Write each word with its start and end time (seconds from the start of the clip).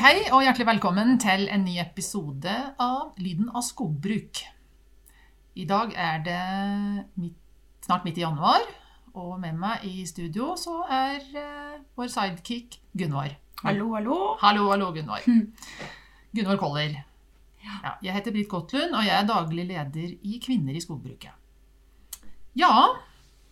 Hei, 0.00 0.30
og 0.32 0.40
hjertelig 0.40 0.64
velkommen 0.64 1.18
til 1.20 1.42
en 1.52 1.60
ny 1.66 1.74
episode 1.82 2.52
av 2.80 3.18
Lyden 3.20 3.50
av 3.52 3.60
skogbruk. 3.66 4.38
I 5.60 5.66
dag 5.68 5.92
er 5.92 6.22
det 6.24 6.44
midt, 7.20 7.34
snart 7.84 8.06
midt 8.08 8.16
i 8.16 8.22
januar, 8.22 8.64
og 9.12 9.34
med 9.42 9.58
meg 9.60 9.84
i 9.84 10.06
studio 10.08 10.54
så 10.56 10.78
er 10.88 11.20
eh, 11.36 11.76
vår 12.00 12.08
sidekick 12.14 12.78
Gunvor. 12.96 13.34
Hallo, 13.60 13.90
hallo. 13.98 14.16
Hallo, 14.40 14.70
hallo, 14.72 14.88
Gunvor. 14.96 15.28
Gunvor 16.32 16.62
Koller. 16.64 16.96
Ja, 17.60 17.98
jeg 18.00 18.16
heter 18.16 18.32
Britt 18.38 18.48
Gottlund, 18.48 18.96
og 18.96 19.04
jeg 19.04 19.18
er 19.18 19.28
daglig 19.28 19.68
leder 19.68 20.16
i 20.16 20.40
Kvinner 20.40 20.80
i 20.80 20.80
skogbruket. 20.80 21.36
Ja, 22.56 22.72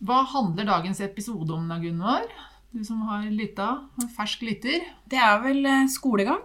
hva 0.01 0.23
handler 0.33 0.73
dagens 0.73 1.05
episode 1.05 1.53
om 1.53 1.69
da, 1.69 1.77
Gunvor? 1.85 2.25
Du 2.71 2.83
som 2.85 3.01
har 3.09 3.23
lytta, 3.33 3.67
fersk 4.15 4.43
lytter. 4.45 4.83
Det 5.09 5.17
er 5.17 5.39
vel 5.41 5.65
eh, 5.65 5.85
skolegang. 5.89 6.43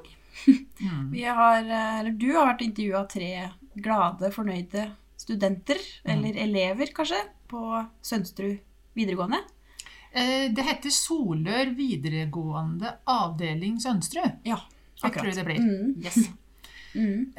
Mm. 0.49 1.11
Vi 1.15 1.25
har, 1.25 1.61
eh, 1.65 1.99
eller 2.01 2.15
du 2.17 2.31
har 2.33 2.49
vært 2.53 2.65
intervjua 2.65 3.03
tre 3.11 3.31
glade, 3.75 4.31
fornøyde 4.33 4.87
studenter, 5.21 5.81
eller 6.05 6.37
elever 6.45 6.91
kanskje, 6.97 7.21
på 7.49 7.61
Sønsterud 8.05 8.57
videregående. 8.97 9.43
Eh, 10.15 10.49
Det 10.55 10.65
heter 10.65 10.95
Solør 10.95 11.75
videregående 11.77 12.95
avdeling 13.11 13.77
Sønsterud. 13.83 14.41
Ja, 14.49 14.59
Jeg 15.03 15.13
tror 15.19 15.31
det 15.35 15.45
blir. 15.51 15.61
Mm. 15.61 15.93
Yes. 16.05 16.19
Mm. 16.95 17.33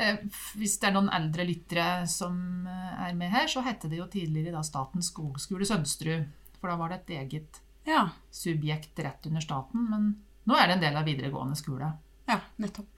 Hvis 0.59 0.73
det 0.81 0.89
er 0.89 0.93
noen 0.97 1.05
eldre 1.15 1.45
lyttere 1.47 2.01
som 2.11 2.65
er 2.67 3.13
med 3.15 3.29
her, 3.31 3.45
så 3.47 3.61
hette 3.63 3.87
det 3.87 4.01
jo 4.01 4.07
tidligere 4.11 4.51
da 4.51 4.59
Statens 4.67 5.07
skogskole 5.13 5.63
Sønsterud. 5.63 6.25
For 6.59 6.67
da 6.67 6.75
var 6.75 6.91
det 6.91 6.97
et 7.05 7.13
eget 7.21 7.61
Ja, 7.85 8.09
subjekt 8.33 8.99
rett 8.99 9.25
under 9.29 9.43
staten. 9.43 9.87
Men 9.89 10.09
nå 10.49 10.57
er 10.57 10.67
det 10.67 10.77
en 10.77 10.83
del 10.83 10.99
av 10.99 11.07
videregående 11.07 11.57
skole. 11.59 11.93
ja, 12.27 12.39
nettopp. 12.57 12.89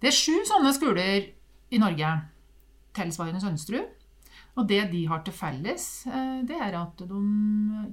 Det 0.00 0.10
er 0.10 0.16
sju 0.16 0.44
sånne 0.44 0.72
skoler 0.76 1.30
i 1.72 1.78
Norge, 1.80 2.08
tilsvarende 2.96 3.40
Sønsterud. 3.40 3.86
Og 4.54 4.68
det 4.68 4.82
de 4.92 5.06
har 5.08 5.22
til 5.24 5.34
felles, 5.34 6.06
eh, 6.06 6.42
det 6.46 6.58
er 6.60 6.76
at 6.78 6.98
de 6.98 7.22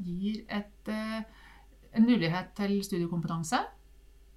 gir 0.04 0.44
et, 0.50 0.88
eh, 0.88 1.24
en 1.94 2.06
mulighet 2.06 2.52
til 2.56 2.84
studiekompetanse, 2.84 3.58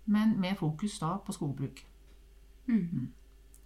men 0.07 0.41
med 0.41 0.57
fokus 0.57 0.99
da 0.99 1.19
på 1.19 1.33
skogbruk. 1.33 1.85
Mm. 2.67 3.13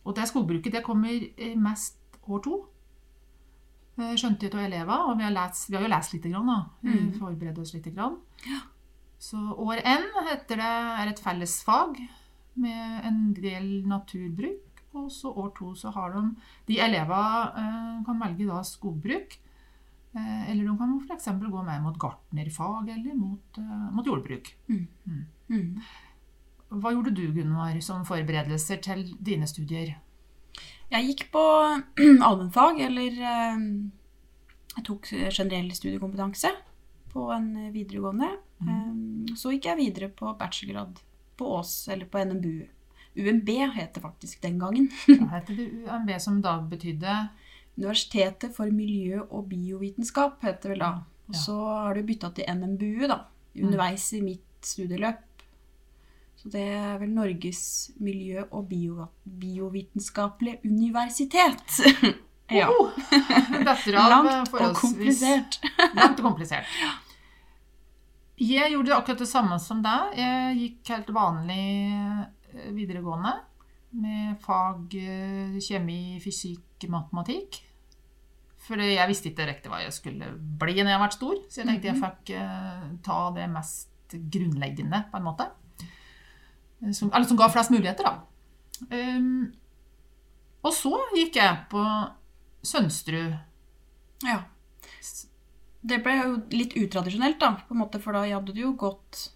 Og 0.05 0.16
det 0.16 0.28
skogbruket 0.28 0.72
det 0.72 0.82
kommer 0.82 1.20
mest 1.56 1.98
år 2.27 2.42
to. 2.42 2.66
Eh, 3.98 4.14
Skjønte 4.18 4.46
jeg 4.46 4.54
av 4.54 4.62
elever, 4.62 5.06
og 5.10 5.18
vi 5.18 5.27
har, 5.27 5.34
lest, 5.34 5.68
vi 5.70 5.77
har 5.77 5.84
jo 5.84 5.91
lest 5.91 6.14
litt, 6.14 6.28
grann, 6.30 6.46
da. 6.46 6.58
Mhm. 6.86 7.12
Forberedt 7.18 7.58
oss 7.58 7.74
litt. 7.74 7.88
Grann. 7.94 8.18
Så 9.18 9.38
år 9.58 9.82
N 9.82 10.06
heter 10.28 10.60
det 10.60 10.70
er 11.03 11.09
et 11.10 11.20
fellesfag 11.22 11.98
med 12.54 13.04
en 13.08 13.20
del 13.34 13.82
naturbruk. 13.91 14.64
Og 14.94 15.10
så 15.12 15.31
år 15.37 15.50
to 15.56 15.75
så 15.76 15.91
har 15.92 16.14
de 16.14 16.22
De 16.66 16.78
elever 16.81 17.53
eh, 17.58 18.04
kan 18.06 18.20
velge 18.22 18.47
da 18.47 18.62
skogbruk. 18.62 19.38
Eh, 20.14 20.50
eller 20.50 20.64
de 20.64 20.76
kan 20.78 20.94
f.eks. 21.03 21.26
gå 21.26 21.64
mer 21.64 21.81
mot 21.82 21.98
gartnerfag 21.98 22.88
eller 22.94 23.14
mot, 23.14 23.58
mot 23.92 24.06
jordbruk. 24.06 24.54
Mm. 24.69 25.81
Hva 26.69 26.92
gjorde 26.92 27.14
du, 27.16 27.32
Gunvar, 27.32 27.78
som 27.81 28.04
forberedelser 28.04 28.81
til 28.84 29.16
dine 29.20 29.47
studier? 29.47 29.97
Jeg 30.88 31.10
gikk 31.10 31.26
på 31.34 31.43
allmennfag, 32.26 32.81
eller 32.87 33.21
eh, 33.32 33.66
jeg 34.76 34.87
tok 34.87 35.10
generell 35.10 35.69
studiekompetanse 35.76 36.53
på 37.12 37.28
en 37.34 37.50
videregående. 37.75 38.31
Mm. 38.65 39.37
Så 39.38 39.53
gikk 39.54 39.69
jeg 39.71 39.81
videre 39.82 40.09
på 40.15 40.32
bachelorgrad 40.38 41.00
på 41.38 41.53
Ås, 41.59 41.88
eller 41.93 42.09
på 42.10 42.25
NMBU. 42.25 42.66
UMB 43.19 43.49
het 43.75 43.94
det 43.94 44.03
faktisk 44.03 44.43
den 44.43 44.59
gangen. 44.59 44.91
Da 45.06 45.28
heter 45.37 45.56
det 45.59 45.69
UMB, 45.84 46.10
som 46.21 46.41
da 46.43 46.59
betydde 46.62 47.28
Universitetet 47.78 48.55
for 48.56 48.70
miljø- 48.75 49.26
og 49.28 49.49
biovitenskap 49.50 50.43
heter 50.43 50.62
det 50.62 50.75
vel 50.75 50.82
da. 50.82 50.93
Og 51.28 51.37
så 51.37 51.55
har 51.55 51.94
du 51.94 52.06
bytta 52.06 52.32
til 52.34 52.49
NMBU 52.59 53.06
da, 53.06 53.20
underveis 53.59 54.06
i 54.16 54.22
mitt 54.25 54.66
studieløp. 54.66 55.20
Så 56.38 56.53
det 56.54 56.62
er 56.71 56.99
vel 57.00 57.10
Norges 57.10 57.91
miljø- 57.99 58.47
og 58.54 58.69
bio 58.71 59.09
biovitenskapelige 59.26 60.60
universitet. 60.65 61.81
ja. 62.59 62.69
Oh, 62.71 62.94
Langt 63.91 64.54
og 64.54 64.78
komplisert. 64.78 65.59
Langt 65.99 66.21
og 66.21 66.31
komplisert. 66.31 66.71
Jeg 68.38 68.71
gjorde 68.71 68.94
akkurat 68.94 69.19
det 69.19 69.28
samme 69.28 69.59
som 69.59 69.82
deg. 69.82 70.15
Jeg 70.21 70.59
gikk 70.60 70.93
helt 70.94 71.10
vanlig 71.16 71.65
eh, 71.91 72.70
videregående 72.76 73.34
med 73.99 74.37
fag 74.44 74.94
eh, 74.94 75.59
kjemi, 75.59 76.20
fysikk, 76.22 76.87
matematikk. 76.93 77.65
For 78.62 78.78
jeg 78.78 79.10
visste 79.10 79.31
ikke 79.31 79.43
direkte 79.43 79.72
hva 79.72 79.82
jeg 79.82 79.94
skulle 79.97 80.32
bli 80.38 80.76
når 80.82 80.93
jeg 80.93 81.03
ble 81.03 81.15
stor, 81.16 81.38
så 81.49 81.62
jeg 81.62 81.69
tenkte 81.70 81.91
jeg 81.91 82.03
fikk 82.03 82.34
eh, 82.38 82.91
ta 83.03 83.22
det 83.34 83.49
mest 83.50 84.15
grunnleggende, 84.15 85.09
på 85.10 85.19
en 85.19 85.26
måte. 85.26 85.49
Eh, 86.83 86.93
Som, 86.93 87.12
eller 87.12 87.27
som 87.27 87.39
ga 87.39 87.49
flest 87.53 87.72
muligheter, 87.75 88.05
da. 88.05 88.25
Um, 88.93 89.53
og 90.62 90.75
så 90.75 90.93
gikk 91.16 91.34
jeg 91.41 91.56
på 91.71 91.83
Sønsterud 92.62 93.34
Ja. 94.22 94.44
Det 95.88 95.99
ble 96.05 96.15
jo 96.19 96.37
litt 96.55 96.77
utradisjonelt, 96.78 97.38
da, 97.41 97.53
på 97.67 97.75
en 97.75 97.81
måte, 97.83 98.00
for 98.03 98.15
da 98.15 98.25
hadde 98.27 98.55
du 98.55 98.61
jo 98.61 98.72
gått 98.78 99.28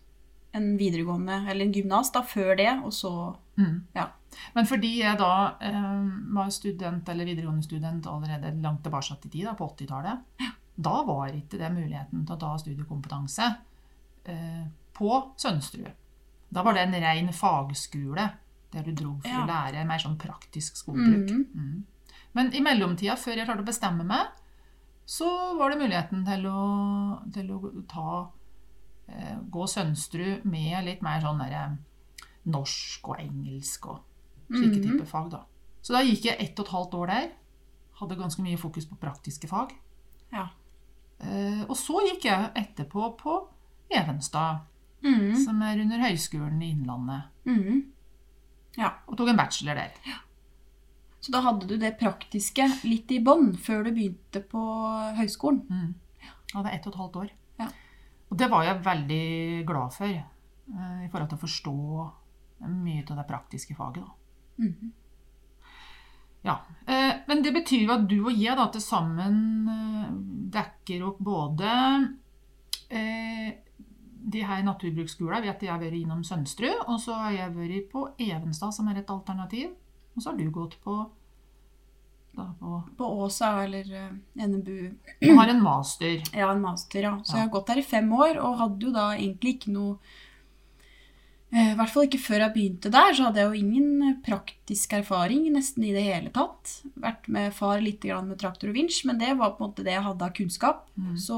en 0.54 0.76
videregående, 0.78 1.40
eller 1.48 1.64
en 1.64 1.74
gymnas, 1.74 2.10
da, 2.14 2.22
før 2.26 2.54
det, 2.58 2.70
og 2.84 2.92
så 2.94 3.12
Mm. 3.56 3.82
Ja. 3.92 4.06
Men 4.54 4.66
fordi 4.66 4.94
jeg 5.02 5.18
da 5.20 5.58
eh, 5.60 6.04
var 6.32 6.50
student 6.50 7.08
eller 7.08 7.28
videregående 7.28 7.64
student 7.66 8.06
allerede 8.08 8.54
langt 8.62 8.82
tilbake 8.84 9.18
i 9.26 9.28
tid, 9.28 9.44
da, 9.44 9.54
på 9.58 9.68
80-tallet, 9.68 10.46
da 10.76 11.02
var 11.04 11.34
ikke 11.36 11.60
det 11.60 11.72
muligheten 11.74 12.24
til 12.26 12.36
å 12.36 12.40
ta 12.40 12.54
studiekompetanse 12.58 13.48
eh, 14.24 14.62
på 14.96 15.10
Sønsterud. 15.36 15.92
Da 16.52 16.62
var 16.62 16.74
det 16.74 16.82
en 16.86 16.94
ren 17.02 17.32
fagskole 17.32 18.26
der 18.72 18.82
du 18.82 18.92
dro 18.92 19.14
for 19.20 19.28
Ja. 19.28 19.42
å 19.42 19.46
lære 19.48 19.86
mer 19.86 19.98
sånn 19.98 20.18
praktisk 20.18 20.76
skogbruk. 20.76 21.30
Mhm. 21.30 21.46
Mm. 21.54 21.84
Men 22.34 22.52
i 22.54 22.60
mellomtida, 22.60 23.14
før 23.16 23.36
jeg 23.36 23.46
klarte 23.46 23.62
å 23.62 23.66
bestemme 23.66 24.04
meg, 24.04 24.26
så 25.06 25.56
var 25.58 25.70
det 25.70 25.78
muligheten 25.80 26.24
til 26.24 26.46
å, 26.46 27.32
til 27.32 27.50
å 27.50 27.86
ta 27.88 28.30
eh, 29.08 29.36
gå 29.50 29.66
Sønsterud 29.68 30.44
med 30.44 30.84
litt 30.86 31.02
mer 31.02 31.20
sånn 31.20 31.38
derre 31.38 31.76
norsk 32.46 33.08
og 33.08 33.18
engelsk 33.20 33.86
og 33.90 34.00
slike 34.50 34.78
Mhm. 34.78 34.82
typer 34.98 35.06
fag. 35.06 35.30
da. 35.30 35.44
Så 35.82 35.92
da 35.92 36.00
gikk 36.02 36.22
jeg 36.24 36.36
ett 36.40 36.58
og 36.60 36.66
et 36.66 36.72
halvt 36.72 36.94
år 36.94 37.06
der. 37.08 37.30
Hadde 38.00 38.16
ganske 38.16 38.40
mye 38.42 38.56
fokus 38.56 38.86
på 38.86 38.96
praktiske 38.98 39.48
fag. 39.48 39.72
Ja. 40.32 40.48
Eh, 41.20 41.62
og 41.68 41.76
så 41.76 42.00
gikk 42.08 42.22
jeg 42.24 42.52
etterpå 42.54 43.16
på 43.18 43.48
Evenstad, 43.90 44.60
Mhm. 45.02 45.36
som 45.44 45.62
er 45.62 45.80
under 45.82 45.98
Høgskolen 45.98 46.62
i 46.62 46.70
Innlandet, 46.70 47.22
Mm. 47.44 47.82
Ja. 48.78 48.92
og 49.08 49.16
tok 49.16 49.28
en 49.28 49.36
bachelor 49.36 49.74
der. 49.74 49.90
Så 51.20 51.30
da 51.32 51.40
hadde 51.40 51.66
du 51.68 51.76
det 51.78 51.98
praktiske 51.98 52.66
litt 52.84 53.10
i 53.10 53.18
bånn 53.22 53.52
før 53.56 53.84
du 53.84 53.90
begynte 53.92 54.40
på 54.48 54.62
høyskolen. 55.16 55.66
Mm. 55.68 55.94
Jeg 56.20 56.54
hadde 56.54 56.72
ett 56.74 56.86
og 56.86 56.92
et 56.92 56.98
halvt 56.98 57.16
år. 57.16 57.30
Ja. 57.60 57.68
Og 58.30 58.38
det 58.38 58.50
var 58.50 58.64
jeg 58.64 58.82
veldig 58.84 59.66
glad 59.66 59.92
for, 59.92 60.06
eh, 60.06 61.04
i 61.04 61.08
forhold 61.08 61.28
til 61.28 61.38
å 61.38 61.44
forstå 61.46 62.12
mye 62.68 63.04
av 63.10 63.16
det 63.16 63.26
praktiske 63.28 63.76
faget. 63.76 64.04
da. 64.04 64.64
Mm. 64.64 64.92
Ja, 66.44 66.58
eh, 66.88 67.20
Men 67.28 67.42
det 67.42 67.52
betyr 67.54 67.86
jo 67.86 67.92
at 67.92 68.08
du 68.08 68.24
og 68.24 68.32
jeg 68.36 68.56
da 68.56 68.66
til 68.68 68.80
sammen 68.80 69.68
eh, 69.68 70.10
dekker 70.50 71.06
opp 71.06 71.18
både 71.20 72.08
de 74.24 74.42
her 74.46 74.62
naturbruksskolene. 74.66 75.42
Vet 75.46 75.64
jeg 75.66 75.72
har 75.72 75.80
vært 75.82 75.98
innom 75.98 76.22
Sønsterud, 76.26 76.84
og 76.86 77.00
så 77.02 77.16
har 77.18 77.34
jeg 77.36 77.56
vært 77.56 77.90
på 77.92 78.06
Evenstad, 78.22 78.74
som 78.76 78.88
er 78.92 79.00
et 79.02 79.10
alternativ. 79.10 79.72
Og 80.16 80.22
så 80.22 80.30
har 80.30 80.38
du 80.38 80.50
gått 80.52 80.78
på 80.84 80.98
da, 82.32 82.46
på, 82.60 82.82
På 82.96 83.08
Åsa 83.24 83.52
eller 83.64 83.88
uh, 83.92 84.12
NMBU. 84.40 84.90
Du 85.20 85.32
har 85.36 85.48
en 85.52 85.62
master. 85.62 86.22
Ja, 86.40 86.50
en 86.52 86.62
master, 86.64 87.02
ja. 87.02 87.16
Så 87.24 87.34
Ja. 87.34 87.42
jeg 87.42 87.48
har 87.48 87.56
gått 87.56 87.72
der 87.72 87.80
i 87.82 87.88
fem 87.88 88.12
år, 88.12 88.38
og 88.40 88.60
hadde 88.60 88.86
jo 88.86 88.92
da 88.94 89.10
egentlig 89.16 89.58
ikke 89.58 89.72
noe 89.74 89.98
eh, 91.52 91.72
I 91.72 91.76
hvert 91.76 91.92
fall 91.92 92.06
ikke 92.08 92.22
før 92.24 92.46
jeg 92.46 92.54
begynte 92.54 92.92
der, 92.94 93.12
så 93.12 93.26
hadde 93.28 93.42
jeg 93.42 93.50
jo 93.50 93.60
ingen 93.60 94.06
eh, 94.08 94.16
praktisk 94.24 94.94
erfaring 94.96 95.44
nesten 95.52 95.84
i 95.84 95.92
det 95.92 96.06
hele 96.06 96.32
tatt. 96.32 96.78
Vært 96.96 97.28
med 97.28 97.52
far 97.52 97.84
litt 97.84 98.08
med 98.08 98.38
traktor 98.40 98.72
og 98.72 98.78
vinsj, 98.80 99.02
men 99.10 99.20
det 99.20 99.34
var 99.36 99.52
på 99.52 99.60
en 99.60 99.68
måte 99.68 99.84
det 99.84 99.92
jeg 99.98 100.06
hadde 100.08 100.28
av 100.30 100.32
kunnskap. 100.40 100.86
Mm. 100.96 101.12
Så, 101.20 101.36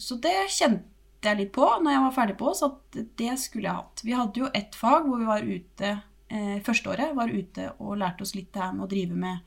så 0.00 0.16
det 0.24 0.36
kjente 0.56 0.89
jeg 1.28 1.38
litt 1.38 1.52
på 1.52 1.66
når 1.68 1.92
jeg 1.92 2.04
var 2.04 2.14
ferdig 2.16 2.36
på 2.40 2.52
oss, 2.52 2.62
at 2.64 3.00
det 3.20 3.34
skulle 3.42 3.68
jeg 3.68 3.76
hatt. 3.76 4.04
Vi 4.06 4.16
hadde 4.16 4.40
jo 4.40 4.52
ett 4.56 4.78
fag 4.78 5.08
hvor 5.08 5.20
vi 5.20 5.28
var 5.28 5.44
ute 5.44 5.98
eh, 6.30 6.58
første 6.64 6.92
året 6.92 7.14
var 7.16 7.30
ute 7.30 7.70
og 7.78 7.98
lærte 8.00 8.24
oss 8.24 8.34
litt 8.36 8.52
det 8.54 8.62
her 8.62 8.74
med 8.76 8.86
å 8.86 8.90
drive 8.90 9.18
med 9.18 9.40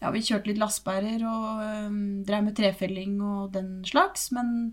ja, 0.00 0.10
vi 0.14 0.22
kjørte 0.24 0.48
litt 0.48 0.60
lastebærer 0.60 1.24
og 1.28 1.64
eh, 1.64 1.96
drev 2.28 2.46
med 2.46 2.56
trefelling 2.56 3.18
og 3.24 3.50
den 3.56 3.80
slags, 3.88 4.30
men 4.36 4.72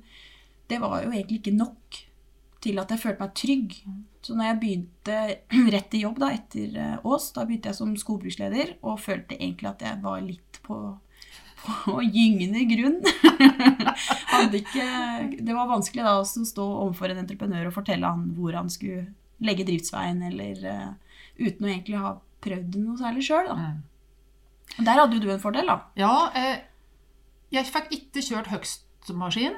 det 0.72 0.82
var 0.84 1.02
jo 1.04 1.14
egentlig 1.14 1.42
ikke 1.42 1.58
nok 1.58 2.04
til 2.64 2.80
at 2.82 2.92
jeg 2.92 3.02
følte 3.02 3.24
meg 3.24 3.36
trygg. 3.38 3.76
Så 4.26 4.36
når 4.36 4.50
jeg 4.50 4.60
begynte 4.62 5.18
rett 5.76 5.98
i 5.98 6.04
jobb 6.04 6.22
da, 6.24 6.32
etter 6.36 6.80
eh, 6.84 6.96
Ås, 7.08 7.32
da 7.36 7.46
begynte 7.48 7.72
jeg 7.72 7.80
som 7.80 7.98
skogbruksleder 8.00 8.78
og 8.82 9.04
følte 9.04 9.40
egentlig 9.40 9.72
at 9.72 9.86
jeg 9.88 10.02
var 10.04 10.24
litt 10.24 10.62
på, 10.66 10.80
på 11.58 11.98
gyngende 12.18 12.64
grunn. 12.70 13.00
Hadde 14.34 14.62
ikke, 14.62 14.88
det 15.42 15.56
var 15.56 15.72
vanskelig 15.72 16.06
da 16.06 16.18
å 16.22 16.28
stå 16.28 16.66
overfor 16.86 17.14
en 17.14 17.24
entreprenør 17.24 17.70
og 17.70 17.78
fortelle 17.80 18.10
han 18.10 18.30
hvor 18.38 18.58
han 18.58 18.72
skulle 18.72 19.08
legge 19.44 19.68
driftsveien, 19.68 20.24
eller 20.32 20.64
uh, 20.66 21.20
uten 21.38 21.68
å 21.68 21.70
egentlig 21.70 22.00
ha 22.02 22.16
prøvd 22.44 22.80
noe 22.82 22.98
særlig 23.00 23.26
sjøl. 23.28 23.52
Mm. 23.54 23.78
Der 24.78 25.00
hadde 25.00 25.18
jo 25.18 25.24
du 25.24 25.30
en 25.34 25.42
fordel, 25.42 25.70
da. 25.70 25.78
Ja, 25.98 26.14
eh, 26.38 26.66
jeg 27.54 27.70
fikk 27.70 27.94
ikke 27.96 28.24
kjørt 28.26 28.50
høgstmaskin, 28.52 29.56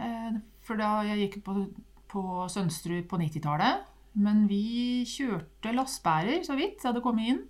eh, 0.00 0.38
for 0.66 0.80
da 0.80 1.00
jeg 1.06 1.26
gikk 1.26 1.42
på, 1.46 1.66
på 2.10 2.22
Sønsterud 2.50 3.06
på 3.10 3.20
90-tallet. 3.20 3.84
Men 4.16 4.46
vi 4.48 5.04
kjørte 5.04 5.74
lastebærer 5.76 6.40
så 6.46 6.56
vidt 6.56 6.80
jeg 6.80 6.88
hadde 6.88 7.04
kommet 7.04 7.34
inn. 7.34 7.42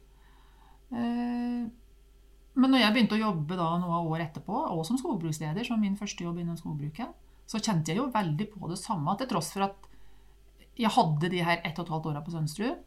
Eh, 0.90 1.66
men 2.56 2.73
når 2.73 2.81
jeg 2.82 2.94
begynte 2.97 3.17
å 3.19 3.20
jobbe 3.20 3.56
da 3.58 3.69
noen 3.82 4.08
år 4.11 4.23
etterpå, 4.26 4.56
og 4.73 4.82
som 4.88 4.99
skogbruksleder, 5.00 5.64
som 5.67 5.81
min 5.81 5.97
første 5.99 6.25
jobb 6.25 6.38
innen 6.41 6.56
skogbruket, 6.56 7.12
så 7.47 7.61
kjente 7.62 7.93
jeg 7.93 8.00
jo 8.00 8.08
veldig 8.11 8.49
på 8.55 8.70
det 8.70 8.79
samme, 8.81 9.12
til 9.20 9.29
tross 9.31 9.53
for 9.55 9.67
at 9.69 9.85
jeg 10.76 10.91
hadde 10.93 11.31
de 11.32 11.43
her 11.44 11.61
ett 11.64 11.79
og 11.79 11.87
et 11.87 11.93
halvt 11.94 12.08
åra 12.11 12.23
på 12.25 12.32
Sønsterud. 12.35 12.81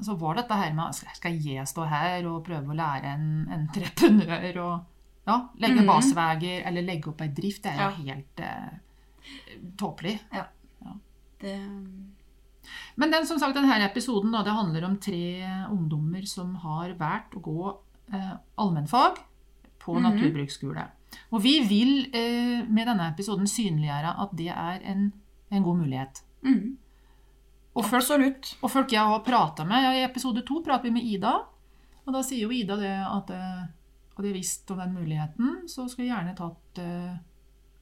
Så 0.00 0.16
var 0.16 0.38
dette 0.40 0.56
her 0.56 0.72
med 0.76 0.96
skal- 0.96 1.36
jeg 1.44 1.68
stå 1.68 1.84
her 1.88 2.26
og 2.28 2.44
prøve 2.44 2.72
å 2.72 2.76
lære 2.76 3.04
en 3.14 3.26
entreprenør 3.52 4.56
å 4.64 4.70
ja, 5.26 5.36
legge 5.60 5.82
mm. 5.84 5.86
baseveier 5.86 6.64
eller 6.66 6.82
legge 6.82 7.12
opp 7.12 7.20
ei 7.20 7.28
drift? 7.28 7.62
Det 7.62 7.72
er 7.72 7.82
jo 7.84 7.90
Ja. 7.90 8.14
helt 8.14 8.40
eh, 8.40 8.78
tåpelig. 9.76 10.18
Det, 11.40 11.54
Men 12.96 13.10
den, 13.10 13.26
som 13.26 13.38
sagt, 13.38 13.54
denne 13.56 13.76
episoden 13.84 14.32
da, 14.32 14.42
det 14.42 14.52
handler 14.56 14.84
om 14.88 14.96
tre 15.00 15.44
ungdommer 15.70 16.26
som 16.28 16.54
har 16.64 16.92
valgt 16.98 17.36
å 17.36 17.44
gå 17.44 17.76
eh, 18.12 18.32
allmennfag 18.58 19.18
på 19.78 19.94
Mhm. 19.94 20.02
naturbruksskole. 20.02 20.86
Og 21.32 21.42
vi 21.42 21.60
vil 21.66 22.06
eh, 22.14 22.64
med 22.68 22.86
denne 22.86 23.08
episoden 23.12 23.46
synliggjøre 23.46 24.14
at 24.22 24.30
det 24.36 24.48
er 24.48 24.80
en, 24.84 25.12
en 25.50 25.62
god 25.62 25.76
mulighet. 25.78 26.22
mm, 26.42 26.76
Og 27.74 27.84
folk, 27.84 28.02
absolutt. 28.02 28.56
og 28.62 28.70
folk 28.70 28.90
jeg 28.92 29.00
har 29.00 29.20
prata 29.20 29.64
med 29.64 29.94
I 29.96 30.04
episode 30.04 30.42
to 30.46 30.60
prater 30.62 30.82
vi 30.84 30.90
med 30.90 31.02
Ida. 31.04 31.32
Og 32.06 32.12
da 32.14 32.22
sier 32.22 32.42
jo 32.42 32.50
Ida 32.50 32.76
det 32.76 32.90
at 33.06 33.30
eh, 33.30 33.66
hadde 34.16 34.26
jeg 34.28 34.34
visst 34.34 34.70
om 34.70 34.78
den 34.78 34.92
muligheten, 34.94 35.68
så 35.68 35.88
skulle 35.88 36.08
jeg 36.08 36.16
gjerne 36.16 36.36
tatt 36.36 36.78
eh, 36.78 37.16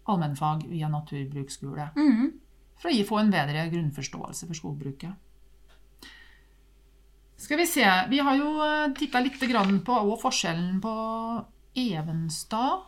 allmennfag 0.09 0.67
via 0.69 0.89
naturbruksskole. 0.89 1.91
Mm, 1.97 2.33
For 2.79 2.89
å 2.91 3.05
få 3.09 3.19
en 3.21 3.31
bedre 3.31 3.69
grunnforståelse 3.73 4.47
for 4.47 4.55
skogbruket. 4.55 5.15
Skal 7.39 7.61
vi 7.61 7.67
se 7.71 7.85
Vi 8.11 8.19
har 8.19 8.35
jo 8.37 8.49
titta 8.99 9.21
litt 9.23 9.39
på 9.87 10.17
forskjellen 10.21 10.81
på 10.83 10.95
Evenstad 11.79 12.81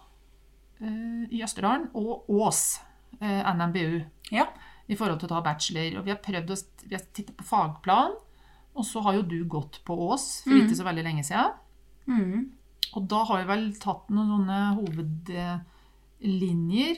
eh, 0.81 1.27
i 1.31 1.43
Østerdalen 1.45 1.89
og 1.95 2.27
Ås, 2.29 2.81
eh, 3.21 3.55
NMBU, 3.55 4.01
ja. 4.35 4.47
i 4.91 4.97
forhold 4.99 5.21
til 5.21 5.29
å 5.29 5.35
ta 5.37 5.41
bachelor. 5.45 5.99
Og 6.01 6.05
vi 6.05 6.11
har 6.11 6.19
prøvd 6.25 6.51
å 6.51 6.57
vi 6.89 6.97
har 6.97 7.05
tittet 7.15 7.37
på 7.39 7.45
fagplan, 7.47 8.17
og 8.75 8.85
så 8.87 9.03
har 9.05 9.15
jo 9.15 9.23
du 9.23 9.45
gått 9.45 9.79
på 9.87 9.95
Ås 10.09 10.43
for 10.43 10.51
Mhm. 10.51 10.67
ikke 10.67 10.77
så 10.81 10.85
veldig 10.89 11.05
lenge 11.05 11.25
siden. 11.25 11.53
Mm, 12.09 12.51
Og 12.97 13.07
da 13.07 13.23
har 13.25 13.39
vi 13.39 13.45
vel 13.47 13.73
tatt 13.79 14.09
noen 14.11 14.29
sånne 14.35 14.75
hovedlinjer. 16.27 16.97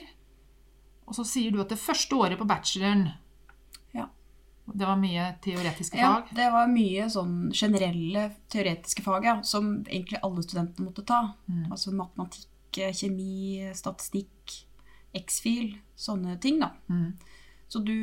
Og 1.05 1.13
så 1.13 1.23
sier 1.27 1.51
du 1.51 1.61
at 1.61 1.69
det 1.69 1.77
første 1.77 2.15
året 2.15 2.37
på 2.39 2.47
bacheloren. 2.47 3.11
Det 4.65 4.87
var 4.87 4.99
mye 4.99 5.25
teoretiske 5.43 5.97
fag? 5.97 6.03
ja. 6.31 6.35
Det 6.35 6.47
var 6.53 6.71
mye 6.71 7.09
sånn 7.11 7.51
generelle 7.51 8.29
teoretiske 8.51 9.03
fag 9.03 9.27
ja, 9.27 9.35
som 9.43 9.75
egentlig 9.83 10.21
alle 10.23 10.43
studentene 10.45 10.87
måtte 10.87 11.03
ta. 11.07 11.19
Mm. 11.51 11.67
Altså 11.69 11.91
matematikk, 11.95 12.79
kjemi, 12.95 13.67
statistikk, 13.75 14.57
X-fil, 15.13 15.75
sånne 15.99 16.39
ting, 16.41 16.61
da. 16.63 16.71
Mm. 16.89 17.11
Så 17.73 17.81
du, 17.81 17.93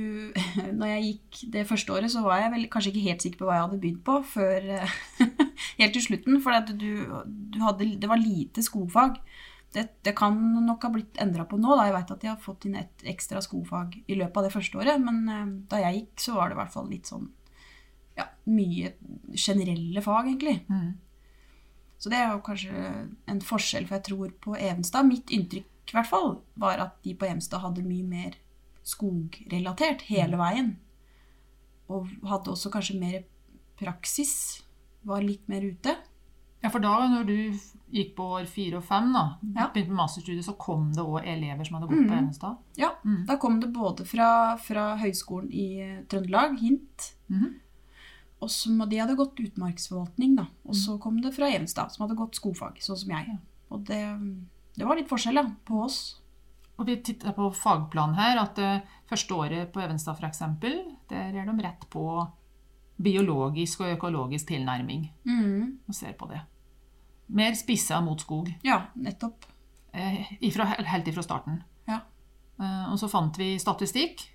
når 0.79 0.93
jeg 0.95 1.07
gikk 1.07 1.41
det 1.55 1.67
første 1.69 1.95
året, 1.95 2.13
så 2.13 2.25
var 2.25 2.43
jeg 2.43 2.55
vel 2.57 2.69
kanskje 2.73 2.93
ikke 2.93 3.07
helt 3.09 3.25
sikker 3.25 3.41
på 3.41 3.49
hva 3.49 3.59
jeg 3.59 3.67
hadde 3.67 3.81
begynt 3.85 4.05
på 4.07 4.19
før 4.33 4.69
helt 5.81 5.95
til 5.97 6.07
slutten, 6.07 6.41
for 6.45 6.73
du, 6.73 6.91
du 7.55 7.61
det 7.81 8.11
var 8.11 8.21
lite 8.21 8.65
skogfag. 8.67 9.21
Det, 9.71 9.85
det 10.03 10.17
kan 10.19 10.35
nok 10.67 10.83
ha 10.83 10.91
blitt 10.91 11.21
endra 11.23 11.45
på 11.47 11.59
nå. 11.61 11.75
da. 11.77 11.85
Jeg 11.87 11.95
vet 11.95 12.15
at 12.15 12.25
de 12.25 12.31
har 12.33 12.41
fått 12.43 12.67
inn 12.67 12.79
et 12.81 13.05
ekstra 13.13 13.43
skogfag 13.45 14.01
i 14.07 14.17
løpet 14.19 14.41
av 14.41 14.49
det 14.49 14.55
første 14.55 14.81
året, 14.81 15.03
men 15.03 15.21
eh, 15.31 15.53
da 15.71 15.85
jeg 15.85 16.01
gikk, 16.01 16.15
så 16.25 16.35
var 16.39 16.51
det 16.51 16.59
i 16.59 16.61
hvert 16.63 16.75
fall 16.75 16.91
litt 16.91 17.11
sånn 17.11 17.29
ja, 18.19 18.27
mye 18.51 18.95
generelle 19.39 20.03
fag, 20.05 20.33
egentlig. 20.33 20.59
Mm. 20.69 20.99
Så 22.01 22.11
det 22.13 22.19
er 22.19 22.33
jo 22.33 22.45
kanskje 22.45 22.85
en 23.31 23.43
forskjell, 23.45 23.87
for 23.87 23.99
jeg 23.99 24.09
tror 24.09 24.33
på 24.43 24.57
Evenstad 24.59 25.07
Mitt 25.07 25.33
inntrykk 25.35 25.69
i 25.91 25.97
hvert 25.97 26.07
fall 26.07 26.37
var 26.61 26.81
at 26.83 27.01
de 27.05 27.17
på 27.19 27.27
Evenstad 27.27 27.65
hadde 27.65 27.83
mye 27.83 28.07
mer 28.07 28.37
skogrelatert 28.87 30.07
hele 30.09 30.39
veien. 30.39 30.75
Og 31.91 32.07
hadde 32.31 32.53
også 32.53 32.71
kanskje 32.73 32.99
mer 33.01 33.19
praksis. 33.81 34.63
Var 35.03 35.27
litt 35.27 35.49
mer 35.51 35.65
ute. 35.67 35.97
Ja, 36.63 36.71
for 36.71 36.83
da 36.85 36.95
når 37.11 37.27
du 37.27 37.37
gikk 37.93 38.15
på 38.17 38.25
år 38.39 38.47
fire 38.47 38.77
og 38.79 38.85
fem, 38.85 39.13
da, 39.13 39.37
Ja. 39.57 39.69
begynte 39.73 39.89
med 39.89 39.97
masterstudiet, 39.97 40.45
så 40.45 40.57
kom 40.59 40.93
det 40.93 41.03
òg 41.05 41.25
elever 41.27 41.65
som 41.67 41.77
hadde 41.77 41.89
gått 41.89 42.07
på 42.07 42.11
Mhm. 42.15 42.19
Evenstad. 42.19 42.57
Ja, 42.77 42.91
Mm. 43.05 43.27
Da 43.27 43.37
kom 43.37 43.61
det 43.61 43.73
både 43.73 44.05
fra, 44.07 44.57
fra 44.57 44.97
Høgskolen 44.97 45.51
i 45.53 45.81
eh, 45.81 46.03
Trøndelag, 46.05 46.59
HINT, 46.59 47.15
Mhm. 47.29 47.55
og 48.43 48.51
som, 48.51 48.79
de 48.89 48.97
hadde 48.99 49.17
gått 49.17 49.37
utmarksforvaltning. 49.37 50.37
da. 50.37 50.47
Og 50.67 50.75
så 50.75 50.99
kom 51.01 51.21
det 51.21 51.35
fra 51.35 51.47
Evenstad, 51.51 51.91
som 51.93 52.07
hadde 52.09 52.17
gått 52.19 52.35
skogfag, 52.35 52.77
sånn 52.79 52.97
som 52.97 53.11
jeg. 53.11 53.27
Ja. 53.29 53.37
Og 53.71 53.85
det, 53.85 54.47
det 54.77 54.87
var 54.87 54.97
litt 54.97 55.09
forskjell 55.09 55.35
ja, 55.35 55.45
på 55.67 55.85
oss. 55.85 56.17
Og 56.79 56.87
vi 56.87 56.97
titta 56.97 57.33
på 57.33 57.53
fagplan 57.55 58.15
her, 58.15 58.39
at 58.39 58.59
uh, 58.59 58.81
første 59.07 59.31
året 59.35 59.71
på 59.73 59.81
Evenstad 59.83 60.17
f.eks., 60.19 60.39
der 61.09 61.35
er 61.35 61.45
de 61.45 61.63
rett 61.63 61.85
på 61.91 62.27
biologisk 63.01 63.81
og 63.81 63.99
økologisk 63.99 64.47
tilnærming 64.49 65.11
Mhm. 65.25 65.79
og 65.89 65.95
ser 65.95 66.13
på 66.15 66.29
det. 66.29 66.41
Mer 67.31 67.55
spissa 67.55 68.01
mot 68.03 68.21
skog. 68.21 68.49
Ja, 68.67 68.83
nettopp. 68.95 69.45
eh, 69.93 70.33
ifra, 70.43 70.65
helt 70.65 71.09
ifra 71.09 71.23
starten. 71.23 71.63
Ja. 71.87 72.01
Eh, 72.61 72.93
og 72.93 72.99
så 72.99 73.09
fant 73.11 73.37
vi 73.39 73.57
statistikk. 73.59 74.27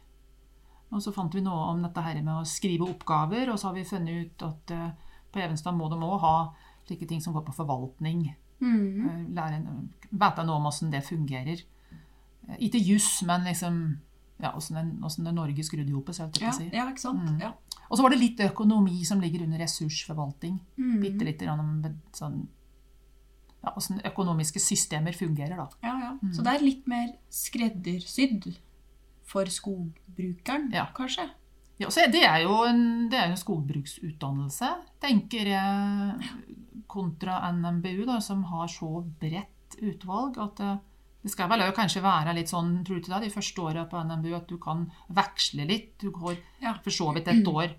Og 0.91 1.01
så 1.01 1.11
fant 1.13 1.33
vi 1.35 1.41
noe 1.41 1.71
om 1.73 1.81
dette 1.83 2.01
her 2.01 2.21
med 2.21 2.33
å 2.41 2.45
skrive 2.47 2.87
oppgaver, 2.87 3.49
og 3.51 3.59
så 3.59 3.67
har 3.67 3.73
vi 3.75 3.83
funnet 3.83 4.25
ut 4.25 4.43
at 4.47 4.71
eh, 4.71 4.89
på 5.33 5.39
Evenstad 5.43 5.75
må 5.75 5.89
de 5.91 5.97
òg 5.99 6.19
ha 6.21 6.35
slike 6.87 7.07
ting 7.09 7.21
som 7.21 7.33
går 7.33 7.43
på 7.47 7.55
forvaltning. 7.57 8.35
Mm. 8.61 9.05
Eh, 9.09 9.23
lære, 9.35 9.61
vite 10.11 10.45
noe 10.45 10.55
om 10.61 10.67
hvordan 10.69 10.91
det 10.93 11.03
fungerer. 11.03 11.63
Eh, 12.47 12.57
ikke 12.69 12.79
juss, 12.85 13.23
men 13.27 13.43
liksom 13.43 13.79
ja, 14.39 14.51
den- 14.69 15.01
er 15.03 15.23
det 15.23 15.33
Norge 15.35 15.63
skrudd 15.63 15.89
i 15.89 15.93
hop. 15.93 16.05
så 16.11 16.29
jeg 16.31 16.41
Ja, 16.41 16.51
si. 16.51 16.69
ja, 16.73 16.85
ikke 16.91 16.99
sant? 16.99 17.23
Mm. 17.29 17.39
Ja. 17.41 17.51
Og 17.89 17.97
så 17.97 18.01
var 18.03 18.09
det 18.11 18.19
litt 18.19 18.39
økonomi 18.39 19.03
som 19.05 19.19
ligger 19.21 19.43
under 19.43 19.59
ressursforvaltning. 19.59 20.59
Mm. 20.77 20.99
Bitte 21.01 21.25
litt 21.25 21.41
om 21.47 21.83
sånn, 22.13 22.47
ja, 23.65 23.71
hvordan 23.73 24.03
økonomiske 24.11 24.61
systemer 24.61 25.15
fungerer, 25.17 25.57
da. 25.57 25.65
Ja, 25.83 25.95
ja. 26.03 26.11
Mm. 26.21 26.33
Så 26.37 26.45
det 26.45 26.53
er 26.53 26.63
litt 26.65 26.85
mer 26.91 27.09
skreddersydd 27.33 28.51
for 29.25 29.49
skogbrukeren, 29.49 30.69
Ja. 30.73 30.85
kanskje? 30.95 31.25
Ja, 31.81 31.89
så 31.91 32.05
det 32.07 32.21
er 32.23 32.43
jo 32.45 32.61
en, 32.63 33.09
det 33.11 33.17
er 33.19 33.31
en 33.33 33.35
skogbruksutdannelse, 33.41 34.69
tenker 35.03 35.49
jeg, 35.49 36.29
kontra 36.87 37.41
NMBU, 37.51 38.05
da, 38.07 38.19
som 38.23 38.43
har 38.47 38.67
så 38.71 39.01
bredt 39.19 39.75
utvalg 39.83 40.37
at 40.39 40.61
det, 40.61 40.69
det 41.25 41.31
skal 41.33 41.49
vel 41.51 41.65
kanskje 41.75 42.03
være 42.05 42.35
litt 42.37 42.51
sånn, 42.53 42.77
tror 42.85 43.01
du 43.01 43.07
til 43.09 43.15
deg, 43.17 43.25
de 43.27 43.33
første 43.33 43.61
åra 43.65 43.83
på 43.91 43.99
NMBU, 44.07 44.35
at 44.37 44.47
du 44.47 44.55
kan 44.61 44.85
veksle 45.09 45.65
litt. 45.67 45.95
Du 45.99 46.11
går 46.15 46.37
for 46.85 46.93
så 46.93 47.09
vidt 47.17 47.27
et 47.33 47.47
år 47.57 47.73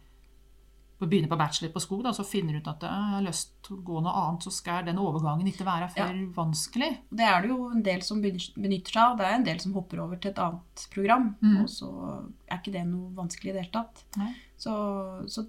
begynner 1.04 1.28
på 1.28 1.36
bachelor 1.36 1.72
på 1.74 1.80
skog, 1.84 2.02
da, 2.06 2.10
så 2.16 2.24
finner 2.24 2.54
du 2.56 2.62
ut 2.62 2.68
at 2.72 2.80
«Ja, 2.86 2.88
jeg 2.88 3.14
har 3.18 3.24
lyst 3.26 3.50
til 3.66 3.76
å 3.76 3.82
gå 3.84 4.00
noe 4.00 4.14
annet, 4.16 4.46
så 4.46 4.52
skal 4.56 4.84
den 4.86 4.96
overgangen 5.02 5.46
ikke 5.50 5.66
være 5.68 5.90
for 5.92 6.20
vanskelig. 6.38 6.88
Det 7.12 7.26
er 7.28 7.42
det 7.44 7.50
jo 7.52 7.66
en 7.68 7.82
del 7.84 8.00
som 8.06 8.22
benytter 8.24 8.94
seg 8.96 9.02
av. 9.02 9.16
Det 9.18 9.26
er 9.26 9.34
en 9.36 9.44
del 9.44 9.60
som 9.60 9.74
hopper 9.76 10.00
over 10.00 10.16
til 10.16 10.30
et 10.30 10.38
annet 10.40 10.86
program, 10.94 11.34
Mm. 11.42 11.60
og 11.60 11.68
så 11.68 11.90
er 12.48 12.56
ikke 12.62 12.72
det 12.72 12.86
noe 12.88 13.12
vanskelig 13.14 13.50
i 13.50 13.52
det 13.58 13.64
hele 13.66 13.76
tatt. 13.76 14.04
Så, 14.56 14.72
så 15.28 15.44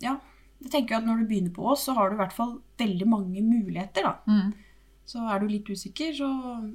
ja. 0.00 0.14
Jeg 0.62 0.70
tenker 0.70 1.00
at 1.00 1.04
når 1.04 1.18
du 1.18 1.26
begynner 1.26 1.50
på 1.56 1.66
oss, 1.72 1.82
så 1.88 1.94
har 1.98 2.10
du 2.10 2.14
i 2.14 2.22
hvert 2.22 2.32
fall 2.36 2.60
veldig 2.78 3.08
mange 3.10 3.42
muligheter, 3.42 4.02
da. 4.06 4.14
Mm. 4.30 4.52
Så 5.04 5.18
er 5.26 5.40
du 5.42 5.48
litt 5.50 5.66
usikker, 5.66 6.14
så 6.14 6.28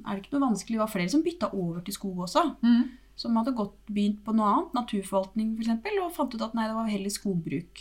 er 0.04 0.14
det 0.18 0.26
ikke 0.26 0.36
noe 0.36 0.50
vanskelig. 0.50 0.76
Det 0.76 0.82
var 0.84 0.92
flere 0.92 1.08
som 1.08 1.22
bytta 1.24 1.48
over 1.56 1.80
til 1.80 1.94
skog 1.96 2.18
også. 2.26 2.42
Mm. 2.60 2.82
Som 3.18 3.36
hadde 3.38 3.56
gått, 3.58 3.78
begynt 3.90 4.20
på 4.24 4.32
noe 4.36 4.48
annet, 4.52 4.74
naturforvaltning 4.78 5.56
f.eks., 5.58 5.86
og 5.98 6.12
fant 6.14 6.34
ut 6.34 6.44
at 6.44 6.54
nei, 6.54 6.68
det 6.70 6.76
var 6.76 6.90
heller 6.90 7.12
skogbruk. 7.12 7.80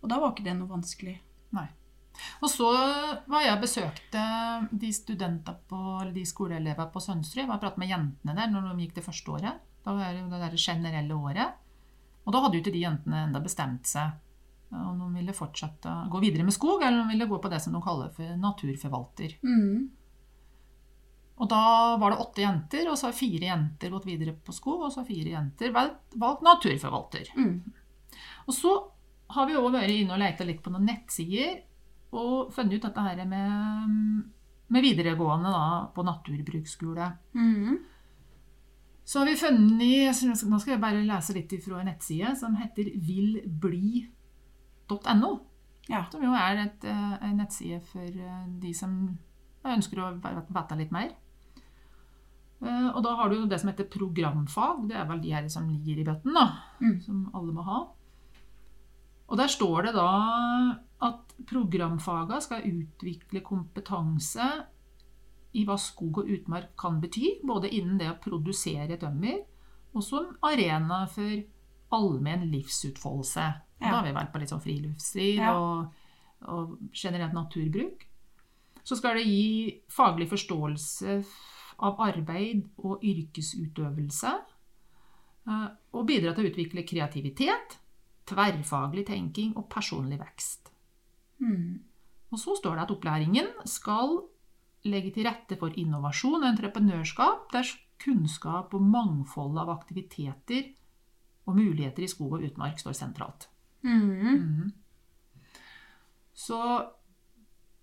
Og 0.00 0.10
da 0.10 0.18
var 0.18 0.32
ikke 0.32 0.46
det 0.48 0.56
noe 0.58 0.70
vanskelig. 0.70 1.16
Nei. 1.54 1.68
Og 2.42 2.50
så 2.50 2.68
var 3.30 3.44
jeg 3.44 3.60
besøkte 3.62 4.22
de 4.82 4.90
studenter 4.92 5.56
på, 5.70 5.78
eller 6.00 6.12
de 6.16 6.24
skoleelever 6.26 6.90
på 6.92 7.02
Sønsterud. 7.04 7.44
Jeg 7.44 7.50
var 7.52 7.60
pratet 7.62 7.80
med 7.80 7.92
jentene 7.92 8.36
der 8.36 8.50
når 8.50 8.72
de 8.72 8.86
gikk 8.86 8.96
det 8.98 9.06
første 9.06 9.36
året. 9.36 9.60
Da 9.86 9.94
var 9.96 10.16
det 10.16 10.26
det 10.32 10.42
der 10.42 10.58
generelle 10.60 11.16
året. 11.16 11.62
Og 12.26 12.34
da 12.34 12.42
hadde 12.42 12.58
jo 12.58 12.64
ikke 12.64 12.74
de 12.74 12.82
jentene 12.84 13.22
enda 13.28 13.40
bestemt 13.44 13.88
seg 13.88 14.18
om 14.70 14.98
de 15.00 15.08
ville 15.16 15.34
fortsette 15.34 15.92
gå 16.10 16.20
videre 16.22 16.44
med 16.46 16.54
skog, 16.54 16.82
eller 16.82 17.00
om 17.00 17.08
de 17.08 17.16
ville 17.16 17.26
gå 17.30 17.38
på 17.42 17.50
det 17.50 17.58
som 17.62 17.74
de 17.74 17.80
kaller 17.82 18.12
for 18.14 18.36
naturforvalter. 18.38 19.34
Mm. 19.42 19.88
Og 21.40 21.48
da 21.48 21.96
var 21.96 22.12
det 22.12 22.20
åtte 22.20 22.42
jenter, 22.44 22.88
og 22.90 22.98
så 23.00 23.08
har 23.08 23.16
fire 23.16 23.46
jenter 23.48 23.92
gått 23.94 24.06
videre 24.08 24.34
på 24.36 24.52
skog, 24.52 24.82
og 24.84 24.92
så 24.92 25.00
har 25.00 25.08
fire 25.08 25.30
jenter 25.32 25.72
valgt, 25.72 26.42
naturforvalter. 26.44 27.30
Mm. 27.36 27.54
Og 28.44 28.52
så 28.54 28.72
har 29.32 29.44
vi 29.48 29.56
òg 29.56 29.72
vært 29.72 29.94
inne 29.94 30.14
og 30.16 30.20
leita 30.20 30.44
litt 30.44 30.60
på 30.64 30.72
noen 30.74 30.88
nettsider 30.90 31.50
og 32.18 32.52
funnet 32.52 32.74
ut 32.76 32.84
dette 32.88 33.04
her 33.06 33.18
med, 33.30 33.48
med 34.74 34.84
videregående 34.84 35.50
da, 35.54 35.66
på 35.94 36.00
naturbruksskole. 36.04 37.06
Mm. 37.38 37.78
Så 39.06 39.18
har 39.18 39.26
vi 39.30 39.36
funnet 39.40 40.22
Nå 40.46 40.58
skal 40.60 40.74
jeg 40.74 40.82
bare 40.82 41.06
lese 41.06 41.34
litt 41.34 41.54
fra 41.64 41.80
en 41.80 41.88
nettside 41.88 42.30
som 42.38 42.52
heter 42.58 42.84
villbli.no. 43.06 44.10
Ja. 45.90 46.04
Som 46.12 46.22
jo 46.22 46.32
er 46.36 46.54
et, 46.66 46.84
eh, 46.84 47.14
en 47.26 47.36
nettside 47.40 47.80
for 47.88 48.06
eh, 48.06 48.44
de 48.62 48.74
som 48.76 49.18
ønsker 49.66 49.98
å 50.04 50.12
vite 50.20 50.76
litt 50.78 50.92
mer. 50.94 51.10
Eh, 52.62 52.88
Og 52.94 53.02
da 53.02 53.14
har 53.16 53.30
du 53.32 53.46
det 53.48 53.60
som 53.60 53.70
heter 53.70 53.88
programfag. 53.88 54.88
Det 54.88 54.96
er 54.96 55.06
vel 55.08 55.20
de 55.22 55.30
her 55.32 55.48
som 55.48 55.68
ligger 55.68 56.00
i 56.00 56.04
bøtten, 56.04 56.34
da. 56.34 56.46
Mm. 56.80 57.00
Som 57.02 57.30
alle 57.34 57.52
må 57.56 57.62
ha. 57.64 57.78
Og 59.30 59.36
der 59.38 59.46
står 59.48 59.86
det 59.86 59.94
da 59.94 60.08
at 61.00 61.34
programfaga 61.46 62.40
skal 62.42 62.66
utvikle 62.66 63.40
kompetanse 63.46 64.48
i 65.54 65.64
hva 65.64 65.76
skog 65.80 66.18
og 66.22 66.28
utmark 66.30 66.74
kan 66.78 67.00
bety, 67.00 67.38
både 67.46 67.70
innen 67.74 67.96
det 67.98 68.10
å 68.10 68.18
produsere 68.22 68.98
tømmer 69.00 69.40
og 69.94 70.02
som 70.06 70.36
arena 70.46 71.06
for 71.10 71.40
allmenn 71.96 72.44
livsutfoldelse. 72.52 73.46
Ja. 73.80 73.88
Da 73.90 73.94
har 73.96 74.04
vi 74.06 74.12
vært 74.14 74.30
på 74.32 74.38
litt 74.42 74.50
sånn 74.52 74.62
friluftsliv 74.62 75.40
Ja. 75.40 75.54
og, 75.58 75.94
og 76.46 76.76
generelt 76.94 77.32
naturbruk. 77.34 78.04
Så 78.84 78.96
skal 78.96 79.16
det 79.18 79.24
gi 79.26 79.80
faglig 79.90 80.28
forståelse 80.30 81.16
av 81.80 82.00
arbeid 82.00 82.64
og 82.78 83.04
yrkesutøvelse. 83.04 84.32
eh, 85.48 85.68
Og 85.92 86.06
bidra 86.06 86.34
til 86.34 86.46
å 86.46 86.50
utvikle 86.50 86.86
kreativitet, 86.86 87.78
tverrfaglig 88.26 89.06
tenking 89.06 89.56
og 89.56 89.68
personlig 89.68 90.20
vekst. 90.20 90.70
Mm. 91.40 91.80
Og 92.30 92.38
så 92.38 92.54
står 92.56 92.76
det 92.76 92.82
at 92.82 92.90
opplæringen 92.94 93.48
skal 93.66 94.20
legge 94.84 95.10
til 95.10 95.26
rette 95.26 95.56
for 95.58 95.74
innovasjon 95.76 96.42
og 96.42 96.48
entreprenørskap, 96.52 97.50
der 97.52 97.66
kunnskap 98.00 98.74
og 98.74 98.82
mangfold 98.82 99.58
av 99.58 99.68
aktiviteter 99.68 100.70
og 101.46 101.56
muligheter 101.56 102.04
i 102.04 102.08
skog 102.08 102.38
og 102.38 102.44
utmark 102.46 102.78
står 102.78 102.92
sentralt. 102.96 103.48
Mm. 103.82 104.06
Mm. 104.20 104.72
Så 106.34 106.60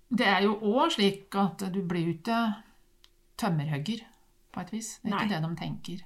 det 0.09 0.25
er 0.25 0.45
jo 0.45 0.55
òg 0.55 0.95
slik 0.95 1.35
at 1.35 1.67
du 1.73 1.81
blir 1.85 2.13
ute 2.15 2.37
ikke 2.37 2.66
tømmerhugger, 3.39 4.03
på 4.53 4.63
et 4.63 4.71
vis. 4.73 4.93
Det 5.01 5.11
er 5.11 5.15
Nei. 5.15 5.25
ikke 5.25 5.35
det 5.35 5.41
de 5.47 5.59
tenker. 5.61 6.05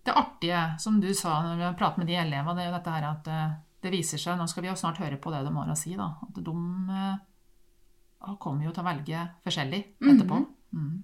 Det 0.00 0.14
artige, 0.16 0.60
som 0.80 0.96
du 1.00 1.10
sa 1.14 1.42
når 1.44 1.58
vi 1.58 1.66
har 1.66 1.76
pratet 1.78 2.00
med 2.00 2.08
de 2.08 2.16
elevene, 2.16 2.56
det 2.56 2.64
er 2.64 2.70
jo 2.70 2.76
dette 2.78 2.94
her 2.94 3.06
at 3.10 3.28
eh, 3.28 3.58
det 3.84 3.92
viser 3.92 4.20
seg 4.20 4.38
Nå 4.38 4.46
skal 4.48 4.64
vi 4.64 4.70
jo 4.70 4.78
snart 4.78 5.00
høre 5.00 5.18
på 5.20 5.32
det 5.32 5.42
de 5.44 5.52
har 5.54 5.72
å 5.72 5.76
si, 5.78 5.92
da. 5.98 6.08
At 6.24 6.40
de 6.40 6.54
eh, 6.96 8.32
kommer 8.40 8.66
jo 8.66 8.72
til 8.72 8.82
å 8.82 8.88
velge 8.88 9.26
forskjellig 9.44 9.80
etterpå. 10.00 10.40
Mm. 10.76 10.94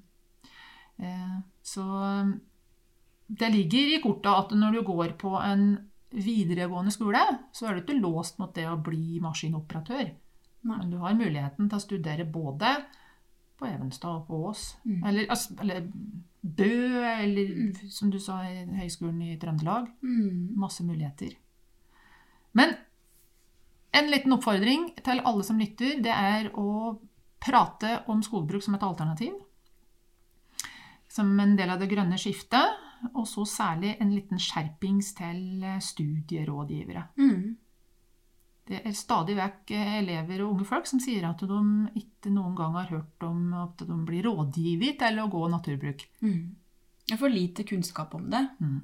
Eh, 1.04 1.36
så 1.60 1.84
det 3.26 3.52
ligger 3.52 3.96
i 3.96 4.00
kortet 4.02 4.32
at 4.32 4.56
når 4.56 4.78
du 4.78 4.82
går 4.86 5.16
på 5.20 5.34
en 5.40 5.68
videregående 6.16 6.92
skole, 6.94 7.20
så 7.52 7.66
er 7.66 7.76
du 7.76 7.82
ikke 7.82 7.98
låst 7.98 8.38
mot 8.40 8.54
det 8.54 8.68
å 8.70 8.78
bli 8.80 9.18
maskinoperatør. 9.20 10.06
Nei. 10.66 10.78
Men 10.78 10.92
du 10.92 11.00
har 11.02 11.18
muligheten 11.18 11.68
til 11.68 11.78
å 11.78 11.82
studere 11.82 12.26
både 12.28 12.78
på 13.58 13.66
Evenstad 13.68 14.20
og 14.20 14.26
på 14.28 14.40
Ås. 14.50 14.68
Mm. 14.84 15.00
Eller, 15.08 15.28
altså, 15.32 15.56
eller 15.60 15.86
Bø, 16.46 17.02
eller 17.02 17.88
som 17.90 18.10
du 18.10 18.20
sa, 18.22 18.42
i 18.46 18.62
Høgskolen 18.78 19.22
i 19.26 19.38
Trøndelag. 19.40 19.88
Mm. 20.02 20.54
Masse 20.60 20.84
muligheter. 20.86 21.34
Men 22.56 22.76
en 23.96 24.10
liten 24.12 24.36
oppfordring 24.36 24.90
til 25.04 25.22
alle 25.24 25.44
som 25.46 25.58
lytter, 25.60 25.98
det 26.04 26.12
er 26.12 26.50
å 26.54 26.96
prate 27.42 28.02
om 28.12 28.22
skogbruk 28.24 28.64
som 28.64 28.76
et 28.76 28.86
alternativ. 28.86 29.34
Som 31.08 31.32
en 31.40 31.56
del 31.58 31.72
av 31.72 31.80
det 31.80 31.90
grønne 31.90 32.18
skiftet. 32.20 32.82
Og 33.12 33.26
så 33.28 33.44
særlig 33.48 33.96
en 34.00 34.12
liten 34.14 34.40
skjerpings 34.40 35.12
til 35.18 35.64
studierådgivere. 35.84 37.02
Mm. 37.20 37.56
Det 38.66 38.80
er 38.82 38.94
stadig 38.98 39.36
vekk 39.38 39.70
eh, 39.76 39.92
elever 40.00 40.42
og 40.42 40.56
unge 40.56 40.66
folk 40.66 40.88
som 40.90 41.00
sier 41.02 41.28
at 41.28 41.42
de 41.46 41.60
ikke 42.00 42.32
noen 42.34 42.56
gang 42.58 42.74
har 42.74 42.88
hørt 42.90 43.26
om 43.26 43.52
at 43.62 43.84
de 43.86 43.98
blir 44.08 44.26
rådgivet 44.26 44.98
til 45.02 45.20
å 45.22 45.28
gå 45.30 45.42
naturbruk. 45.52 46.02
Mm. 46.26 46.40
Jeg 47.06 47.20
får 47.20 47.30
lite 47.30 47.66
kunnskap 47.68 48.16
om 48.18 48.26
det. 48.32 48.42
Mm. 48.58 48.80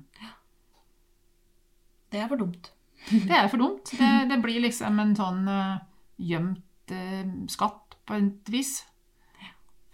Det 2.13 2.23
er 2.23 2.31
for 2.31 2.39
dumt. 2.45 2.71
Det 3.11 3.35
er 3.35 3.49
for 3.51 3.59
dumt. 3.59 3.91
Det, 3.99 4.11
det 4.31 4.39
blir 4.45 4.63
liksom 4.63 5.01
en 5.03 5.17
sånn 5.19 5.43
uh, 5.51 5.81
gjemt 6.23 6.93
uh, 6.95 7.33
skatt 7.51 7.97
på 8.07 8.21
et 8.21 8.53
vis. 8.55 8.77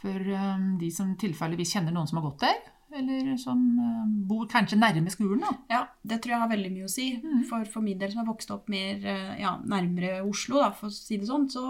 For 0.03 0.33
um, 0.37 0.75
de 0.79 0.91
som 0.93 1.15
tilfeldigvis 1.19 1.73
kjenner 1.79 1.95
noen 1.97 2.11
som 2.11 2.21
har 2.21 2.29
gått 2.29 2.45
der, 2.45 2.61
eller 2.97 3.37
som 3.37 3.59
eh, 3.79 4.05
bor 4.29 4.47
kanskje 4.49 4.79
nærme 4.81 5.11
skolen. 5.13 5.43
Da. 5.45 5.51
Ja, 5.71 5.81
det 6.03 6.21
tror 6.23 6.33
jeg 6.35 6.41
har 6.43 6.51
veldig 6.53 6.71
mye 6.73 6.87
å 6.89 6.93
si. 6.93 7.09
Mm. 7.23 7.43
For, 7.49 7.65
for 7.69 7.85
min 7.85 7.99
del 8.01 8.11
som 8.13 8.23
har 8.23 8.29
vokst 8.31 8.51
opp 8.55 8.69
mer 8.73 9.03
eh, 9.05 9.35
ja, 9.43 9.57
nærmere 9.65 10.23
Oslo, 10.25 10.61
da, 10.63 10.71
for 10.77 10.89
å 10.89 10.95
si 10.95 11.19
det 11.21 11.29
sånn, 11.29 11.49
så 11.53 11.65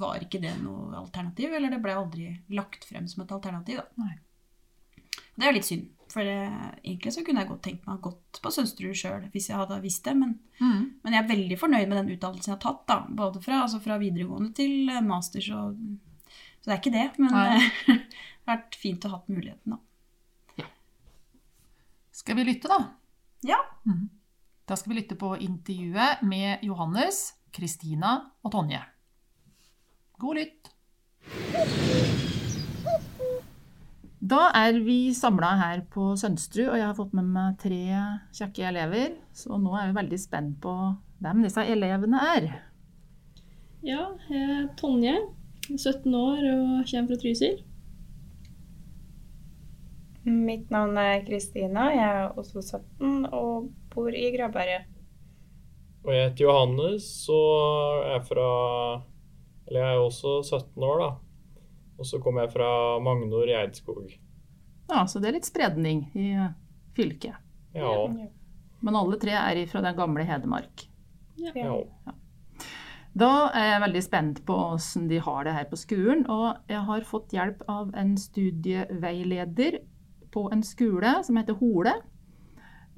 var 0.00 0.24
ikke 0.24 0.40
det 0.42 0.56
noe 0.62 0.96
alternativ. 0.98 1.54
Eller 1.54 1.70
det 1.74 1.82
ble 1.84 1.94
aldri 1.94 2.32
lagt 2.56 2.84
frem 2.88 3.06
som 3.10 3.22
et 3.24 3.32
alternativ. 3.36 3.78
Da. 3.84 4.04
Nei. 4.04 4.16
Det 5.38 5.46
er 5.46 5.54
litt 5.54 5.68
synd. 5.68 5.86
For 6.08 6.24
det, 6.24 6.36
egentlig 6.82 7.12
så 7.12 7.22
kunne 7.22 7.42
jeg 7.42 7.50
godt 7.50 7.62
tenkt 7.66 7.84
meg 7.86 7.98
å 7.98 8.06
gått 8.08 8.38
på 8.42 8.50
Sønsterud 8.50 8.96
sjøl 8.96 9.26
hvis 9.34 9.50
jeg 9.50 9.58
hadde 9.60 9.76
visst 9.84 10.04
det. 10.08 10.14
Men, 10.16 10.38
Mm. 10.58 10.84
men 11.04 11.14
jeg 11.14 11.22
er 11.22 11.28
veldig 11.28 11.58
fornøyd 11.60 11.86
med 11.86 11.98
den 12.00 12.14
utdannelsen 12.16 12.50
jeg 12.50 12.56
har 12.56 12.62
tatt. 12.64 12.86
da, 12.88 12.96
Både 13.20 13.42
fra, 13.44 13.60
altså 13.62 13.78
fra 13.84 13.98
videregående 14.00 14.50
til 14.56 14.88
masters. 15.06 15.50
master. 15.52 15.98
Så, 16.58 16.64
det 16.64 16.72
er 16.74 16.80
ikke 16.80 16.94
det. 16.96 17.04
Men 17.18 17.36
eh, 17.36 17.68
det 17.86 18.48
har 18.48 18.56
vært 18.56 18.74
fint 18.80 19.04
å 19.06 19.12
ha 19.12 19.20
hatt 19.20 19.28
muligheten, 19.30 19.76
da. 19.76 19.78
Skal 22.18 22.34
vi 22.36 22.44
lytte, 22.44 22.68
da? 22.68 22.84
Ja. 23.46 23.56
Mhm. 23.86 24.08
Da 24.66 24.76
skal 24.76 24.90
vi 24.90 24.96
lytte 24.98 25.14
på 25.14 25.36
intervjuet 25.38 26.22
med 26.26 26.64
Johannes, 26.66 27.34
Kristina 27.54 28.16
og 28.42 28.52
Tonje. 28.52 28.80
God 30.18 30.40
lytt! 30.40 30.72
Da 34.18 34.40
er 34.50 34.80
vi 34.82 35.14
samla 35.14 35.52
her 35.60 35.84
på 35.94 36.10
Sønsterud, 36.18 36.72
og 36.72 36.76
jeg 36.80 36.86
har 36.88 36.98
fått 36.98 37.14
med 37.14 37.30
meg 37.36 37.54
tre 37.62 37.80
kjekke 38.34 38.66
elever. 38.72 39.14
Så 39.32 39.54
nå 39.54 39.78
er 39.78 39.92
vi 39.92 39.98
veldig 40.00 40.18
spent 40.18 40.58
på 40.66 40.74
hvem 41.22 41.46
disse 41.46 41.62
elevene 41.70 42.18
er. 42.34 42.50
Ja, 43.86 44.10
jeg 44.26 44.42
er 44.58 44.68
Tonje, 44.76 45.14
17 45.70 46.10
år 46.18 46.42
og 46.50 46.82
kommer 46.82 47.14
fra 47.14 47.22
Trysil. 47.22 47.62
Mitt 50.28 50.70
navn 50.70 50.96
er 51.00 51.24
Kristina. 51.26 51.88
Jeg 51.94 52.08
er 52.08 52.38
også 52.38 52.62
17 52.62 53.26
og 53.32 53.70
bor 53.92 54.12
i 54.12 54.28
Graberget. 54.34 54.88
Og 56.04 56.12
jeg 56.14 56.28
heter 56.28 56.44
Johannes 56.44 57.06
og 57.32 58.04
er 58.08 58.20
fra 58.24 58.50
Eller 59.66 59.82
jeg 59.82 59.96
er 59.96 60.02
også 60.02 60.38
17 60.42 60.84
år, 60.84 61.02
da. 61.02 61.08
Og 61.98 62.06
så 62.06 62.20
kommer 62.22 62.44
jeg 62.46 62.54
fra 62.54 62.70
Magnor 63.02 63.48
i 63.50 63.56
Eidskog. 63.58 64.12
Ja, 64.88 65.04
Så 65.06 65.20
det 65.20 65.28
er 65.28 65.36
litt 65.36 65.48
spredning 65.48 66.06
i 66.16 66.30
eh, 66.32 66.54
fylket. 66.96 67.36
Ja. 67.76 67.90
Men 68.80 68.96
alle 68.96 69.18
tre 69.20 69.34
er 69.34 69.60
fra 69.68 69.82
den 69.84 69.98
gamle 69.98 70.24
Hedmark. 70.24 70.86
Ja. 71.36 71.82
Da 73.18 73.30
er 73.56 73.66
jeg 73.72 73.82
veldig 73.82 74.02
spent 74.04 74.40
på 74.46 74.56
hvordan 74.56 75.08
de 75.10 75.20
har 75.22 75.44
det 75.44 75.54
her 75.56 75.68
på 75.68 75.78
skolen. 75.80 76.24
Og 76.30 76.70
jeg 76.70 76.80
har 76.88 77.06
fått 77.08 77.34
hjelp 77.34 77.64
av 77.68 77.92
en 77.98 78.14
studieveileder 78.20 79.80
på 80.34 80.46
en 80.52 80.62
skole 80.66 81.18
som 81.26 81.38
heter 81.40 81.58
Hole. 81.60 81.94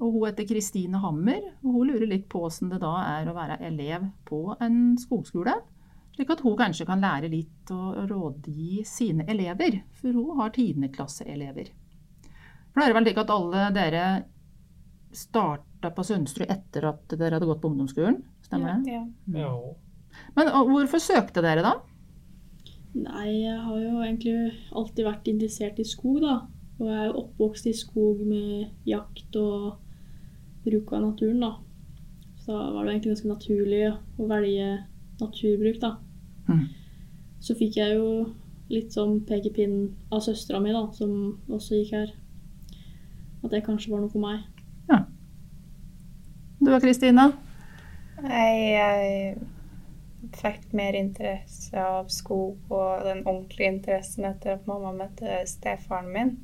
Og 0.01 0.15
hun 0.15 0.25
heter 0.25 0.47
Kristine 0.49 0.97
Hammer, 1.03 1.43
og 1.61 1.75
hun 1.75 1.91
lurer 1.91 2.09
litt 2.09 2.25
på 2.31 2.41
hvordan 2.41 2.71
det 2.73 2.79
da 2.81 2.93
er 3.05 3.29
å 3.29 3.35
være 3.37 3.59
elev 3.67 4.07
på 4.25 4.41
en 4.57 4.97
skogskole. 4.99 5.53
Slik 6.15 6.33
at 6.33 6.41
hun 6.43 6.57
kanskje 6.59 6.87
kan 6.89 7.03
lære 7.03 7.29
litt 7.31 7.71
og 7.71 8.01
rådgi 8.09 8.81
sine 8.87 9.27
elever, 9.29 9.79
for 9.99 10.17
hun 10.17 10.41
har 10.41 10.51
tiendeklasseelever. 10.55 11.69
For 12.71 12.81
det 12.81 12.87
er 12.87 12.97
vel 12.97 13.07
slik 13.07 13.21
at 13.21 13.33
alle 13.35 13.67
dere 13.75 14.03
starta 15.15 15.91
på 15.93 16.03
Sønsterud 16.07 16.51
etter 16.51 16.87
at 16.87 17.13
dere 17.13 17.37
hadde 17.37 17.47
gått 17.47 17.61
på 17.61 17.71
ungdomsskolen? 17.71 18.21
Stemmer 18.45 18.81
det? 18.81 18.97
Ja. 18.97 19.05
ja. 19.37 19.53
Men 20.35 20.51
hvorfor 20.71 21.03
søkte 21.03 21.43
dere 21.45 21.63
da? 21.65 21.75
Nei, 22.91 23.27
jeg 23.45 23.59
har 23.63 23.77
jo 23.79 24.01
egentlig 24.03 24.35
alltid 24.75 25.05
vært 25.07 25.29
interessert 25.31 25.79
i 25.79 25.87
skog, 25.87 26.19
da. 26.25 26.35
Og 26.81 26.87
jeg 26.89 26.97
er 26.97 27.09
jo 27.11 27.19
oppvokst 27.21 27.67
i 27.69 27.75
skog 27.77 28.23
med 28.25 28.71
jakt 28.89 29.35
og 29.37 29.75
bruk 30.65 30.93
av 30.97 31.03
naturen, 31.05 31.43
da. 31.43 31.51
Så 32.41 32.55
da 32.55 32.71
var 32.73 32.85
det 32.87 32.95
egentlig 32.95 33.11
ganske 33.13 33.29
naturlig 33.29 33.81
å 33.91 34.29
velge 34.29 34.69
naturbruk, 35.21 35.77
da. 35.83 35.91
Mm. 36.49 36.63
Så 37.41 37.53
fikk 37.59 37.77
jeg 37.77 37.99
jo 37.99 38.09
litt 38.71 38.97
sånn 38.97 39.19
pekepinn 39.29 39.77
av 40.09 40.25
søstera 40.25 40.61
mi, 40.63 40.73
da, 40.73 40.87
som 40.97 41.13
også 41.53 41.77
gikk 41.83 41.93
her. 41.99 42.17
At 43.43 43.53
det 43.53 43.63
kanskje 43.65 43.93
var 43.93 44.01
noe 44.01 44.13
for 44.13 44.25
meg. 44.25 44.41
Ja. 44.89 45.03
Du 46.61 46.73
og 46.73 46.81
Kristina? 46.81 47.29
Jeg, 48.21 48.57
jeg 48.73 50.35
fikk 50.37 50.73
mer 50.77 50.97
interesse 50.97 51.77
av 51.77 52.09
skog 52.13 52.73
og 52.73 53.05
den 53.05 53.21
ordentlige 53.25 53.75
interessen 53.77 54.25
etter 54.29 54.57
at 54.57 54.69
mamma 54.69 54.93
møtte 54.97 55.43
stefaren 55.49 56.09
min. 56.13 56.39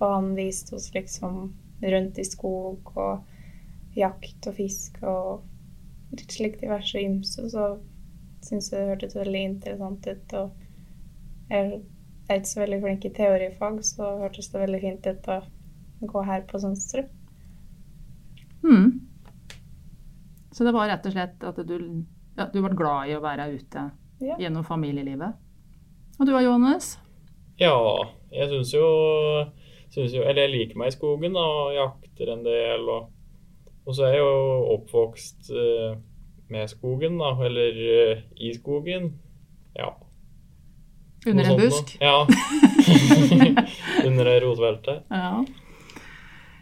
For 0.00 0.14
han 0.16 0.32
viste 0.34 0.74
oss 0.78 0.88
liksom 0.96 1.52
rundt 1.84 2.18
i 2.18 2.24
skog 2.24 2.90
og 2.96 3.96
jakt 3.96 4.46
og 4.48 4.56
fisk 4.56 4.96
og 5.04 5.42
litt 6.16 6.32
slik 6.32 6.56
diverse 6.62 6.98
ymse. 7.00 7.44
Så 7.52 7.66
syns 8.44 8.70
jeg 8.72 8.80
det 8.80 8.88
hørtes 8.94 9.16
veldig 9.20 9.42
interessant 9.50 10.08
ut. 10.08 10.34
Og 10.40 11.52
jeg 11.52 11.82
er 12.30 12.38
ikke 12.40 12.48
så 12.54 12.62
veldig 12.62 12.80
flink 12.86 13.04
i 13.04 13.12
teorifag, 13.16 13.80
så 13.84 14.10
hørtes 14.22 14.48
det 14.52 14.62
veldig 14.64 14.80
fint 14.86 15.08
ut 15.10 15.30
å 15.34 15.38
gå 16.14 16.24
her 16.24 16.44
på 16.48 16.60
Sønsterud. 16.62 17.10
Mm. 18.64 19.00
Så 20.52 20.64
det 20.64 20.72
var 20.74 20.88
rett 20.90 21.06
og 21.08 21.12
slett 21.14 21.44
at 21.46 21.60
du, 21.66 21.76
ja, 22.36 22.46
du 22.52 22.58
ble 22.64 22.72
glad 22.76 23.10
i 23.10 23.16
å 23.16 23.22
være 23.24 23.50
ute 23.54 23.90
Ja. 24.20 24.36
gjennom 24.36 24.64
familielivet. 24.64 25.36
Og 26.18 26.26
du 26.26 26.32
da, 26.34 26.40
Johannes? 26.44 26.98
Ja, 27.60 27.72
jeg 28.32 28.48
syns 28.50 28.72
jo, 28.74 28.84
syns 29.90 30.12
jo 30.14 30.22
Eller 30.22 30.46
jeg 30.46 30.52
liker 30.54 30.78
meg 30.80 30.92
i 30.92 30.94
skogen 30.96 31.34
da, 31.34 31.42
og 31.42 31.72
jakter 31.74 32.32
en 32.34 32.44
del. 32.46 32.86
Og, 32.88 33.08
og 33.86 33.96
så 33.96 34.06
er 34.08 34.18
jeg 34.18 34.22
jo 34.22 34.36
oppvokst 34.76 35.50
uh, 35.54 35.96
med 36.50 36.70
skogen, 36.70 37.18
da. 37.20 37.32
Eller 37.46 37.80
uh, 37.80 38.22
i 38.38 38.52
skogen. 38.54 39.10
Ja. 39.76 39.92
Under 41.26 41.50
en 41.52 41.58
busk? 41.60 41.96
noe. 42.00 42.06
Ja. 42.06 42.24
Under 44.08 44.30
ei 44.30 44.38
rotvelte. 44.40 44.94
Ja. 45.10 45.44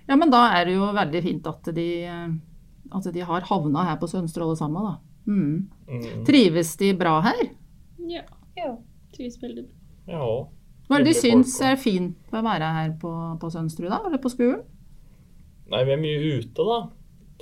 ja, 0.09 0.17
men 0.17 0.33
da 0.33 0.41
er 0.59 0.67
det 0.67 0.75
jo 0.75 0.89
veldig 0.97 1.23
fint 1.23 1.47
at 1.47 1.71
de, 1.77 1.89
at 2.91 3.09
de 3.15 3.27
har 3.29 3.47
havna 3.53 3.85
her 3.91 4.01
på 4.01 4.09
Sønsterud 4.11 4.49
alle 4.49 4.59
sammen, 4.59 4.89
da. 4.89 4.97
Mm. 5.29 5.69
Mm. 5.89 6.25
Trives 6.27 6.73
de 6.81 6.93
bra 6.97 7.19
her? 7.29 7.45
Ja, 8.09 8.25
Ja. 8.57 8.73
trives 9.15 9.39
veldig 9.43 9.67
bra. 9.69 9.75
Ja. 10.09 10.29
Hva 10.89 10.99
er 10.99 11.05
det 11.05 11.13
de 11.13 11.21
syns 11.21 11.55
er 11.61 11.77
fint 11.81 12.17
med 12.33 12.41
å 12.41 12.47
være 12.47 12.69
her 12.79 12.93
på, 13.01 13.11
på 13.41 13.51
Sønsterud, 13.53 13.91
da? 13.93 14.01
Eller 14.09 14.21
på 14.23 14.33
skolen? 14.33 14.63
Nei, 15.69 15.83
vi 15.85 15.93
er 15.93 16.01
mye 16.01 16.37
ute, 16.41 16.65
da. 16.65 16.79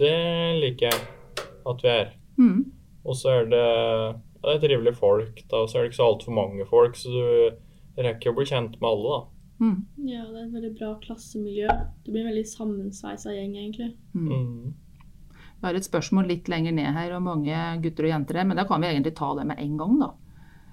Det 0.01 0.17
liker 0.65 0.89
jeg 0.91 1.45
at 1.71 1.85
vi 1.85 1.93
er. 1.93 2.11
Mm. 2.41 2.65
Og 3.07 3.15
så 3.19 3.37
er 3.37 3.47
det 3.53 3.63
ja, 3.63 4.49
det 4.49 4.57
er 4.57 4.65
trivelige 4.65 4.99
folk, 4.99 5.39
da. 5.47 5.63
Og 5.63 5.71
så 5.71 5.79
er 5.79 5.85
det 5.85 5.93
ikke 5.93 6.01
så 6.01 6.11
altfor 6.11 6.37
mange 6.37 6.67
folk, 6.69 6.99
så 6.99 7.13
du 7.15 8.03
rekker 8.03 8.33
å 8.33 8.37
bli 8.37 8.49
kjent 8.51 8.77
med 8.81 8.91
alle, 8.91 9.15
da. 9.15 9.21
Mm. 9.57 9.79
Ja, 10.11 10.25
det 10.27 10.41
er 10.41 10.43
et 10.43 10.57
veldig 10.59 10.73
bra 10.77 10.91
klassemiljø. 11.07 11.79
Det 12.05 12.13
blir 12.13 12.25
en 12.25 12.31
veldig 12.33 12.45
sammensveisa 12.51 13.33
gjeng, 13.33 13.57
egentlig. 13.63 13.93
Mm. 14.13 14.29
Mm. 14.29 15.39
Vi 15.57 15.65
har 15.65 15.79
et 15.79 15.87
spørsmål 15.89 16.29
litt 16.29 16.51
lenger 16.53 16.75
ned 16.77 16.93
her 16.99 17.15
om 17.17 17.31
mange 17.31 17.65
gutter 17.83 18.07
og 18.07 18.13
jenter 18.13 18.43
her, 18.43 18.51
men 18.51 18.59
da 18.59 18.67
kan 18.69 18.83
vi 18.83 18.91
egentlig 18.91 19.15
ta 19.17 19.33
det 19.39 19.47
med 19.49 19.63
en 19.63 19.79
gang, 19.81 19.99
da. 20.03 20.13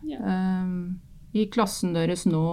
Ja. 0.04 0.20
Um, 0.20 0.76
I 1.34 1.48
klassen 1.54 1.96
deres 1.96 2.28
nå, 2.30 2.46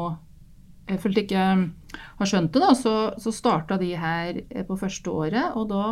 jeg 0.88 1.00
følte 1.02 1.24
ikke 1.24 1.42
har 1.42 2.28
skjønt 2.28 2.54
det, 2.54 2.62
da, 2.62 2.70
så, 2.78 2.94
så 3.20 3.32
starta 3.34 3.78
de 3.80 3.92
her 3.98 4.40
på 4.66 4.78
første 4.80 5.12
året, 5.12 5.52
og 5.58 5.68
da 5.70 5.84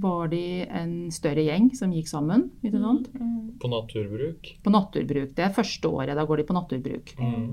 var 0.00 0.28
de 0.30 0.62
en 0.66 0.92
større 1.12 1.42
gjeng 1.42 1.70
som 1.76 1.90
gikk 1.94 2.10
sammen, 2.10 2.46
ikke 2.62 2.78
sant? 2.78 3.08
Mm. 3.16 3.56
På 3.62 3.70
naturbruk. 3.72 4.52
På 4.62 4.72
naturbruk. 4.72 5.32
Det 5.36 5.46
er 5.46 5.56
første 5.56 5.90
året, 5.90 6.14
da 6.16 6.26
går 6.28 6.40
de 6.40 6.46
på 6.46 6.56
naturbruk. 6.56 7.10
Mm. 7.18 7.48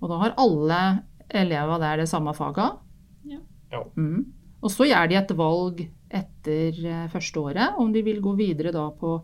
Og 0.00 0.10
da 0.10 0.20
har 0.22 0.38
alle 0.40 0.80
elever 1.28 1.82
der 1.82 2.02
det 2.02 2.08
samme 2.10 2.32
faget. 2.36 2.80
Ja. 3.28 3.42
Ja. 3.72 3.84
Mm. 3.98 4.24
Og 4.64 4.72
så 4.72 4.88
gjør 4.88 5.10
de 5.10 5.20
et 5.20 5.36
valg 5.36 5.84
etter 6.14 6.80
eh, 6.88 7.06
første 7.12 7.40
året, 7.40 7.78
om 7.80 7.92
de 7.92 8.04
vil 8.06 8.22
gå 8.24 8.32
videre 8.38 8.72
da 8.72 8.86
på, 8.96 9.18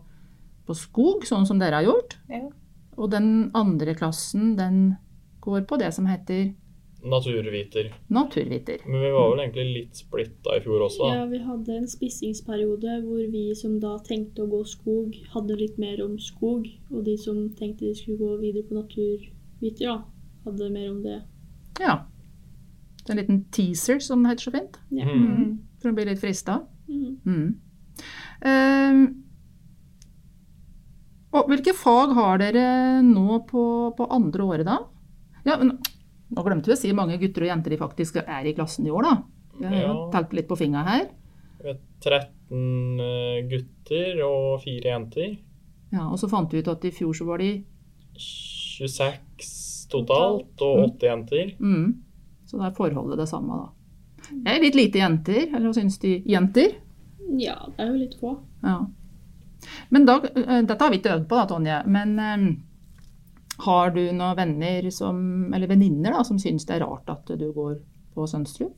på 0.67 0.77
skog, 0.77 1.25
sånn 1.25 1.47
som 1.49 1.61
dere 1.61 1.81
har 1.81 1.89
gjort. 1.89 2.17
Ja. 2.29 2.45
Og 2.97 3.11
den 3.11 3.51
andre 3.55 3.93
klassen, 3.95 4.55
den 4.57 4.95
går 5.41 5.61
på 5.69 5.77
det 5.81 5.93
som 5.93 6.05
heter 6.05 6.51
Naturviter. 7.03 7.87
naturviter. 8.09 8.77
Men 8.85 9.01
vi 9.01 9.11
var 9.11 9.31
vel 9.31 9.39
egentlig 9.39 9.73
litt 9.73 9.95
splitta 9.97 10.57
i 10.57 10.61
fjor 10.61 10.83
også. 10.85 11.07
Ja, 11.09 11.25
vi 11.25 11.39
hadde 11.41 11.77
en 11.79 11.87
spissingsperiode 11.89 12.99
hvor 13.07 13.23
vi 13.31 13.55
som 13.57 13.79
da 13.81 13.95
tenkte 14.05 14.43
å 14.43 14.51
gå 14.51 14.59
skog, 14.69 15.15
hadde 15.33 15.57
litt 15.57 15.79
mer 15.81 16.03
om 16.05 16.19
skog. 16.19 16.67
Og 16.91 17.03
de 17.05 17.17
som 17.17 17.49
tenkte 17.57 17.87
de 17.87 17.95
skulle 17.97 18.19
gå 18.21 18.37
videre 18.43 18.67
på 18.69 18.77
naturviter, 18.77 19.81
da, 19.81 19.97
hadde 20.45 20.69
mer 20.69 20.91
om 20.91 21.01
det. 21.03 21.17
Ja. 21.81 21.97
Det 23.01 23.09
er 23.09 23.15
en 23.15 23.23
liten 23.23 23.43
teaser, 23.51 23.97
som 23.99 24.21
det 24.21 24.35
heter 24.35 24.51
så 24.51 24.51
fint. 24.59 24.77
Ja. 24.91 25.09
Mm. 25.09 25.25
Mm. 25.25 25.59
For 25.81 25.89
å 25.89 25.97
bli 25.97 26.05
litt 26.05 26.21
frista. 26.21 26.59
Mm. 26.85 27.17
Mm. 27.25 27.49
Ehm, 28.45 29.01
og 31.33 31.47
hvilke 31.47 31.73
fag 31.77 32.13
har 32.17 32.37
dere 32.41 33.01
nå 33.05 33.39
på, 33.47 33.63
på 33.97 34.07
andre 34.11 34.43
året, 34.43 34.65
da? 34.67 34.79
Ja, 35.45 35.57
men 35.57 35.77
Nå 36.31 36.43
glemte 36.45 36.69
vi 36.69 36.75
å 36.77 36.79
si 36.79 36.91
mange 36.95 37.17
gutter 37.19 37.43
og 37.43 37.49
jenter 37.49 37.73
de 37.73 37.77
faktisk 37.81 38.15
er 38.21 38.45
i 38.47 38.53
klassen 38.55 38.85
i 38.87 38.91
år, 38.95 39.03
da. 39.03 39.15
Vi 39.59 39.65
har 39.67 39.73
Ja. 39.83 39.95
telt 40.13 40.31
litt 40.37 40.47
på 40.47 40.55
fingra 40.55 40.83
her. 40.87 41.09
Vi 41.61 41.69
er 41.69 41.77
13 41.99 43.01
eh, 43.03 43.41
gutter 43.51 44.21
og 44.23 44.61
4 44.63 44.93
jenter. 44.93 45.33
Ja, 45.91 46.05
Og 46.07 46.17
så 46.21 46.29
fant 46.31 46.49
vi 46.53 46.59
ut 46.63 46.69
at 46.71 46.85
i 46.85 46.91
fjor 46.95 47.11
så 47.13 47.25
var 47.27 47.37
de 47.43 47.65
26 48.15 49.89
totalt 49.91 50.61
og 50.63 50.85
8 50.95 51.09
jenter. 51.09 51.51
mm, 51.59 51.95
Så 52.47 52.57
da 52.59 52.67
er 52.69 52.75
forholdet 52.77 53.17
det 53.19 53.27
samme, 53.27 53.57
da. 53.57 53.67
Det 54.31 54.47
er 54.55 54.61
litt 54.63 54.75
lite 54.75 54.99
jenter, 55.01 55.41
eller 55.49 55.67
hva 55.67 55.73
syns 55.75 55.99
de? 55.99 56.21
Jenter? 56.25 56.77
ja, 57.37 57.55
det 57.77 57.79
er 57.79 57.87
jo 57.91 57.99
litt 57.99 58.15
få. 58.19 58.37
Ja. 58.63 58.85
Men 59.89 60.05
da, 60.07 60.17
eh, 60.35 60.61
dette 60.65 60.83
har 60.83 60.91
vi 60.91 60.99
ikke 61.01 61.15
øvd 61.15 61.27
på, 61.29 61.39
da, 61.39 61.47
Tonje. 61.49 61.79
Men 61.91 62.13
um, 62.19 62.45
har 63.65 63.93
du 63.95 64.01
noen 64.09 64.37
venner 64.37 64.89
som, 64.93 65.21
eller 65.53 65.69
venninner 65.69 66.17
som 66.27 66.39
syns 66.41 66.65
det 66.67 66.79
er 66.79 66.85
rart 66.85 67.09
at 67.13 67.33
du 67.37 67.47
går 67.53 67.77
på 68.15 68.27
Sønsterud? 68.27 68.73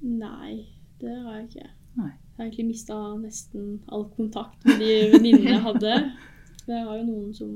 Nei, 0.00 0.52
det 1.00 1.12
har 1.12 1.40
jeg 1.40 1.48
ikke. 1.48 1.70
Nei. 2.00 2.12
Jeg 2.12 2.36
har 2.38 2.46
egentlig 2.46 2.68
mista 2.70 2.98
nesten 3.18 3.64
all 3.92 4.06
kontakt 4.14 4.64
med 4.64 4.78
de 4.80 4.94
venninnene 5.16 5.56
jeg 5.56 5.64
hadde. 5.66 5.96
Men 6.66 6.76
jeg 6.76 6.86
har 6.86 7.00
jo 7.00 7.08
noen 7.08 7.34
som 7.36 7.50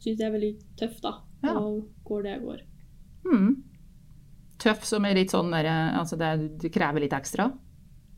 syns 0.00 0.18
det 0.18 0.26
er 0.26 0.34
veldig 0.34 0.54
tøft, 0.80 1.04
da. 1.04 1.18
Ja. 1.44 1.58
Og 1.60 1.84
går 2.08 2.24
det 2.24 2.32
jeg 2.32 2.42
går. 2.46 2.64
Mm. 3.28 3.52
Tøff 4.64 4.86
som 4.88 5.04
er 5.04 5.18
litt 5.18 5.34
sånn 5.34 5.52
der, 5.52 5.68
eh, 5.68 5.98
altså 6.00 6.16
det, 6.20 6.32
det 6.62 6.72
krever 6.72 7.04
litt 7.04 7.14
ekstra? 7.16 7.50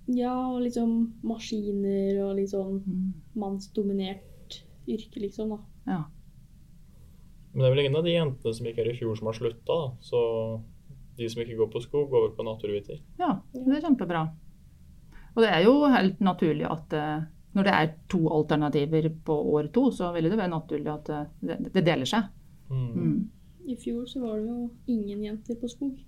Ja, 0.07 0.33
og 0.55 0.62
sånn 0.71 1.12
maskiner 1.27 2.21
og 2.29 2.37
litt 2.37 2.53
sånn 2.53 2.83
Mm. 2.87 3.12
mannsdominert 3.35 4.62
yrke, 4.87 5.21
liksom, 5.21 5.49
da. 5.51 5.59
Ja. 5.87 6.05
Men 7.53 7.62
det 7.62 7.66
er 7.66 7.75
vel 7.75 7.85
ingen 7.85 7.97
av 7.97 8.05
de 8.05 8.12
jentene 8.12 8.55
som 8.55 8.66
gikk 8.66 8.77
her 8.77 8.90
i 8.92 8.97
fjor 8.99 9.16
som 9.16 9.27
har 9.27 9.35
slutta, 9.35 9.66
da. 9.66 9.92
Så 10.01 10.62
de 11.16 11.29
som 11.29 11.42
ikke 11.42 11.57
går 11.57 11.71
på 11.73 11.83
skog, 11.83 12.11
går 12.11 12.29
vel 12.29 12.37
på 12.37 12.45
naturviter. 12.45 13.01
ja, 13.19 13.40
det 13.53 13.77
er 13.79 13.81
kjempebra. 13.88 14.27
Og 15.37 15.42
det 15.42 15.51
er 15.53 15.64
jo 15.64 15.87
helt 15.88 16.21
naturlig 16.21 16.64
at 16.71 16.92
eh, 16.92 17.25
når 17.55 17.64
det 17.64 17.73
er 17.73 17.95
to 18.09 18.21
alternativer 18.29 19.09
på 19.25 19.35
år 19.55 19.73
to, 19.73 19.90
så 19.90 20.12
vil 20.14 20.31
det 20.31 20.38
være 20.38 20.51
naturlig 20.53 20.92
at 20.92 21.09
eh, 21.11 21.25
det, 21.42 21.73
det 21.73 21.85
deler 21.85 22.05
seg. 22.09 22.29
Mm. 22.71 22.92
Mm. 22.95 23.31
I 23.66 23.75
fjor 23.77 24.07
så 24.07 24.21
var 24.21 24.38
det 24.38 24.47
jo 24.47 24.71
ingen 24.87 25.25
jenter 25.25 25.57
på 25.61 25.69
skog. 25.69 25.99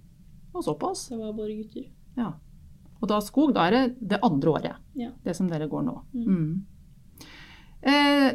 Og 0.55 0.65
såpass. 0.65 1.09
Det 1.09 1.19
var 1.19 1.33
bare 1.33 1.57
gutter. 1.57 1.89
Ja. 2.17 2.33
Og 2.99 3.11
da 3.11 3.21
skog, 3.23 3.53
da 3.55 3.69
er 3.69 3.77
det 3.77 4.11
det 4.15 4.21
andre 4.27 4.51
året. 4.51 4.85
Ja. 4.99 5.13
Det 5.25 5.35
som 5.37 5.49
dere 5.51 5.69
går 5.71 5.85
nå. 5.87 5.95
Mm. 6.15 6.27
Mm. 6.27 7.29
Eh, 7.83 8.29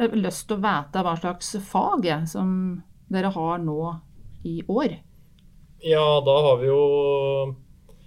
jeg 0.00 0.08
har 0.08 0.16
lyst 0.16 0.46
til 0.48 0.56
å 0.56 0.64
vite 0.64 1.04
hva 1.04 1.14
slags 1.20 1.52
fag 1.68 2.06
jeg, 2.08 2.28
som 2.30 2.50
dere 3.12 3.32
har 3.34 3.60
nå 3.60 3.78
i 4.48 4.60
år. 4.64 4.96
Ja, 5.84 6.20
da 6.24 6.36
har 6.44 6.60
vi 6.60 6.68
jo 6.68 6.80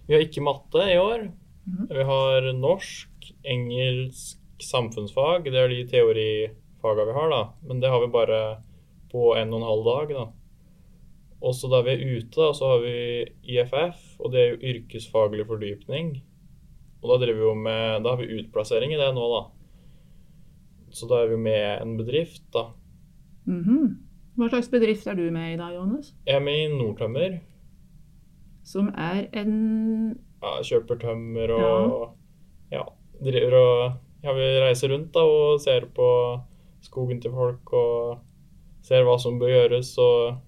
Vi 0.06 0.14
har 0.14 0.24
ikke 0.26 0.44
matte 0.44 0.84
i 0.90 0.98
år. 1.00 1.30
Mm. 1.64 1.86
Vi 1.90 2.04
har 2.10 2.48
norsk, 2.58 3.30
engelsk, 3.48 4.40
samfunnsfag. 4.60 5.48
Det 5.48 5.60
er 5.62 5.72
de 5.72 5.86
teorifagene 5.88 7.08
vi 7.08 7.16
har, 7.16 7.30
da. 7.32 7.44
Men 7.70 7.80
det 7.80 7.92
har 7.94 8.04
vi 8.04 8.12
bare 8.12 8.40
på 9.14 9.32
en 9.40 9.54
og 9.54 9.62
en 9.62 9.70
halv 9.70 9.88
dag, 9.88 10.14
da. 10.18 10.26
Og 11.44 11.56
så 11.58 11.68
da 11.72 11.82
vi 11.84 11.92
er 11.92 12.04
ute, 12.04 12.38
da, 12.38 12.52
så 12.56 12.70
har 12.72 12.84
vi 12.86 12.94
IFF, 13.52 14.04
og 14.24 14.32
det 14.32 14.40
er 14.40 14.54
jo 14.54 14.72
yrkesfaglig 14.72 15.46
fordypning. 15.50 16.14
Og 17.04 17.12
da 17.12 17.18
driver 17.26 17.42
vi 17.42 17.50
jo 17.50 17.56
med 17.60 18.06
Da 18.06 18.14
har 18.14 18.22
vi 18.22 18.40
utplassering 18.40 18.94
i 18.96 19.00
det 19.00 19.10
nå, 19.16 19.26
da. 19.34 19.42
Så 20.94 21.10
da 21.10 21.24
er 21.24 21.34
vi 21.34 21.42
med 21.42 21.82
en 21.82 21.98
bedrift, 22.00 22.46
da. 22.56 22.70
Mhm. 23.50 23.98
Hva 24.38 24.48
slags 24.50 24.70
bedrift 24.72 25.06
er 25.06 25.18
du 25.20 25.28
med 25.32 25.54
i 25.54 25.58
da, 25.60 25.68
Johannes? 25.76 26.14
Jeg 26.26 26.40
er 26.40 26.46
med 26.46 26.58
i 26.58 26.70
Nordtømmer. 26.72 27.36
Som 28.66 28.88
er 28.96 29.28
en 29.36 29.54
ja, 30.42 30.54
kjøper 30.64 30.98
tømmer 31.02 31.52
og 31.54 32.16
ja. 32.72 32.86
driver 33.20 33.58
og 33.60 33.76
ja, 34.24 34.34
vi 34.34 34.48
reiser 34.64 34.94
rundt 34.94 35.12
da 35.14 35.26
og 35.28 35.60
ser 35.62 35.90
på 35.94 36.08
skogen 36.84 37.20
til 37.22 37.36
folk 37.36 37.74
og 37.76 38.24
ser 38.84 39.04
hva 39.04 39.18
som 39.20 39.38
bør 39.40 39.52
gjøres 39.52 39.92
og 40.02 40.40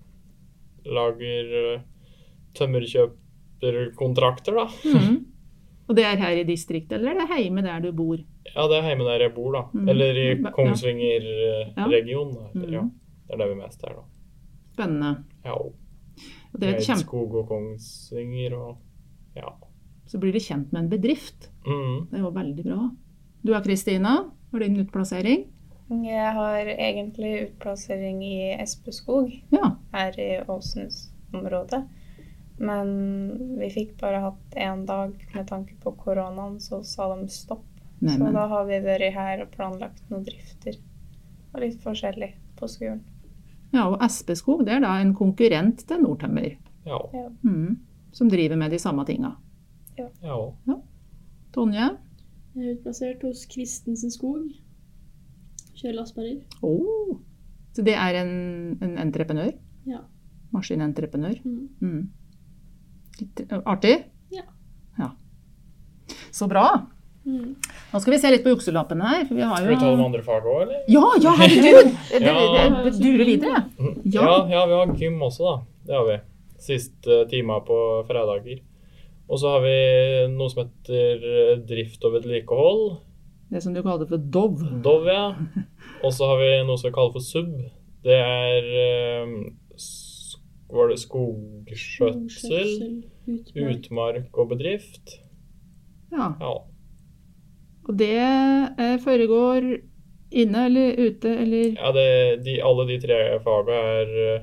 lager 0.86 1.56
eh, 1.62 1.82
tømmerkjøperkontrakter, 2.58 4.54
da. 4.60 4.66
Mm. 4.92 5.26
Og 5.88 5.94
det 5.98 6.06
er 6.08 6.18
her 6.18 6.40
i 6.42 6.46
distriktet, 6.48 6.98
eller 6.98 7.12
er 7.14 7.28
det 7.30 7.44
hjemme 7.44 7.62
der 7.62 7.80
du 7.84 7.92
bor? 7.94 8.18
Ja, 8.48 8.64
det 8.72 8.78
er 8.80 8.88
hjemme 8.90 9.06
der 9.06 9.22
jeg 9.28 9.34
bor, 9.36 9.52
da. 9.54 9.62
Mm. 9.74 9.90
Eller 9.94 10.18
i. 10.18 10.28
Kongsvinger-regionen. 10.56 12.38
Ja. 12.56 12.70
Ja. 12.80 12.82
Mhm. 12.82 12.92
Det 13.26 13.34
er 13.34 13.38
der 13.42 13.50
vi 13.52 13.58
mest 13.58 13.84
er, 13.84 13.94
da. 13.98 14.04
Spennende. 14.74 15.12
Ja, 15.46 15.54
og 15.54 15.74
Og 16.54 16.62
det 16.62 16.68
er. 16.70 16.76
Eidskog 16.80 17.34
og 17.36 17.48
Kongsvinger 17.50 18.54
og 18.56 18.78
ja. 19.36 19.50
Så 20.08 20.20
blir 20.22 20.32
du 20.32 20.40
kjent 20.40 20.72
med 20.72 20.84
en 20.84 20.90
bedrift. 20.90 21.50
Mm. 21.66 22.08
Det 22.12 22.20
er 22.20 22.24
jo 22.24 22.30
veldig 22.30 22.64
bra. 22.64 22.90
Du 23.46 23.54
er 23.54 23.64
Kristina. 23.66 24.14
Har 24.52 24.60
din 24.60 24.80
utplassering? 24.80 25.46
Jeg 25.90 26.32
har 26.34 26.66
egentlig 26.72 27.32
utplassering 27.50 28.24
i 28.26 28.54
Espeskog 28.58 29.30
Ja. 29.54 29.76
her 29.94 30.20
i 30.20 30.42
Åsens-området. 30.50 31.84
Men 32.58 33.58
vi 33.60 33.70
fikk 33.70 33.98
bare 34.02 34.22
hatt 34.24 34.56
én 34.56 34.86
dag 34.88 35.14
med 35.36 35.48
tanke 35.48 35.76
på 35.84 35.92
koronaen, 36.00 36.60
så 36.60 36.84
sa 36.84 37.16
de 37.16 37.28
stopp. 37.30 37.66
Så 38.02 38.32
da 38.34 38.48
har 38.48 38.66
vi 38.66 38.80
vært 38.84 39.14
her 39.14 39.42
og 39.44 39.52
planlagt 39.52 40.02
noen 40.10 40.24
drifter. 40.26 40.76
Og 41.54 41.62
litt 41.62 41.80
forskjellig 41.84 42.34
på 42.60 42.68
skolen. 42.68 43.04
Ja, 43.74 43.86
og 43.90 44.02
Espeskog 44.04 44.66
det 44.66 44.74
er 44.78 44.80
da 44.86 44.98
en 45.02 45.14
konkurrent 45.16 45.86
til 45.88 46.02
Nordtømmer. 46.02 46.56
Ja. 46.86 47.00
Mm, 47.44 47.78
Som 48.12 48.30
driver 48.30 48.56
med 48.56 48.72
de 48.72 48.80
samme 48.80 49.06
tinga. 49.06 49.36
ja. 49.98 50.08
Tonje? 51.54 51.98
Jeg 52.56 52.64
er 52.68 52.76
utplassert 52.78 53.22
hos 53.24 53.46
Kristensen 53.46 54.12
skog. 54.12 54.50
Kjører 55.76 55.98
lastbiler. 56.00 56.42
Oh. 56.64 57.18
Så 57.76 57.84
det 57.84 57.96
er 58.00 58.22
en, 58.22 58.34
en 58.84 58.98
entreprenør? 59.02 59.52
Ja. 59.90 60.02
Maskinentreprenør? 60.56 61.40
Mm. 61.44 61.70
Mm. 61.82 62.04
Litt 63.20 63.42
eh, 63.46 63.64
artig? 63.68 63.96
Ja. 64.36 64.46
ja. 65.00 65.10
Så 66.32 66.48
bra. 66.52 66.68
Mm. 67.26 67.56
Nå 67.92 68.00
skal 68.00 68.14
vi 68.14 68.20
se 68.22 68.32
litt 68.32 68.46
på 68.46 68.54
jukselappene 68.54 69.10
her. 69.10 69.26
For 69.28 69.38
vi 69.38 69.44
har 69.44 69.58
Skal 69.60 69.74
vi 69.74 69.80
ta 69.82 69.90
noen 69.90 70.06
andre 70.06 70.22
fag 70.26 70.46
òg, 70.46 70.62
eller? 70.68 70.86
Ja, 70.92 71.04
ja, 71.24 71.34
herregud! 71.42 71.92
Det, 72.16 72.22
det, 72.22 72.68
det 72.86 72.94
durer 73.02 73.28
videre. 73.28 73.64
Ja. 74.06 74.24
Ja. 74.24 74.38
ja, 74.52 74.64
vi 74.70 74.78
har 74.80 74.96
gym 75.00 75.20
også, 75.26 75.50
da. 75.50 75.56
Det 75.90 75.98
har 75.98 76.08
vi. 76.08 76.18
Siste 76.66 77.18
timer 77.32 77.66
på 77.68 77.78
fredager. 78.08 78.62
Og 79.26 79.42
så 79.42 79.56
har 79.56 79.66
vi 79.66 79.76
noe 80.32 80.52
som 80.54 80.64
heter 80.64 81.26
eh, 81.32 81.52
drift 81.68 82.04
og 82.06 82.16
vedlikehold. 82.20 82.84
Det 83.56 83.62
som 83.64 83.72
du 83.76 83.80
kaller 83.86 84.04
for 84.10 84.20
DOV. 84.20 84.60
DOV, 84.84 85.06
ja. 85.08 85.28
Og 86.04 86.12
så 86.12 86.28
har 86.28 86.42
vi 86.42 86.50
noe 86.68 86.76
som 86.76 86.90
vi 86.90 86.96
kaller 86.98 87.14
for 87.16 87.24
SUB. 87.24 87.54
Det 88.04 88.18
er 88.20 88.68
eh, 88.84 89.32
Var 90.76 90.90
det 90.92 90.98
skogskjøtsel, 91.00 92.72
utmark. 93.32 93.78
utmark 93.78 94.40
og 94.44 94.50
bedrift? 94.52 95.16
Ja. 96.12 96.34
Ja. 96.42 96.52
Og 97.86 97.94
det 98.02 98.12
eh, 98.20 98.98
foregår 99.06 99.70
inne 100.36 100.66
eller 100.68 100.98
ute 101.00 101.32
eller 101.46 101.76
ja 101.78 101.92
det, 101.96 102.08
de, 102.44 102.58
alle 102.66 102.88
de 102.90 102.98
tre 103.04 103.18
fagene 103.46 103.78
er 104.02 104.16
eh, 104.26 104.42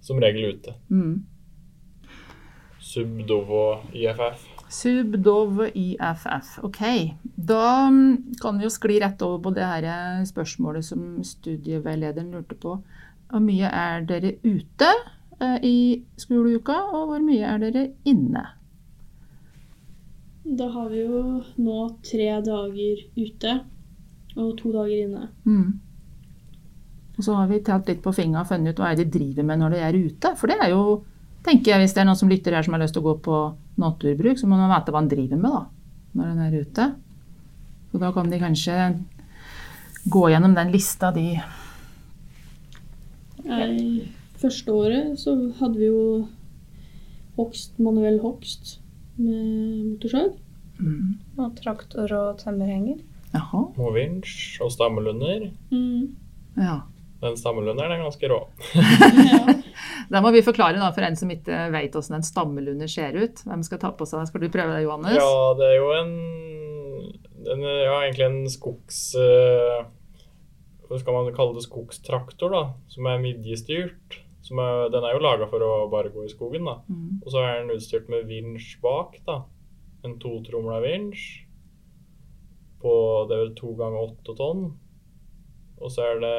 som 0.00 0.20
regel 0.22 0.54
ute. 0.54 0.74
mm. 0.88 1.16
SUB, 2.88 3.18
DOV 3.28 3.50
og 3.52 3.90
IFF. 3.92 4.46
Sub, 4.68 5.16
Dov, 5.24 5.62
IFF. 5.74 6.58
Ok. 6.62 6.80
Da 7.22 7.88
mm, 7.88 8.34
kan 8.42 8.58
vi 8.58 8.66
jo 8.66 8.72
skli 8.72 8.98
rett 9.00 9.22
over 9.24 9.40
på 9.46 9.54
det 9.56 9.64
her 9.64 9.86
eh, 9.88 10.26
spørsmålet 10.28 10.84
som 10.84 11.06
studieveilederen 11.24 12.34
lurte 12.34 12.58
på. 12.58 12.76
Hvor 13.28 13.44
mye 13.44 13.70
er 13.72 14.04
dere 14.08 14.36
ute 14.44 14.92
eh, 15.40 15.58
i 15.64 15.78
skoleuka, 16.20 16.78
og 16.92 17.12
hvor 17.12 17.24
mye 17.24 17.48
er 17.48 17.64
dere 17.64 17.88
inne? 18.08 18.44
Da 20.48 20.68
har 20.72 20.88
vi 20.92 21.02
jo 21.02 21.42
nå 21.60 21.80
tre 22.04 22.30
dager 22.44 23.04
ute 23.18 23.58
og 24.38 24.54
to 24.60 24.72
dager 24.72 25.04
inne. 25.04 25.28
Mm. 25.44 25.76
Og 27.18 27.24
så 27.26 27.34
har 27.34 27.48
vi 27.50 27.58
talt 27.66 27.88
litt 27.90 28.00
på 28.04 28.14
fingra 28.14 28.44
og 28.44 28.50
funnet 28.52 28.76
ut 28.76 28.80
hva 28.80 28.92
er 28.92 29.00
det 29.00 29.08
de 29.08 29.18
driver 29.18 29.46
med 29.48 29.60
når 29.60 29.74
de 29.74 29.80
er 29.82 29.98
ute. 29.98 30.32
For 30.38 30.50
det 30.50 30.58
er 30.62 30.70
jo, 30.72 30.82
tenker 31.46 31.72
jeg, 31.72 31.82
hvis 31.82 31.94
det 31.96 32.02
er 32.02 32.08
noen 32.08 32.18
som 32.20 32.30
lytter 32.30 32.56
her 32.56 32.66
som 32.66 32.74
har 32.76 32.82
lyst 32.82 32.96
til 32.96 33.04
å 33.04 33.10
gå 33.10 33.14
på 33.24 33.42
naturbruk, 33.78 34.38
så 34.40 34.48
må 34.50 34.58
man 34.58 34.72
vite 34.72 34.92
hva 34.92 35.02
man 35.02 35.10
driver 35.10 35.40
med 35.40 35.54
da, 35.54 35.62
når 36.18 36.32
han 36.32 36.42
er 36.46 36.58
ute. 36.58 36.88
Så 37.92 38.00
da 38.02 38.10
kan 38.14 38.30
de 38.30 38.40
kanskje 38.42 38.78
gå 40.08 40.24
gjennom 40.32 40.54
den 40.56 40.72
lista 40.72 41.10
de 41.14 41.28
I 43.48 44.08
første 44.38 44.72
året 44.72 45.18
så 45.20 45.34
hadde 45.60 45.78
vi 45.78 45.88
jo 45.88 46.02
hogst, 47.38 47.78
manuell 47.78 48.18
hogst 48.22 48.78
med 49.18 49.94
motorsag. 49.94 50.34
mm. 50.78 51.38
Og 51.38 51.54
traktor 51.58 52.12
og 52.12 52.38
tømmerhenger. 52.42 53.00
Jaha. 53.34 53.64
Og 53.76 53.94
vinsj 53.94 54.60
og 54.64 54.72
stammelunder. 54.72 55.48
Mm. 55.70 56.14
Ja. 56.58 56.80
Den 57.18 57.34
stammelunderen 57.38 57.96
er 57.96 58.04
ganske 58.04 58.30
rå. 58.30 58.44
Da 60.08 60.22
må 60.24 60.30
vi 60.32 60.40
forklare 60.40 60.78
da, 60.80 60.88
for 60.94 61.04
en 61.04 61.16
som 61.18 61.30
ikke 61.32 61.66
vet 61.74 61.92
hvordan 61.92 62.16
en 62.18 62.24
stammelunder 62.24 62.88
ser 62.90 63.16
ut. 63.18 63.42
Hvem 63.44 63.64
skal 63.66 63.80
ta 63.82 63.90
på 63.92 64.06
seg 64.08 64.24
Skal 64.30 64.40
du 64.40 64.48
prøve 64.52 64.76
det, 64.76 64.86
Johannes? 64.86 65.18
Ja, 65.18 65.34
det 65.58 65.66
er 65.68 65.76
jo 65.76 65.90
en, 65.98 66.14
en 67.52 67.64
Ja, 67.66 67.98
egentlig 68.06 68.24
en 68.28 68.40
skogs... 68.52 69.02
Hva 70.88 70.96
skal 71.02 71.12
man 71.12 71.28
kalle 71.36 71.58
det? 71.58 71.66
Skogstraktor, 71.66 72.54
da. 72.54 72.62
Som 72.88 73.10
er 73.10 73.20
midjestyrt. 73.20 74.22
Som 74.44 74.62
er, 74.64 74.86
den 74.94 75.04
er 75.04 75.12
jo 75.12 75.20
laga 75.20 75.50
for 75.50 75.60
å 75.60 75.72
bare 75.92 76.08
gå 76.14 76.24
i 76.24 76.32
skogen, 76.32 76.64
da. 76.64 76.78
Mm. 76.88 77.20
Og 77.20 77.28
så 77.34 77.42
er 77.44 77.58
den 77.60 77.74
utstyrt 77.74 78.08
med 78.08 78.24
vinsj 78.30 78.78
bak, 78.80 79.18
da. 79.28 79.42
En 80.08 80.16
totromla 80.22 80.80
vinsj. 80.80 81.26
På 82.80 82.92
det 83.28 83.36
er 83.36 83.42
vel 83.42 83.56
to 83.58 83.74
ganger 83.76 84.06
åtte 84.06 84.36
tonn. 84.38 84.70
Og 85.78 85.92
så 85.92 86.06
er 86.08 86.24
det 86.24 86.38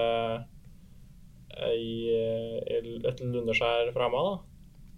ei, 1.68 2.10
eh, 2.14 2.80
et 3.10 3.20
lundeskjær 3.24 3.92
framme, 3.96 4.22
da. 4.26 4.38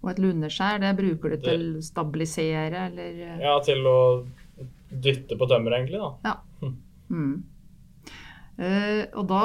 Og 0.02 0.10
et 0.10 0.18
lundeskjær, 0.18 0.80
det 0.82 0.96
bruker 0.98 1.30
du 1.36 1.36
til 1.44 1.64
å 1.78 1.82
stabilisere, 1.86 2.88
eller 2.90 3.40
Ja, 3.42 3.58
til 3.62 3.86
å 3.86 3.98
dytte 4.92 5.38
på 5.38 5.46
tømmer, 5.48 5.78
egentlig, 5.78 6.00
da. 6.24 6.36
mm. 7.10 7.42
Uh, 8.62 9.06
Og 9.16 9.26
da 9.30 9.42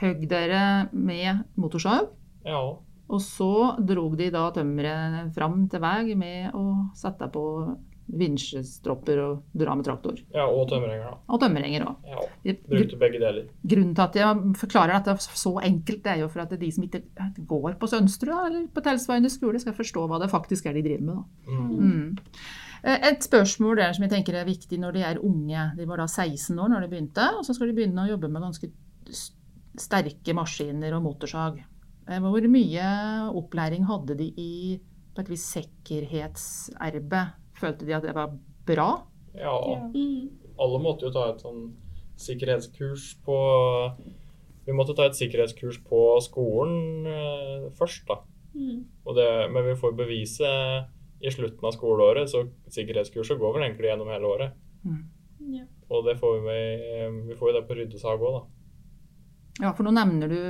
høgg 0.00 0.28
dere 0.30 0.88
med 0.92 1.42
motorsag, 1.58 2.08
Ja. 2.46 2.60
og 3.08 3.20
så 3.20 3.76
drog 3.84 4.16
de 4.16 4.30
da 4.30 4.50
tømmeret 4.54 5.34
fram 5.34 5.68
til 5.68 5.80
vei 5.80 6.14
med 6.14 6.54
å 6.54 6.90
sette 6.94 7.26
på 7.32 7.42
vinsjestropper 8.08 9.18
og 9.18 9.42
dra 9.58 9.74
med 9.74 9.84
traktor. 9.84 10.20
ja 10.34 10.44
og 10.46 10.68
tømmerhenger, 10.70 11.10
da. 11.10 11.16
Og 11.28 11.40
tømmerhenger 11.42 11.86
òg. 11.86 11.96
Ja. 12.06 12.54
Brukte 12.68 12.98
begge 13.00 13.18
deler. 13.18 13.48
Grunnen 13.66 13.94
til 13.94 14.02
at 14.04 14.14
jeg 14.20 14.52
forklarer 14.60 15.00
dette 15.02 15.16
så 15.34 15.56
enkelt, 15.62 16.02
det 16.04 16.12
er 16.12 16.20
jo 16.22 16.28
for 16.28 16.40
at 16.44 16.54
de 16.60 16.70
som 16.72 16.84
ikke 16.86 17.02
går 17.46 17.74
på 17.80 17.88
Sønsterud 17.90 18.46
eller 18.46 18.66
på 18.72 18.80
Telsveiene 18.86 19.30
skole, 19.30 19.58
skal 19.58 19.74
forstå 19.74 20.06
hva 20.06 20.20
det 20.22 20.30
faktisk 20.30 20.66
er 20.66 20.78
de 20.78 20.82
driver 20.86 21.02
med. 21.02 21.14
Da. 21.16 21.52
Mm. 21.52 21.68
Mm. 21.78 22.16
Eh, 22.84 23.08
Et 23.10 23.22
spørsmål 23.24 23.76
der 23.76 23.92
som 23.92 24.02
jeg 24.06 24.10
tenker 24.12 24.34
er 24.38 24.44
viktig 24.46 24.78
når 24.78 24.92
de 24.92 25.00
er 25.02 25.18
unge. 25.24 25.70
De 25.76 25.86
var 25.88 25.96
da 25.98 26.06
16 26.06 26.58
år 26.58 26.68
når 26.68 26.80
de 26.86 26.88
begynte, 26.94 27.30
og 27.38 27.44
så 27.44 27.54
skal 27.54 27.68
de 27.68 27.74
begynne 27.80 28.04
å 28.04 28.10
jobbe 28.10 28.28
med 28.30 28.42
ganske 28.42 28.70
sterke 29.76 30.34
maskiner 30.34 30.94
og 30.96 31.02
motorsag. 31.02 31.58
Eh, 32.08 32.20
Hvor 32.20 32.46
mye 32.48 32.86
opplæring 33.34 33.84
hadde 33.88 34.14
de 34.16 34.30
i 34.36 34.80
på 35.16 35.20
et 35.24 35.28
vis 35.32 35.44
sikkerhetsarbeid? 35.56 37.34
Følte 37.60 37.88
de 37.88 37.96
at 37.96 38.04
det 38.06 38.14
var 38.16 38.34
bra? 38.66 38.90
Ja. 39.36 39.56
Mm. 39.92 40.30
alle 40.56 40.78
måtte 40.80 41.06
jo 41.06 41.12
ta 41.12 41.26
et 41.28 41.42
sånn 41.44 41.66
sikkerhetskurs 42.16 43.18
på 43.26 43.36
Vi 44.64 44.72
måtte 44.72 44.94
ta 44.96 45.04
et 45.06 45.18
sikkerhetskurs 45.18 45.76
på 45.84 45.98
skolen 46.24 47.06
eh, 47.06 47.66
først, 47.76 48.06
da. 48.08 48.16
Mm. 48.56 48.80
Og 49.04 49.18
det, 49.18 49.28
men 49.52 49.68
vi 49.68 49.76
får 49.78 49.92
beviset 49.94 50.88
i 51.20 51.30
slutten 51.30 51.68
av 51.68 51.76
skoleåret, 51.76 52.32
så 52.32 52.42
sikkerhetskurset 52.74 53.38
går 53.38 53.54
vel 53.54 53.66
egentlig 53.68 53.92
gjennom 53.92 54.10
hele 54.10 54.32
året. 54.32 54.56
Ja. 55.52 55.68
Og 55.86 56.02
det 56.08 56.16
får 56.18 56.34
vi 56.34 56.42
med, 56.48 57.20
vi 57.28 57.38
får 57.38 57.52
jo 57.52 57.54
det 57.56 57.62
på 57.68 57.76
ryddesag 57.78 58.26
òg, 58.26 58.40
da. 58.40 58.42
Ja, 59.62 59.70
for 59.70 59.86
nå 59.86 59.94
nevner 59.94 60.34
du 60.34 60.40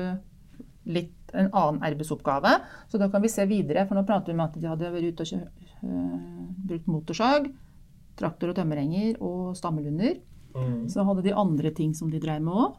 litt 0.96 1.34
en 1.36 1.50
annen 1.50 1.82
arbeidsoppgave, 1.84 2.56
så 2.88 2.98
da 2.98 3.10
kan 3.10 3.22
vi 3.22 3.30
se 3.30 3.46
videre. 3.50 3.84
For 3.86 3.98
nå 3.98 4.06
prater 4.06 4.32
vi 4.32 4.38
om 4.38 4.44
at 4.46 4.56
de 4.56 4.70
hadde 4.70 4.92
vært 4.94 5.12
ute 5.12 5.26
og 5.26 5.30
brukt 5.82 6.86
motorsag, 6.90 7.50
traktor 8.16 8.50
og 8.52 8.56
tømmerhenger 8.56 9.18
og 9.20 9.56
stammelunder. 9.58 10.18
Mm. 10.56 10.86
Så 10.88 11.04
hadde 11.04 11.22
de 11.26 11.34
andre 11.36 11.70
ting 11.76 11.92
som 11.94 12.10
de 12.10 12.20
drev 12.22 12.40
med 12.42 12.54
òg. 12.54 12.76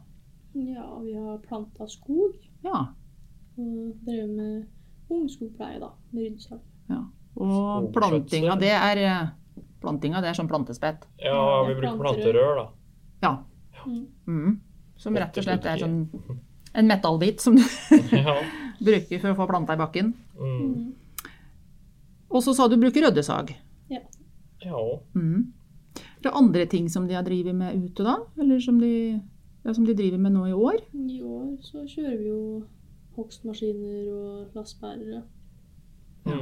ja, 0.58 0.86
vi 1.04 1.12
har 1.14 1.38
planta 1.38 1.86
skog 1.86 2.34
Ja. 2.64 2.88
og 3.58 3.94
drevet 4.04 4.30
med 4.36 4.66
ungskogpleie, 5.10 5.78
da, 5.80 5.90
med 6.12 6.22
ryddesag. 6.24 6.58
Og 7.38 7.92
plantinga, 7.94 8.56
det 8.58 8.72
er 8.74 8.96
eh, 8.98 9.28
Plantinga, 9.80 10.18
det 10.20 10.30
er 10.32 10.34
sånn 10.34 10.48
plantespett. 10.50 11.04
Ja, 11.22 11.30
Ja, 11.36 11.64
vi 11.68 11.72
er 11.72 11.76
bruker 11.78 11.98
planterør. 12.00 12.32
planterør, 12.34 12.56
da. 12.56 12.68
Ja. 13.22 13.30
Mm. 13.86 14.06
Mm. 14.26 14.60
Som 14.96 15.14
rett 15.14 15.38
og 15.38 15.44
slett 15.44 15.64
er 15.70 15.76
sånn 15.78 16.08
en 16.74 16.86
metallbit 16.90 17.40
som 17.40 17.54
du 17.54 17.62
bruker 18.88 19.20
for 19.20 19.30
å 19.30 19.36
få 19.38 19.46
planta 19.46 19.74
i 19.74 19.78
bakken. 19.78 20.14
Mm. 20.34 20.94
Og 22.30 22.42
så 22.44 22.54
sa 22.54 22.68
du 22.68 22.76
bruker 22.76 23.06
røddesag. 23.06 23.54
ja. 23.90 24.00
Mm. 25.14 25.52
Er 26.18 26.22
det 26.22 26.32
andre 26.34 26.66
ting 26.66 26.88
som 26.90 27.06
de 27.08 27.14
har 27.14 27.22
drevet 27.22 27.54
med 27.54 27.76
ute 27.78 28.02
da? 28.04 28.16
Eller 28.40 28.58
som 28.60 28.80
de, 28.80 29.20
ja, 29.64 29.72
som 29.74 29.84
de 29.86 29.94
driver 29.94 30.18
med 30.18 30.32
nå 30.34 30.46
i 30.48 30.52
år? 30.52 30.80
I 30.94 31.20
år 31.22 31.56
så 31.62 31.84
kjører 31.86 32.18
vi 32.18 32.26
jo 32.28 32.40
hogstmaskiner 33.16 34.10
og 34.12 34.56
lastbærere. 34.58 35.22
Ja. 36.26 36.38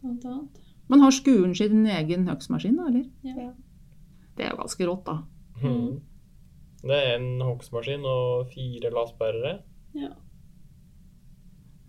blant 0.00 0.24
annet. 0.24 0.60
Men 0.88 1.00
har 1.00 1.10
skolen 1.14 1.54
sin 1.54 1.84
egen 1.86 2.28
hogstmaskin, 2.28 2.76
da, 2.78 2.86
eller? 2.88 3.04
Ja. 3.26 3.50
Det 4.36 4.46
er 4.46 4.50
jo 4.54 4.62
ganske 4.62 4.86
rått, 4.88 5.04
da. 5.06 5.18
Mm. 5.62 6.00
Det 6.82 6.98
er 6.98 7.12
en 7.18 7.40
hogstmaskin 7.42 8.06
og 8.08 8.48
fire 8.54 8.90
lastbærere. 8.94 9.58
ja. 9.98 10.14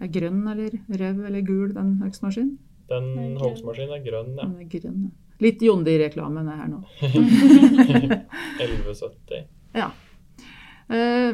Er 0.01 0.09
grønn 0.11 0.41
eller 0.49 0.73
rød 0.89 1.25
eller 1.25 1.41
gul, 1.47 1.69
den 1.73 2.01
hogstmaskinen? 2.01 2.57
Den 2.91 3.37
hogstmaskinen 3.39 3.95
er 3.97 4.03
grønn, 4.05 4.33
ja. 4.37 4.47
Den 4.47 4.59
er 4.65 4.69
grønn, 4.71 5.03
ja. 5.07 5.11
Litt 5.43 5.63
Jondi-reklame 5.65 6.43
er 6.45 6.59
her 6.61 6.69
nå. 6.69 6.79
1170. 8.61 9.49
Ja. 9.73 9.87
Uh, 10.85 11.33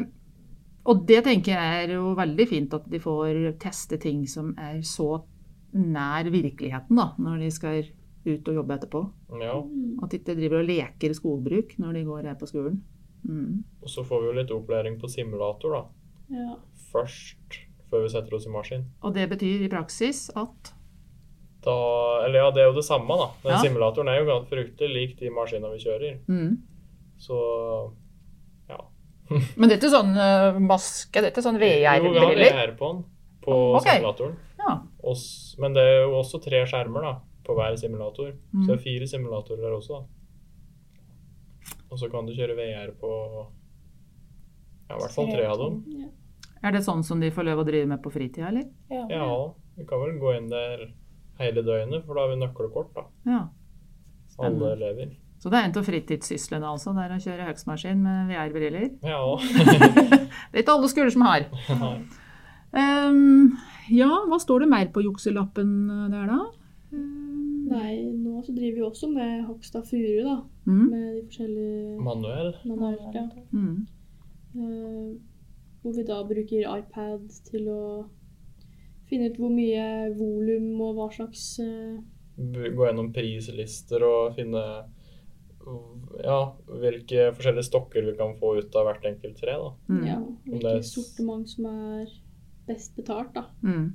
og 0.88 1.02
det 1.04 1.18
tenker 1.26 1.52
jeg 1.52 1.80
er 1.82 1.90
jo 1.98 2.14
veldig 2.16 2.46
fint 2.48 2.72
at 2.72 2.86
de 2.88 2.96
får 3.02 3.36
teste 3.60 3.98
ting 4.00 4.22
som 4.30 4.54
er 4.56 4.78
så 4.86 5.18
nær 5.76 6.30
virkeligheten, 6.32 6.96
da, 6.96 7.10
når 7.20 7.44
de 7.44 7.50
skal 7.52 7.82
ut 8.24 8.48
og 8.48 8.56
jobbe 8.60 8.76
etterpå. 8.76 9.02
Ja. 9.40 9.58
At 10.02 10.12
de 10.12 10.20
ikke 10.20 10.38
driver 10.38 10.62
og 10.62 10.70
leker 10.70 11.14
skogbruk 11.16 11.76
når 11.80 11.98
de 11.98 12.06
går 12.08 12.30
her 12.30 12.40
på 12.40 12.48
skolen. 12.48 12.80
Mm. 13.28 13.62
Og 13.84 13.92
så 13.92 14.04
får 14.06 14.22
vi 14.22 14.30
jo 14.30 14.36
litt 14.40 14.52
opplæring 14.54 14.96
på 15.00 15.08
simulator, 15.12 15.76
da. 15.76 15.82
ja. 16.40 16.56
Først, 16.90 17.60
før 17.90 18.06
vi 18.06 18.12
setter 18.12 18.34
oss 18.34 18.48
i 18.48 18.52
maskin. 18.52 18.88
Og 19.04 19.14
det 19.14 19.28
betyr 19.30 19.66
i 19.66 19.70
praksis 19.70 20.28
at 20.38 20.72
Da, 21.60 21.76
eller 22.24 22.38
ja, 22.40 22.50
det 22.56 22.62
er 22.62 22.68
jo 22.70 22.76
det 22.78 22.86
samme, 22.86 23.16
da. 23.20 23.26
Den 23.42 23.52
Ja. 23.52 23.60
simulatoren 23.60 24.08
er 24.08 24.20
jo 24.22 24.36
fryktelig 24.48 24.92
lik 24.94 25.18
de 25.18 25.30
maskinene 25.30 25.72
vi 25.74 25.84
kjører. 25.84 26.18
mm. 26.28 26.58
Så 27.20 27.36
ja. 28.68 28.78
Men 29.58 29.68
det 29.68 29.76
er 29.76 29.80
ikke 29.82 29.92
sånn 29.92 30.14
eh, 30.16 30.60
maske, 30.64 31.20
det 31.20 31.26
er 31.26 31.32
ikke 31.34 31.44
sånn 31.44 31.60
Jo, 31.60 31.66
vi 31.66 31.84
har 31.84 32.00
VR-briller? 32.00 32.76
På 32.78 32.92
den 32.94 33.04
på 33.40 33.56
okay. 33.76 33.98
simulatoren. 33.98 34.36
Ja. 34.60 34.72
Ogs, 35.02 35.56
men 35.58 35.72
det 35.76 35.82
er 35.82 36.02
jo 36.04 36.16
også 36.18 36.40
tre 36.44 36.62
skjermer 36.68 37.06
da, 37.06 37.12
på 37.46 37.56
hver 37.56 37.76
simulator. 37.80 38.34
Mm. 38.52 38.64
Så 38.64 38.66
det 38.68 38.74
er 38.76 38.82
fire 38.84 39.08
simulatorer 39.08 39.62
der 39.64 39.76
også. 39.76 40.00
da. 40.00 41.76
Og 41.90 41.98
så 41.98 42.10
kan 42.12 42.28
du 42.28 42.34
kjøre 42.36 42.56
VR 42.58 42.92
på 43.00 43.10
ja, 44.90 44.96
i 44.96 45.00
hvert 45.00 45.14
fall 45.14 45.30
tre 45.30 45.46
av 45.46 45.58
dem. 45.58 45.80
Ja. 46.02 46.10
Er 46.68 46.74
det 46.76 46.84
sånn 46.84 47.02
som 47.06 47.22
de 47.22 47.30
får 47.32 47.46
lov 47.48 47.62
å 47.62 47.66
drive 47.66 47.88
med 47.88 48.02
på 48.04 48.12
fritida, 48.12 48.50
eller? 48.50 48.66
Ja. 48.92 49.06
Ja, 49.08 49.30
vi 49.78 49.86
kan 49.88 50.02
vel 50.02 50.18
gå 50.20 50.34
inn 50.36 50.50
der 50.52 50.90
hele 51.40 51.64
døgnet, 51.66 52.04
for 52.06 52.14
da 52.16 52.26
har 52.26 52.32
vi 52.34 52.38
nøkkelkort, 52.44 52.92
da. 52.96 53.06
Ja. 53.28 53.40
Alle 54.40 54.72
elever. 54.76 55.10
Så 55.40 55.48
det 55.48 55.56
er 55.58 55.66
en 55.70 55.76
av 55.80 55.86
fritidssyslene, 55.88 56.68
altså. 56.68 56.92
Det 56.96 57.04
er 57.06 57.14
å 57.16 57.20
kjøre 57.24 57.46
høgsmaskin 57.48 58.00
med 58.04 58.28
VR-briller. 58.30 58.88
Ja. 59.08 59.20
Det 60.50 60.58
er 60.58 60.62
ikke 60.64 60.74
alle 60.76 60.90
skoler 60.92 61.14
som 61.14 61.24
har. 61.28 61.46
Um, 62.70 63.56
ja, 63.90 64.06
hva 64.30 64.36
står 64.38 64.62
det 64.62 64.68
mer 64.70 64.90
på 64.94 65.02
jukselappen 65.02 65.70
eh, 65.90 66.04
der, 66.12 66.28
da? 66.30 66.36
Nei, 66.94 67.96
nå 68.14 68.44
så 68.46 68.54
driver 68.54 68.76
vi 68.76 68.84
også 68.86 69.08
med 69.10 69.40
hogst 69.48 69.74
av 69.74 69.88
furu, 69.90 70.20
da. 70.22 70.36
mm, 70.70 70.84
Med 70.92 71.08
de 71.16 71.24
forskjellige 71.24 71.96
Manuell. 72.06 72.52
manuelt, 72.70 73.18
ja. 73.18 73.24
mm. 73.50 73.74
Uh, 74.54 75.18
hvor 75.82 75.96
vi 75.98 76.04
da 76.06 76.20
bruker 76.30 76.70
iPad 76.76 77.26
til 77.50 77.66
å 77.74 77.82
finne 79.10 79.30
ut 79.30 79.38
hvor 79.40 79.52
mye 79.52 79.84
volum 80.16 80.72
og 80.86 80.96
hva 80.98 81.10
slags 81.14 81.44
eh, 81.64 82.00
Gå 82.40 82.86
gjennom 82.86 83.10
prislister 83.12 84.00
og 84.06 84.36
finne 84.38 84.62
ja, 86.24 86.38
hvilke 86.66 87.30
forskjellige 87.36 87.68
stokker 87.68 88.06
vi 88.06 88.14
kan 88.16 88.32
få 88.40 88.54
ut 88.58 88.76
av 88.76 88.86
hvert 88.88 89.04
enkelt 89.10 89.36
tre. 89.40 89.56
da. 89.60 89.72
Mm. 89.90 90.04
Ja, 90.06 90.18
det 90.20 90.52
hvilket 90.54 90.70
er 90.72 90.86
sortiment 90.88 91.50
som 91.50 91.68
er 91.70 92.14
best 92.68 92.96
betalt, 92.96 93.34
da. 93.36 93.44
Mm. 93.62 93.90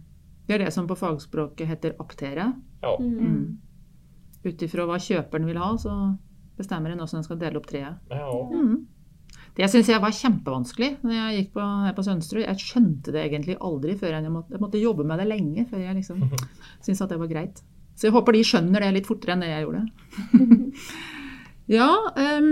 Det 0.46 0.56
er 0.56 0.66
det 0.66 0.74
som 0.76 0.88
på 0.88 0.98
fagspråket 1.00 1.68
heter 1.68 1.96
aptere. 2.00 2.52
Ja. 2.84 2.96
Mm. 3.00 3.18
Mm. 3.18 4.42
Ut 4.46 4.66
ifra 4.68 4.86
hva 4.86 5.00
kjøperen 5.02 5.50
vil 5.50 5.58
ha, 5.58 5.72
så 5.82 5.96
bestemmer 6.56 6.94
en 6.94 7.02
hvordan 7.02 7.24
en 7.24 7.28
skal 7.28 7.42
dele 7.42 7.60
opp 7.60 7.70
treet. 7.72 8.04
ja. 8.14 8.30
Mm. 8.54 8.86
Det 9.56 9.70
syns 9.72 9.88
jeg 9.88 10.02
var 10.04 10.12
kjempevanskelig 10.12 10.90
når 11.06 11.14
jeg 11.16 11.36
gikk 11.38 11.54
på, 11.56 11.66
på 11.96 12.04
Sønsterud. 12.04 12.44
Jeg 12.44 12.60
skjønte 12.60 13.14
det 13.16 13.22
egentlig 13.24 13.56
aldri 13.64 13.96
før 14.00 14.18
jeg 14.18 14.32
måtte, 14.34 14.52
jeg 14.58 14.64
måtte 14.66 14.82
jobbe 14.82 15.06
med 15.08 15.22
det 15.22 15.28
lenge 15.30 15.64
før 15.70 15.80
jeg 15.86 15.96
liksom 15.96 16.24
syntes 16.84 17.04
at 17.06 17.14
det 17.14 17.20
var 17.22 17.32
greit. 17.32 17.62
Så 17.96 18.10
jeg 18.10 18.16
håper 18.18 18.36
de 18.36 18.42
skjønner 18.44 18.84
det 18.84 18.90
litt 18.98 19.08
fortere 19.08 19.38
enn 19.38 19.46
det 19.46 19.52
jeg 19.54 19.64
gjorde. 19.64 19.84
ja, 21.78 21.88
um, 22.20 22.50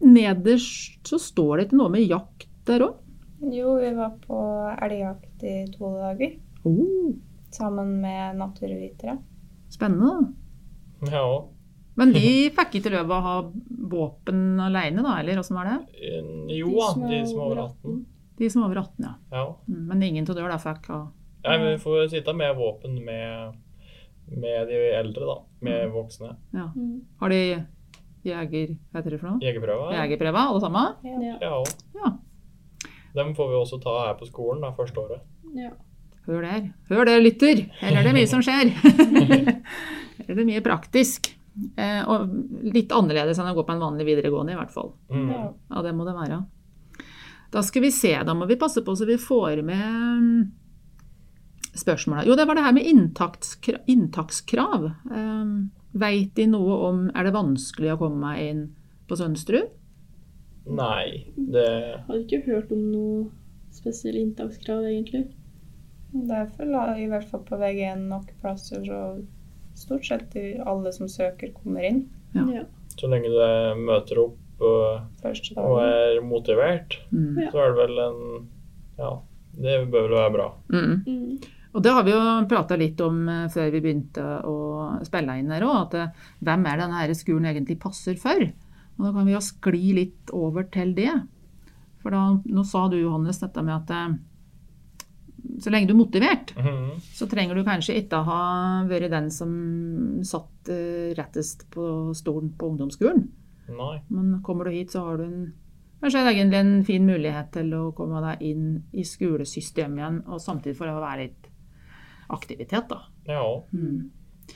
nederst 0.00 1.10
så 1.12 1.18
står 1.20 1.52
det 1.58 1.66
ikke 1.68 1.80
noe 1.82 1.92
med 1.92 2.06
jakt 2.08 2.48
der 2.66 2.86
òg. 2.88 3.02
Jo, 3.52 3.74
vi 3.82 3.90
var 3.98 4.14
på 4.24 4.38
elgjakt 4.80 5.44
i 5.44 5.58
to 5.74 5.90
dager 6.00 6.38
Oh, 6.66 7.12
sammen 7.54 7.92
med 8.02 8.40
naturvitere. 8.40 9.18
spennende. 9.70 10.32
da. 11.04 11.12
ja. 11.12 11.26
Men 11.96 12.12
de 12.12 12.24
fikk 12.58 12.74
ikke 12.80 12.92
lov 12.92 13.12
å 13.16 13.20
ha 13.24 13.34
våpen 13.92 14.60
alene, 14.60 15.02
da, 15.04 15.14
eller 15.22 15.40
åssen 15.40 15.56
var 15.56 15.70
det? 15.70 15.78
Jo 16.56 16.72
da, 16.76 16.90
de 17.08 17.20
som 17.26 17.38
er 17.40 17.46
over 17.46 17.62
18. 17.66 18.00
De 18.36 18.50
som 18.52 18.62
er 18.62 18.66
over 18.68 18.80
18, 18.82 19.06
ja. 19.06 19.14
Ja. 19.32 19.44
Mm, 19.68 19.84
Men 19.88 20.02
ingen 20.10 20.26
av 20.28 20.36
dere 20.36 20.50
da 20.52 20.58
fikk 20.60 20.90
ha 20.92 20.98
Nei, 21.46 21.54
men 21.62 21.68
vi 21.70 21.78
får 21.78 22.08
sitte 22.10 22.32
med 22.34 22.56
våpen 22.58 22.96
med, 23.06 23.54
med 24.34 24.66
de 24.68 24.80
eldre, 24.98 25.28
da. 25.30 25.36
Med 25.62 25.90
voksne. 25.94 26.32
ja. 26.52 26.66
Mm. 26.74 26.96
Har 27.22 27.30
de 27.32 27.40
jeger... 28.26 28.72
Hva 28.90 28.98
heter 29.00 29.14
det 29.14 29.20
for 29.22 29.30
noe? 29.30 29.38
Jegerprøver. 29.46 29.92
Jegerprøve, 29.94 30.42
alle 30.50 30.62
sammen? 30.64 30.96
Ja. 31.06 31.36
Ja. 31.46 31.62
Ja. 32.00 32.10
Dem 33.16 33.30
får 33.38 33.48
vi 33.52 33.60
også 33.62 33.78
ta 33.80 33.94
her 34.08 34.16
på 34.18 34.26
skolen 34.28 34.60
da, 34.66 34.72
første 34.76 35.00
året. 35.00 35.22
ja. 35.56 35.70
Hør 36.26 36.42
der. 36.42 36.64
Hør 36.90 37.04
der, 37.06 37.20
lytter. 37.22 37.60
Her 37.78 38.00
er 38.00 38.02
det 38.02 38.12
mye 38.16 38.26
som 38.26 38.40
skjer. 38.42 38.72
Her 38.82 40.24
er 40.26 40.34
det 40.40 40.44
mye 40.48 40.62
praktisk. 40.64 41.28
Eh, 41.76 42.02
og 42.04 42.28
litt 42.74 42.92
annerledes 42.92 43.38
enn 43.40 43.48
å 43.48 43.56
gå 43.56 43.64
på 43.64 43.72
en 43.76 43.82
vanlig 43.82 44.06
videregående, 44.08 44.52
i 44.52 44.58
hvert 44.58 44.74
fall. 44.74 44.92
Mm. 45.08 45.30
Ja. 45.32 45.82
Det 45.86 45.94
må 45.96 46.04
det 46.08 46.16
være. 46.16 46.42
Da 47.54 47.62
skal 47.64 47.86
vi 47.86 47.92
se, 47.94 48.12
da 48.26 48.34
må 48.36 48.48
vi 48.50 48.58
passe 48.60 48.82
på 48.84 48.96
så 48.98 49.06
vi 49.08 49.16
får 49.20 49.62
med 49.64 49.86
mm, 50.20 50.42
spørsmåla. 51.78 52.26
Jo, 52.28 52.36
det 52.36 52.44
var 52.48 52.58
det 52.58 52.66
her 52.66 52.76
med 52.76 52.90
inntakskrav. 52.90 53.86
inntakskrav. 53.86 54.90
Um, 55.08 55.56
Veit 55.96 56.34
de 56.36 56.44
noe 56.50 56.74
om 56.90 56.98
Er 57.16 57.24
det 57.24 57.32
vanskelig 57.32 57.94
å 57.94 58.00
komme 58.02 58.20
meg 58.20 58.40
inn 58.50 58.62
på 59.08 59.16
Sønsterud? 59.16 59.70
Nei, 60.66 61.30
det 61.38 61.68
Har 62.08 62.18
ikke 62.18 62.42
hørt 62.44 62.72
om 62.74 62.82
noe 62.90 63.28
spesielle 63.72 64.20
inntakskrav, 64.24 64.84
egentlig. 64.88 65.28
Derfor 66.10 66.68
la 66.68 66.84
i 66.98 67.06
hvert 67.10 67.28
fall 67.30 67.44
på 67.46 67.58
VG1 67.60 68.06
nok 68.10 68.32
plasser, 68.42 68.82
så 68.84 69.00
stort 69.76 70.06
sett 70.08 70.36
alle 70.64 70.92
som 70.94 71.08
søker, 71.10 71.52
kommer 71.56 71.86
inn 71.86 72.06
Ja. 72.34 72.44
Ja. 72.52 72.64
Så 72.96 73.08
lenge 73.12 73.28
du 73.28 73.82
møter 73.84 74.22
opp 74.22 74.62
og, 74.64 75.02
og 75.60 75.80
er 75.84 76.20
motivert, 76.24 76.96
Mm. 77.12 77.50
Så 77.52 77.60
er 77.60 77.74
det 77.74 77.76
vel 77.82 77.98
en 78.00 78.48
Ja, 78.96 79.10
det 79.52 79.90
bør 79.92 80.08
vel 80.08 80.16
være 80.16 80.32
bra. 80.32 80.46
Mm. 80.72 81.02
Mm. 81.06 81.38
Og 81.76 81.82
det 81.84 81.92
har 81.92 82.04
vi 82.06 82.12
jo 82.14 82.20
prata 82.48 82.76
litt 82.80 83.00
om 83.04 83.26
eh, 83.28 83.48
før 83.52 83.68
vi 83.74 83.82
begynte 83.84 84.24
å 84.48 84.54
spille 85.04 85.34
inn 85.36 85.50
her 85.52 85.66
òg, 85.66 85.76
at 85.82 85.96
eh, 86.00 86.22
hvem 86.40 86.64
er 86.70 86.80
denne 86.80 87.16
skolen 87.18 87.50
egentlig 87.50 87.76
passer 87.82 88.16
for? 88.16 88.40
Og 88.96 89.04
da 89.04 89.12
kan 89.12 89.26
vi 89.28 89.34
jo 89.34 89.42
skli 89.44 89.90
litt 89.98 90.32
over 90.32 90.64
til 90.72 90.94
det. 90.96 91.12
For 92.00 92.16
da, 92.16 92.22
nå 92.40 92.64
sa 92.64 92.86
du, 92.88 92.96
Johannes, 92.96 93.42
dette 93.42 93.64
med 93.66 93.76
at 93.76 93.92
eh, 93.92 94.16
så 95.60 95.70
lenge 95.72 95.86
du 95.88 95.94
er 95.94 96.00
motivert, 96.04 96.52
Mhm. 96.56 97.00
så 97.16 97.26
trenger 97.28 97.54
du 97.54 97.64
kanskje 97.64 97.96
ikke 98.02 98.24
ha 98.24 98.84
vært 98.88 99.10
den 99.10 99.30
som 99.30 100.22
satt 100.22 100.68
eh, 100.68 101.14
rettest 101.16 101.68
på 101.70 102.12
stolen 102.14 102.50
på 102.58 102.70
ungdomsskolen. 102.72 103.28
Nei. 103.68 104.00
Men 104.10 104.40
kommer 104.42 104.64
du 104.64 104.70
hit, 104.70 104.90
så 104.90 105.00
har 105.04 105.16
du 105.18 105.24
en, 105.24 105.52
kanskje 106.02 106.22
egentlig 106.26 106.60
en 106.60 106.84
fin 106.84 107.06
mulighet 107.06 107.50
til 107.52 107.70
å 107.74 107.92
komme 107.94 108.20
deg 108.22 108.42
inn 108.50 108.82
i 108.92 109.02
skolesystemet 109.02 109.98
igjen, 109.98 110.22
og 110.28 110.40
samtidig 110.40 110.76
for 110.76 110.86
å 110.86 111.00
være 111.00 111.24
litt 111.26 111.48
aktivitet, 112.30 112.88
da. 112.88 113.00
Ja. 113.28 113.42
Mm. 113.74 114.10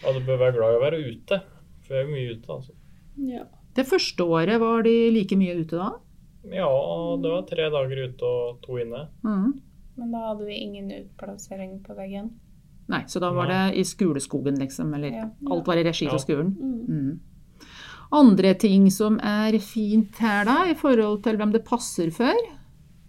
Og 0.07 0.15
du 0.15 0.21
bør 0.27 0.39
være 0.39 0.55
glad 0.59 0.75
i 0.75 0.79
å 0.79 0.85
være 0.85 1.01
ute. 1.11 1.41
For 1.87 1.95
jeg 1.95 2.07
er 2.07 2.13
mye 2.13 2.37
ute, 2.37 2.47
altså. 2.55 2.73
Ja. 3.17 3.45
Det 3.75 3.87
første 3.87 4.27
året 4.27 4.61
var 4.61 4.83
de 4.83 4.95
like 5.15 5.37
mye 5.39 5.57
ute 5.61 5.77
da? 5.79 5.91
Ja, 6.51 6.69
det 7.21 7.31
var 7.31 7.43
tre 7.49 7.67
dager 7.71 8.01
ute 8.09 8.23
og 8.27 8.61
to 8.65 8.79
inne. 8.83 9.09
Mhm. 9.25 9.61
Men 10.01 10.13
da 10.15 10.23
hadde 10.31 10.47
vi 10.49 10.57
ingen 10.65 10.91
utplassering 10.97 11.75
på 11.85 11.95
veggen. 11.99 12.31
Nei, 12.91 13.03
så 13.07 13.21
da 13.23 13.29
var 13.37 13.47
det 13.51 13.59
i 13.79 13.85
skoleskogen, 13.87 14.57
liksom, 14.59 14.95
eller 14.97 15.13
Ja. 15.15 15.27
alt 15.51 15.67
var 15.69 15.77
i 15.79 15.85
regi 15.85 16.07
Ja. 16.09 16.15
av 16.17 16.19
skolen. 16.25 16.57
Mm. 16.59 16.87
Mm. 16.89 17.21
Andre 18.13 18.55
ting 18.55 18.89
som 18.91 19.21
er 19.23 19.59
fint 19.63 20.17
her, 20.19 20.45
da, 20.45 20.65
i 20.71 20.75
forhold 20.75 21.23
til 21.23 21.37
hvem 21.37 21.53
det 21.53 21.65
passer 21.65 22.11
for? 22.11 22.35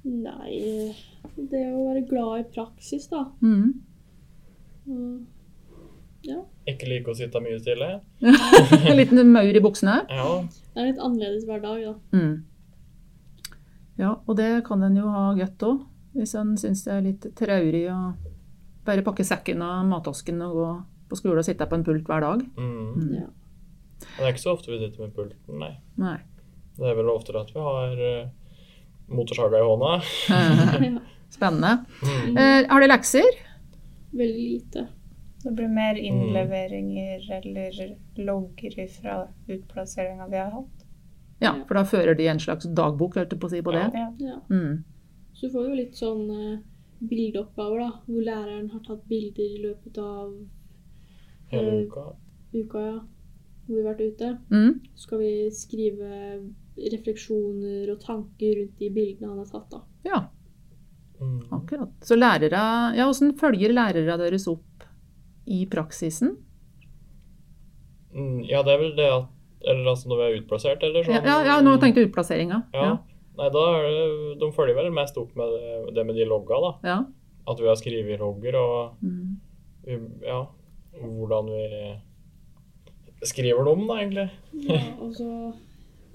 Nei, 0.04 0.94
det 1.38 1.64
å 1.72 1.88
være 1.88 2.04
glad 2.10 2.40
i 2.40 2.44
praksis, 2.54 3.08
da. 3.10 3.24
Mm. 3.42 3.74
Og 4.88 6.48
Ikke 6.70 6.86
like 6.88 7.10
å 7.10 7.16
sitte 7.18 7.42
mye 7.42 7.58
stille. 7.60 7.88
En 8.92 8.98
liten 9.00 9.32
maur 9.34 9.56
i 9.58 9.60
buksene. 9.64 10.06
Ja. 10.10 10.42
det 10.76 10.82
er 10.84 10.92
litt 10.92 11.00
annerledes 11.02 11.46
hver 11.48 11.62
dag, 11.64 11.82
da. 11.88 11.94
Mm. 12.18 12.44
Ja, 13.98 14.16
og 14.28 14.38
det 14.38 14.64
kan 14.68 14.84
en 14.84 14.96
jo 14.98 15.08
ha 15.10 15.32
godt 15.38 15.66
òg, 15.66 15.82
hvis 16.16 16.34
en 16.36 16.56
syns 16.60 16.84
det 16.86 16.94
er 16.94 17.06
litt 17.06 17.28
traurig 17.40 17.86
å 17.92 18.00
bare 18.86 19.06
pakke 19.06 19.26
sekken 19.26 19.62
og 19.64 19.86
matosken 19.92 20.42
og 20.46 20.58
gå 20.58 20.70
på 21.12 21.20
skole 21.20 21.44
og 21.44 21.48
sitte 21.48 21.68
på 21.68 21.78
en 21.78 21.86
pult 21.86 22.08
hver 22.08 22.24
dag. 22.24 22.44
Mm. 22.58 22.92
Mm. 22.96 23.16
Ja. 23.20 23.30
Det 24.02 24.26
er 24.26 24.34
ikke 24.34 24.44
så 24.44 24.56
ofte 24.56 24.72
vi 24.74 24.80
sitter 24.82 25.06
med 25.06 25.16
pulten, 25.16 25.60
nei. 25.62 25.74
Nei. 26.02 26.18
Det 26.78 26.88
er 26.90 26.98
vel 26.98 27.12
oftere 27.12 27.44
at 27.44 27.52
vi 27.54 27.62
har 27.62 28.00
uh, 28.00 28.32
motorsaga 29.12 29.60
i 29.60 29.68
hånda. 29.68 29.92
Spennende. 31.36 31.74
Mm. 32.02 32.40
Uh, 32.40 32.72
har 32.72 32.82
du 32.82 32.88
lekser? 32.90 33.40
Veldig 34.12 34.48
lite. 34.48 34.88
Det 35.42 35.52
blir 35.58 35.72
mer 35.74 35.98
innleveringer 35.98 37.24
eller 37.40 37.78
logger 38.16 38.88
fra 38.94 39.18
utplasseringa 39.48 40.28
vi 40.30 40.38
har 40.38 40.52
hatt. 40.54 40.88
Ja, 41.42 41.56
for 41.66 41.80
da 41.80 41.86
fører 41.90 42.14
de 42.18 42.28
en 42.30 42.40
slags 42.40 42.68
dagbok, 42.78 43.16
holdt 43.18 43.34
jeg 43.34 43.42
på 43.42 43.50
å 43.50 43.54
si, 43.54 43.62
på 43.66 43.74
det. 43.74 43.88
Ja. 43.98 44.10
Ja. 44.22 44.36
Mm. 44.54 44.84
Så 45.34 45.48
du 45.48 45.54
får 45.54 45.70
jo 45.70 45.76
litt 45.76 45.96
sånn 45.96 46.26
eh, 46.32 46.60
bildeoppgaver, 47.02 47.80
da. 47.80 47.92
Hvor 48.08 48.22
læreren 48.26 48.70
har 48.72 48.80
tatt 48.86 49.08
bilder 49.10 49.44
i 49.44 49.62
løpet 49.64 49.98
av 49.98 50.34
Hele 51.52 51.72
Eh, 51.82 51.86
uka. 51.88 52.04
uka, 52.54 52.80
ja. 52.80 53.00
Hvor 53.68 53.76
vi 53.76 53.82
har 53.84 53.94
vært 53.94 54.14
ute. 54.14 54.30
Mm. 54.52 54.82
Så 54.96 55.04
skal 55.08 55.20
vi 55.20 55.32
skrive 55.52 56.12
refleksjoner 56.92 57.92
og 57.92 58.00
tanker 58.00 58.56
rundt 58.60 58.78
de 58.80 58.90
bildene 58.90 59.28
han 59.30 59.38
har 59.42 59.46
tatt, 59.52 59.70
da. 59.72 59.82
Ja, 60.06 60.22
Mm. 61.22 61.42
akkurat. 61.52 61.90
Så 62.02 62.16
lærere 62.18 62.96
Ja, 62.98 63.06
åssen 63.08 63.36
følger 63.38 63.70
lærere 63.74 64.18
deres 64.18 64.48
opp 64.48 64.84
i 65.46 65.66
praksisen? 65.70 66.38
Mm, 68.14 68.44
ja, 68.50 68.62
det 68.64 68.74
er 68.74 68.78
vel 68.82 68.96
det 68.98 69.06
at 69.12 69.28
Eller 69.64 69.92
altså 69.92 70.08
når 70.10 70.18
vi 70.18 70.24
er 70.24 70.42
utplassert, 70.42 70.82
eller 70.84 71.04
sånn? 71.06 71.14
Ja, 71.14 71.22
ja, 71.24 71.44
ja 71.46 71.62
nå 71.62 71.76
tenkte 71.80 72.02
jeg 72.02 72.10
utplasseringa. 72.10 72.64
Ja. 72.74 72.98
Nei, 73.42 73.50
da 73.50 73.62
er 73.74 73.88
det, 73.88 74.40
de 74.42 74.52
følger 74.54 74.78
vel 74.78 74.92
mest 74.94 75.16
opp 75.18 75.32
med 75.40 75.50
det, 75.56 75.96
det 75.98 76.06
med 76.06 76.18
de 76.20 76.28
logga, 76.30 76.60
da. 76.62 76.72
Ja. 76.86 76.98
At 77.50 77.62
vi 77.62 77.70
har 77.72 77.80
skrevet 77.80 78.20
logger, 78.22 78.58
og 78.60 79.02
Mm. 79.02 79.40
vi, 79.88 79.98
ja, 80.28 80.44
hvordan 81.02 81.50
vi 81.50 83.26
skriver 83.26 83.66
dem, 83.66 83.88
da, 83.88 83.98
egentlig. 83.98 84.30
Ja, 84.70 84.80
og 85.04 85.14
så 85.18 85.30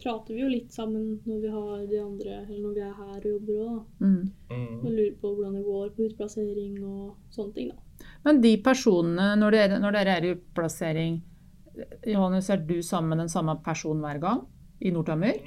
prater 0.02 0.34
vi 0.36 0.42
jo 0.44 0.48
litt 0.52 0.70
sammen 0.74 1.20
når 1.26 1.40
vi 1.42 1.50
har 1.50 1.86
de 1.90 2.00
andre, 2.04 2.38
eller 2.46 2.62
når 2.62 2.74
vi 2.76 2.80
er 2.86 2.94
her 3.00 3.16
og 3.16 3.30
jobber 3.32 3.60
òg, 3.64 3.74
da. 3.74 4.06
Mm. 4.06 4.32
Mm. 4.50 4.74
Og 4.84 4.90
lurer 4.92 5.14
på 5.20 5.34
hvordan 5.34 5.54
det 5.58 5.64
går 5.66 5.94
på 5.96 6.08
utplassering 6.10 6.74
og 6.84 7.14
sånne 7.34 7.54
ting, 7.58 7.70
da. 7.74 8.10
Men 8.26 8.40
de 8.42 8.52
personene, 8.62 9.32
når 9.40 9.50
dere, 9.56 9.78
når 9.82 9.92
dere 9.98 10.16
er 10.18 10.24
i 10.28 10.34
utplassering 10.36 11.22
Johannes, 12.06 12.50
er 12.50 12.60
du 12.64 12.76
sammen 12.82 13.10
med 13.14 13.18
den 13.24 13.28
samme 13.32 13.54
personen 13.64 14.02
hver 14.04 14.20
gang 14.22 14.44
i 14.80 14.90
Nordtømmer? 14.92 15.38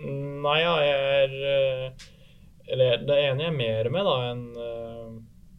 Nei, 0.43 0.57
ja, 0.63 0.75
jeg 0.81 0.99
er 1.23 1.33
eh, 1.53 2.07
Eller 2.71 2.97
det 3.05 3.17
ene 3.29 3.43
jeg 3.45 3.51
er 3.53 3.57
mer 3.57 3.89
med 3.93 4.05
da 4.05 4.15
enn 4.31 4.43
eh, 4.57 5.07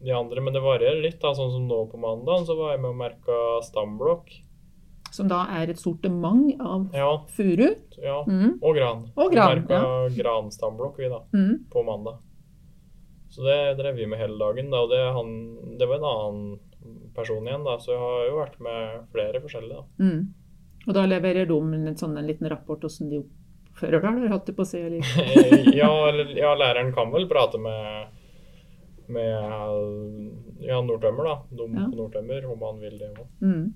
de 0.01 0.11
andre, 0.17 0.41
men 0.41 0.53
det 0.55 0.61
varierer 0.63 1.01
litt. 1.03 1.19
da, 1.21 1.33
Sånn 1.37 1.51
som 1.53 1.67
nå 1.69 1.83
på 1.91 1.99
mandag, 2.01 2.45
så 2.47 2.55
var 2.57 2.71
jeg 2.73 2.81
med 2.81 2.89
og 2.93 2.97
merka 3.03 3.37
stamblokk. 3.67 4.31
Som 5.11 5.27
da 5.27 5.43
er 5.59 5.69
et 5.69 5.77
sortiment 5.81 6.55
av 6.63 6.87
Ja, 6.95 7.11
furu. 7.35 7.67
ja. 8.01 8.23
Mm. 8.25 8.57
Og 8.63 8.75
gran. 8.75 9.03
Og 9.19 9.31
gran, 9.33 9.59
Vi 9.59 9.67
merka 9.67 10.09
granstamblokk, 10.15 10.97
vi, 10.97 11.09
da, 11.11 11.19
Mm. 11.33 11.65
på 11.69 11.83
mandag. 11.85 12.17
Så 13.29 13.43
det 13.43 13.77
drev 13.77 13.95
vi 13.95 14.05
med 14.07 14.19
hele 14.19 14.37
dagen. 14.39 14.69
da, 14.71 14.77
og 14.81 14.89
det, 14.89 15.03
han, 15.13 15.77
det 15.77 15.87
var 15.87 15.95
en 15.97 16.03
annen 16.03 16.59
person 17.13 17.45
igjen, 17.45 17.63
da, 17.63 17.77
så 17.77 17.91
jeg 17.91 17.99
har 17.99 18.25
jo 18.29 18.39
vært 18.39 18.59
med 18.59 19.07
flere 19.11 19.41
forskjellige. 19.43 19.75
da. 19.77 20.05
Mm. 20.05 20.33
Og 20.87 20.93
da 20.93 21.05
leverer 21.05 21.45
de 21.47 21.59
en, 21.59 21.95
sånn, 21.95 22.17
en 22.17 22.25
liten 22.27 22.49
rapport 22.49 22.79
hvordan 22.81 23.09
de 23.09 23.19
oppfører 23.19 23.40
det, 23.81 23.97
eller 23.97 24.31
holdt 24.33 24.49
jeg 24.51 24.57
på 24.57 24.65
å 24.65 24.69
si? 24.69 24.79
Eller? 24.79 25.75
ja, 25.81 25.91
ja, 26.37 26.55
læreren 26.59 26.93
kan 26.95 27.11
vel 27.13 27.27
prate 27.31 27.59
med 27.61 28.17
med 29.11 30.63
ja, 30.63 30.81
Nordtømmer, 30.81 31.25
da. 31.27 31.33
De 31.51 31.65
Ja. 31.67 31.85
på 31.89 31.97
Nordtømmer, 31.97 32.45
om 32.47 32.61
han 32.63 32.79
vil 32.79 32.97
det 32.99 33.09
òg. 33.11 33.25
Mm. 33.41 33.73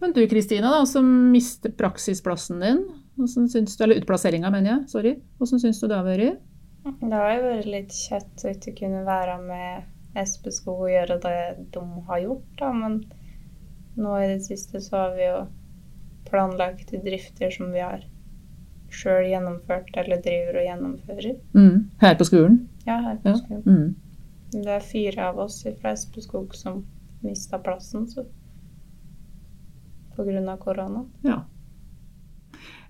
Men 0.00 0.12
du 0.12 0.22
Kristina, 0.28 0.70
da, 0.70 0.84
som 0.86 1.04
mister 1.32 1.72
praksisplassen 1.76 2.60
din, 2.62 2.82
syns 3.26 3.76
du, 3.76 3.84
eller 3.84 4.00
utplasseringa, 4.00 4.50
mener 4.50 4.70
jeg, 4.70 4.88
sorry. 4.88 5.12
Hvordan 5.38 5.60
syns 5.60 5.80
du 5.80 5.88
det 5.88 5.98
har 5.98 6.06
vært? 6.06 6.40
Det 6.82 7.12
har 7.14 7.34
jo 7.36 7.42
vært 7.48 7.70
litt 7.70 7.92
kjett 7.94 8.44
å 8.44 8.52
ikke 8.54 8.74
kunne 8.80 9.04
være 9.06 9.38
med 9.42 9.90
Espeskog 10.18 10.86
og 10.86 10.90
gjøre 10.92 11.18
det 11.22 11.36
de 11.72 11.82
har 12.08 12.22
gjort, 12.24 12.48
da. 12.60 12.72
Men 12.72 12.98
nå 13.96 14.16
i 14.20 14.30
det 14.34 14.40
siste 14.44 14.80
så 14.84 14.96
har 15.04 15.14
vi 15.16 15.28
jo 15.28 15.38
planlagt 16.28 16.92
drifter 17.04 17.52
som 17.52 17.72
vi 17.72 17.80
har 17.84 18.04
sjøl 18.92 19.26
gjennomført, 19.30 19.90
eller 19.96 20.20
driver 20.24 20.58
og 20.60 20.66
gjennomfører. 20.68 21.36
Mm. 21.54 21.76
Her 22.02 22.14
på 22.20 22.24
skolen? 22.28 22.58
Ja, 22.86 23.00
her 23.00 23.16
på 23.22 23.28
Ja. 23.32 23.36
skolen. 23.40 23.62
Mm. 23.66 23.94
Det 24.52 24.68
er 24.68 24.80
fire 24.84 25.28
av 25.30 25.38
oss 25.38 25.62
fra 25.80 25.92
Espeskog 25.92 26.54
som 26.54 26.84
mista 27.22 27.58
plassen, 27.58 28.06
så 28.06 28.24
på 30.16 30.24
grunn 30.26 30.48
av 30.48 30.58
korona. 30.60 31.06
Ja. 31.24 31.38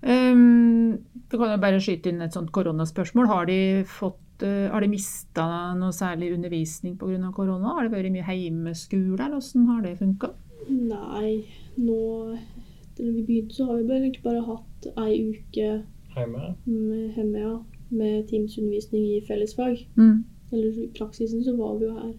Um, 0.03 0.97
du 1.31 1.37
kan 1.37 1.53
jo 1.53 1.61
bare 1.61 1.79
skyte 1.79 2.11
inn 2.11 2.21
et 2.21 2.35
sånt 2.35 2.51
koronaspørsmål. 2.51 3.29
Har 3.31 3.45
de 3.47 3.83
fått 3.87 4.43
uh, 4.43 4.67
har 4.73 4.83
de 4.83 4.89
mista 4.91 5.45
noe 5.79 5.93
særlig 5.95 6.33
undervisning 6.35 6.97
pga. 6.99 7.31
korona? 7.31 7.77
Har 7.77 7.87
det 7.87 7.93
vært 7.95 8.11
mye 8.11 8.27
heimeskole, 8.27 9.15
eller 9.15 9.39
hvordan 9.39 9.69
har 9.71 9.81
det 9.85 9.97
funka? 10.01 10.33
Nei, 10.69 11.45
nå 11.77 12.37
Etter 12.93 13.09
vi 13.09 13.23
begynte, 13.25 13.55
så 13.57 13.65
har 13.65 13.77
vi 13.79 13.87
bare 13.87 14.03
egentlig 14.03 14.21
bare 14.23 14.41
hatt 14.45 14.85
ei 15.01 15.15
uke 15.31 15.69
Hjemme. 16.15 16.55
med 16.65 17.15
hjemme, 17.15 17.39
ja. 17.39 17.63
Med 17.89 18.27
Teams-undervisning 18.29 19.05
i 19.05 19.21
fellesfag. 19.27 19.87
Mm. 19.97 20.23
Eller 20.51 20.83
i 20.83 20.89
praksisen 20.97 21.43
så 21.43 21.55
var 21.57 21.77
vi 21.79 21.85
jo 21.85 21.93
her. 21.97 22.13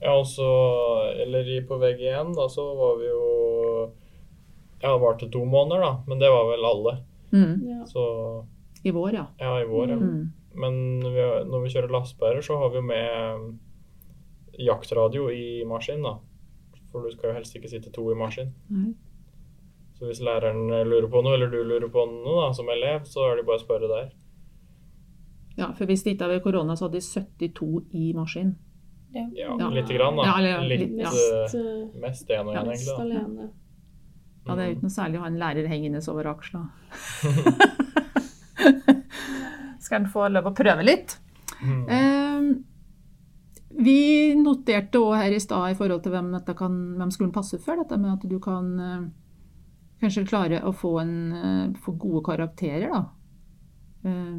Ja, 0.00 0.14
og 0.18 0.26
så 0.26 0.48
Eller 1.22 1.66
på 1.66 1.78
VG1, 1.78 2.34
da, 2.34 2.48
så 2.48 2.64
var 2.74 2.98
vi 2.98 3.08
jo 3.08 3.24
Ja, 4.82 4.92
det 4.92 5.00
varte 5.02 5.30
to 5.30 5.44
måneder, 5.44 5.80
da. 5.80 5.92
Men 6.06 6.18
det 6.18 6.30
var 6.30 6.50
vel 6.50 6.64
alle. 6.64 6.96
Mm. 7.32 7.68
Ja. 7.68 7.86
Så 7.86 8.44
I 8.84 8.90
vår, 8.90 9.14
ja. 9.14 9.24
ja, 9.38 9.60
i 9.60 9.66
vår, 9.66 9.88
ja. 9.90 9.96
Mm. 9.96 10.32
Men 10.54 10.74
vi, 11.02 11.24
når 11.50 11.64
vi 11.64 11.72
kjører 11.72 11.92
lastebærer, 11.92 12.40
så 12.40 12.56
har 12.58 12.70
vi 12.70 12.78
jo 12.78 12.86
med 12.86 13.58
jaktradio 14.58 15.28
i 15.30 15.64
maskin, 15.66 16.02
da. 16.02 16.14
For 16.92 17.04
du 17.04 17.10
skal 17.10 17.30
jo 17.30 17.34
helst 17.34 17.56
ikke 17.58 17.70
sitte 17.70 17.90
to 17.94 18.06
i 18.12 18.16
maskin. 18.18 18.54
Nei. 18.70 18.94
Så 19.98 20.06
hvis 20.06 20.20
læreren 20.22 20.68
lurer 20.86 21.08
på 21.10 21.22
noe, 21.24 21.34
eller 21.34 21.50
du 21.50 21.58
lurer 21.66 21.88
på 21.90 22.04
noe 22.06 22.44
da, 22.46 22.52
som 22.54 22.68
elev, 22.70 23.02
så 23.10 23.24
er 23.32 23.36
det 23.40 23.46
bare 23.48 23.58
å 23.58 23.64
spørre 23.64 23.88
der. 23.90 24.10
Ja, 25.58 25.72
for 25.74 25.90
hvis 25.90 26.04
det 26.06 26.12
ikke 26.14 26.24
hadde 26.28 26.36
vært 26.38 26.44
korona, 26.46 26.76
så 26.78 26.86
hadde 26.86 27.00
de 27.00 27.06
72 27.50 27.82
i 27.98 28.12
maskin. 28.14 28.52
Ja, 29.10 29.24
Ja. 29.34 29.68
lite 29.72 29.94
grann, 29.96 30.16
da. 30.16 30.22
Ja, 30.28 30.36
eller- 30.38 30.68
Litt, 30.68 30.90
Ja. 30.98 31.10
Mest, 31.10 31.54
eh, 31.54 31.60
eh, 31.60 32.00
mest 32.00 32.28
én 32.30 32.46
og 32.46 32.54
en, 32.54 32.66
én, 32.66 32.68
egentlig. 32.68 32.86
da. 32.86 33.02
alene. 33.02 33.50
Ja, 34.46 34.54
det 34.54 34.62
er 34.64 34.74
uten 34.76 34.88
særlig 34.90 35.16
å 35.16 35.20
ha 35.20 35.26
en 35.26 35.38
lærer 35.38 35.66
hengende 35.68 36.08
over 36.08 36.24
aksla. 36.30 36.70
Skal 39.80 40.02
en 40.02 40.08
få 40.12 40.28
lov 40.30 40.44
å 40.50 40.54
prøve 40.56 40.84
litt? 40.84 41.18
Mm. 41.62 41.88
Eh, 41.88 42.40
vi 43.82 44.34
noterte 44.38 44.98
òg 45.00 45.16
her 45.16 45.32
i 45.32 45.38
stad 45.42 45.70
i 45.72 45.74
forhold 45.78 46.02
til 46.04 46.12
hvem, 46.12 46.30
dette 46.32 46.54
kan, 46.58 46.74
hvem 46.98 47.10
skolen 47.14 47.32
passer 47.34 47.58
for, 47.62 47.76
dette 47.76 47.98
med 48.00 48.12
at 48.12 48.28
du 48.28 48.38
kan 48.42 48.80
eh, 48.80 49.00
kanskje 50.00 50.26
klare 50.28 50.60
å 50.64 50.72
få, 50.74 51.00
en, 51.00 51.32
eh, 51.32 51.72
få 51.84 51.92
gode 51.98 52.22
karakterer, 52.24 52.90
da. 52.90 53.04
Eh, 54.04 54.38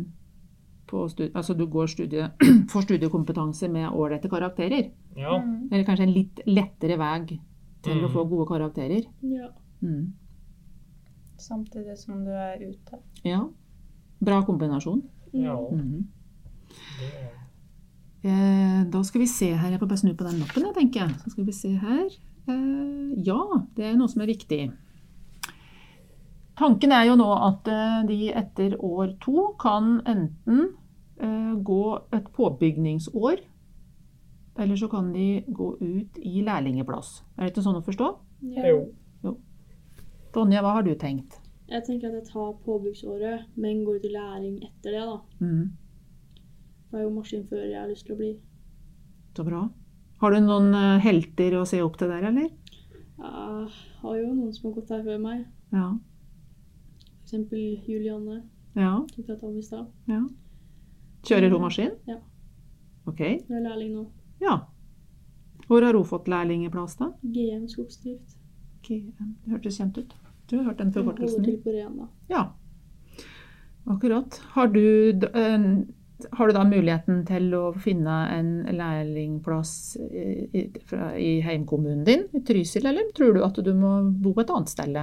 på 0.90 1.04
studie, 1.10 1.32
altså 1.36 1.54
du 1.58 1.66
går 1.68 1.88
studie, 1.88 2.30
får 2.72 2.82
studiekompetanse 2.88 3.70
med 3.70 3.92
ålreite 3.92 4.30
karakterer. 4.30 4.92
Ja. 5.16 5.38
Mm. 5.42 5.68
Eller 5.72 5.84
kanskje 5.86 6.08
en 6.08 6.14
litt 6.16 6.40
lettere 6.48 6.98
vei 6.98 7.40
til 7.82 8.00
å 8.04 8.08
Mm. 8.10 8.14
få 8.14 8.24
gode 8.30 8.48
karakterer. 8.50 9.06
Ja. 9.22 9.50
Mm. 9.84 10.14
Samtidig 11.38 11.98
som 11.98 12.26
du 12.26 12.32
er 12.32 12.58
ute. 12.60 13.00
Ja. 13.24 13.48
Bra 14.22 14.42
kombinasjon. 14.44 15.04
ja. 15.34 15.56
Er 15.56 17.30
Eh, 18.22 18.84
da 18.92 19.02
skal 19.04 19.22
vi 19.22 19.28
se 19.28 19.54
her. 19.56 19.70
Jeg 19.72 19.80
får 19.80 19.88
bare 19.88 19.98
snu 20.02 20.14
på 20.14 20.26
den 20.28 20.40
lappen, 20.42 20.64
jeg 20.68 20.76
tenker. 20.76 21.08
Så 21.24 21.32
skal 21.32 21.46
vi 21.46 21.52
se 21.56 21.70
her. 21.80 22.10
Eh, 22.50 23.14
ja, 23.24 23.40
det 23.76 23.86
er 23.86 23.96
noe 23.96 24.10
som 24.12 24.22
er 24.22 24.28
viktig. 24.28 24.74
Tanken 26.60 26.92
er 26.92 27.06
jo 27.08 27.16
nå 27.16 27.28
at 27.48 27.68
eh, 27.72 28.00
de 28.10 28.18
etter 28.36 28.74
år 28.84 29.14
to 29.24 29.54
kan 29.62 30.02
enten 30.10 30.66
eh, 31.22 31.54
gå 31.64 31.84
et 32.14 32.26
påbygningsår, 32.36 33.40
eller 34.60 34.76
så 34.76 34.90
kan 34.92 35.14
de 35.14 35.28
gå 35.48 35.70
ut 35.80 36.18
i 36.20 36.42
lærlingeplass. 36.44 37.22
Er 37.38 37.46
det 37.48 37.54
ikke 37.54 37.64
sånn 37.64 37.80
å 37.80 37.86
forstå? 37.86 38.10
ja. 38.56 38.66
Jo. 39.24 39.36
Tonje, 40.36 40.60
hva 40.62 40.76
har 40.76 40.84
du 40.86 40.92
tenkt? 41.00 41.40
Jeg 41.72 41.82
tenker 41.88 42.10
at 42.12 42.20
jeg 42.20 42.28
tar 42.30 42.52
påbyggsåret, 42.66 43.48
men 43.58 43.80
går 43.86 43.98
ut 43.98 44.06
i 44.06 44.12
læring 44.14 44.60
etter 44.68 44.94
det, 44.94 45.06
da. 45.08 45.16
Mhm, 45.40 45.64
For 46.90 46.98
jeg 46.98 47.06
er 47.06 47.08
jo 47.10 47.16
maskinfører 47.16 47.66
jeg 47.72 47.80
har 47.80 47.88
lyst 47.90 48.06
til 48.06 48.16
å 48.16 48.20
bli. 48.20 48.30
så 49.38 49.46
bra. 49.48 49.64
Har 50.20 50.32
du 50.36 50.40
noen 50.44 50.74
eh, 50.76 51.00
helter 51.00 51.56
å 51.62 51.66
se 51.66 51.80
opp 51.82 51.98
til 51.98 52.10
der, 52.12 52.28
eller? 52.30 52.50
Jeg 53.18 53.70
har 54.04 54.16
jo 54.20 54.34
noen 54.34 54.54
som 54.54 54.70
har 54.70 54.76
gått 54.82 54.90
her 54.92 55.04
før 55.08 55.20
meg. 55.24 55.46
Ja. 55.72 55.88
Eksempel 57.30 57.82
Julianne. 57.86 58.42
ja. 58.74 59.06
som 59.14 59.24
jeg 59.28 59.38
om 59.44 59.58
i 59.58 59.62
stad. 59.62 59.86
ja. 60.10 60.24
Kjører 61.24 61.52
hun 61.52 61.62
maskin? 61.62 61.92
Ja. 62.08 62.16
Ok. 63.06 63.20
Hun 63.20 63.58
er 63.58 63.62
lærling 63.68 63.92
nå. 63.94 64.06
Ja. 64.42 64.56
Hvor 65.68 65.86
har 65.86 65.94
hun 65.94 66.06
fått 66.06 66.28
lærlingeplass, 66.28 66.96
da? 66.98 67.12
GM 67.22 67.68
skogsdrift. 67.70 68.38
GM. 68.88 69.36
Det 69.44 69.52
hørtes 69.52 69.78
kjent 69.78 70.00
ut. 70.00 70.16
Du 70.50 70.58
har 70.58 70.64
hørt 70.72 70.80
den 70.80 70.94
Hun 70.96 71.06
holder 71.06 71.44
til 71.44 71.60
på 71.62 71.70
Rena. 71.70 72.08
Ja. 72.30 72.48
Akkurat. 73.86 74.42
Har 74.56 74.68
du, 74.68 75.22
har 76.32 76.48
du 76.48 76.54
da 76.54 76.64
muligheten 76.66 77.26
til 77.28 77.54
å 77.54 77.64
finne 77.78 78.18
en 78.34 78.52
lærlingplass 78.74 79.98
i, 80.02 80.26
i, 80.54 80.66
i 81.20 81.32
heimkommunen 81.46 82.04
din, 82.08 82.26
i 82.34 82.42
Trysil, 82.42 82.90
eller 82.90 83.12
tror 83.14 83.38
du 83.38 83.44
at 83.46 83.62
du 83.66 83.74
må 83.78 84.00
bo 84.10 84.34
et 84.40 84.50
annet 84.50 84.74
sted? 84.74 84.98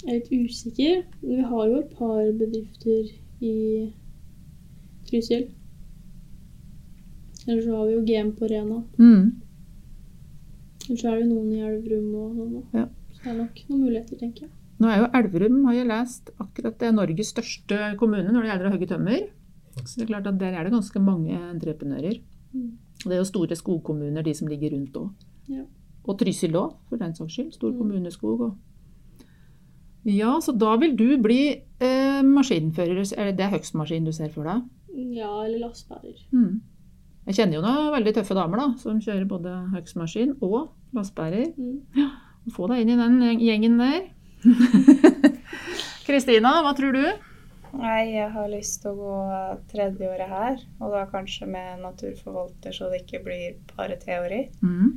Jeg 0.00 0.10
er 0.10 0.18
litt 0.20 0.50
usikker. 0.50 1.02
Vi 1.22 1.40
har 1.44 1.66
jo 1.68 1.80
et 1.82 1.90
par 1.96 2.20
bedrifter 2.40 3.10
i 3.44 3.54
Trysil. 5.10 5.48
Eller 7.48 7.62
så 7.64 7.74
har 7.76 7.86
vi 7.88 7.94
jo 7.96 8.04
GM 8.08 8.30
på 8.38 8.48
Rena. 8.50 8.82
Mm. 9.00 9.26
Eller 10.88 11.00
så 11.00 11.10
er 11.10 11.18
det 11.18 11.26
jo 11.26 11.34
noen 11.34 11.52
i 11.52 11.60
Elverum 11.66 12.14
og 12.20 12.38
sånn. 12.38 12.56
Ja. 12.76 12.86
Så 13.14 13.22
det 13.24 13.30
er 13.32 13.38
nok 13.42 13.60
noen 13.68 13.82
muligheter, 13.84 14.20
tenker 14.20 14.46
jeg. 14.46 14.52
Nå 14.80 14.88
er 14.88 15.02
jo 15.02 15.08
Elverum, 15.18 15.58
har 15.68 15.74
jeg 15.76 15.88
lest, 15.90 16.30
akkurat 16.40 16.78
det 16.80 16.88
er 16.88 16.94
Norges 16.96 17.32
største 17.34 17.80
kommune 18.00 18.30
når 18.32 18.46
det 18.46 18.50
gjelder 18.52 18.68
å 18.70 18.72
hogge 18.74 18.88
tømmer. 18.94 19.26
Så 19.84 19.98
det 19.98 20.06
er 20.06 20.10
klart 20.14 20.30
at 20.30 20.38
der 20.40 20.56
er 20.56 20.64
det 20.66 20.72
ganske 20.72 21.02
mange 21.04 21.36
entreprenører. 21.36 22.16
Mm. 22.54 22.70
Det 23.04 23.12
er 23.12 23.20
jo 23.20 23.28
store 23.28 23.56
skogkommuner, 23.56 24.24
de 24.24 24.32
som 24.36 24.48
ligger 24.48 24.72
rundt 24.76 24.96
òg. 25.00 25.10
Ja. 25.52 25.64
Og 26.08 26.16
Trysil 26.20 26.56
òg, 26.56 26.74
for 26.88 27.00
den 27.00 27.14
saks 27.16 27.36
skyld. 27.36 27.52
Stor 27.56 27.70
Mm. 27.72 27.78
kommuneskog. 27.78 28.40
Og. 28.40 28.56
Ja, 30.08 30.38
så 30.40 30.54
da 30.56 30.76
vil 30.80 30.94
du 30.96 31.08
bli 31.20 31.40
eh, 31.60 32.20
maskinfører. 32.24 33.02
Eller 33.16 33.34
det 33.36 33.46
er 33.46 33.54
høgstmaskin 33.54 34.06
du 34.08 34.12
ser 34.16 34.32
for 34.32 34.48
deg? 34.48 34.64
Ja, 35.16 35.32
eller 35.44 35.66
lastebærer. 35.66 36.16
Mm. 36.32 36.60
Jeg 37.28 37.36
kjenner 37.36 37.58
jo 37.58 37.64
noen 37.64 37.90
veldig 37.94 38.14
tøffe 38.16 38.34
damer 38.36 38.62
da, 38.62 38.68
som 38.80 39.00
kjører 39.02 39.26
både 39.28 39.52
høgstmaskin 39.74 40.38
og 40.40 40.72
lastebærer. 40.96 41.52
Mm. 41.56 42.08
Få 42.54 42.70
deg 42.70 42.82
inn 42.82 42.94
i 42.94 43.00
den 43.00 43.42
gjengen 43.44 43.76
der. 43.80 44.08
Kristina, 46.08 46.56
hva 46.64 46.72
tror 46.74 46.96
du? 46.96 47.04
Nei, 47.76 48.16
jeg 48.16 48.32
har 48.34 48.48
lyst 48.50 48.80
til 48.82 48.96
å 48.96 48.98
gå 48.98 49.18
tredjeåret 49.70 50.32
her, 50.32 50.56
og 50.80 50.96
da 50.96 51.04
kanskje 51.12 51.46
med 51.46 51.84
naturforvalter, 51.84 52.74
så 52.74 52.88
det 52.90 53.04
ikke 53.04 53.20
blir 53.28 53.60
bare 53.76 54.00
teori. 54.00 54.40
Mm. 54.64 54.96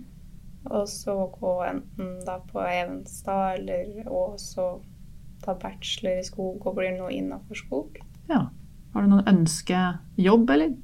Og 0.72 0.88
så 0.90 1.14
gå 1.36 1.54
enten 1.68 2.16
da 2.26 2.40
på 2.48 2.64
Evenstad, 2.64 3.60
eller 3.60 4.08
Ås 4.08 4.48
og 4.56 4.80
så 4.80 4.93
ta 5.44 5.56
bachelor 5.60 6.20
i 6.20 6.26
skog 6.26 6.66
og 6.66 6.78
bli 6.80 6.90
noe 6.96 7.12
innafor 7.14 7.60
skog. 7.60 8.00
Ja. 8.32 8.48
Har 8.94 9.06
du 9.06 9.10
noen 9.10 9.30
ønskejobb, 9.30 10.50
eller? 10.54 10.76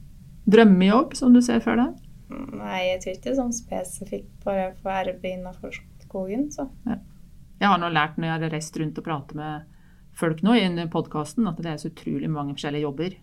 Drømmejobb, 0.50 1.14
som 1.18 1.36
du 1.36 1.42
ser 1.46 1.62
før 1.62 1.78
deg? 1.78 1.98
Nei, 2.30 2.80
jeg 2.92 3.02
tror 3.04 3.16
ikke 3.16 3.36
sånn 3.38 3.54
spesifikt 3.54 4.32
bare 4.46 4.72
få 4.82 4.92
arbeide 4.94 5.36
innafor 5.38 5.78
skogen, 6.04 6.50
så. 6.54 6.68
Jeg 6.86 7.68
har 7.70 7.80
nå 7.82 7.90
lært 7.94 8.18
når 8.18 8.30
jeg 8.30 8.36
har 8.36 8.54
reist 8.56 8.80
rundt 8.82 9.02
og 9.02 9.06
pratet 9.06 9.38
med 9.38 9.68
folk 10.20 10.42
nå 10.46 10.56
i 10.58 10.88
podkasten, 10.92 11.48
at 11.50 11.60
det 11.62 11.74
er 11.74 11.82
så 11.82 11.92
utrolig 11.92 12.30
mange 12.32 12.56
forskjellige 12.58 12.86
jobber. 12.88 13.18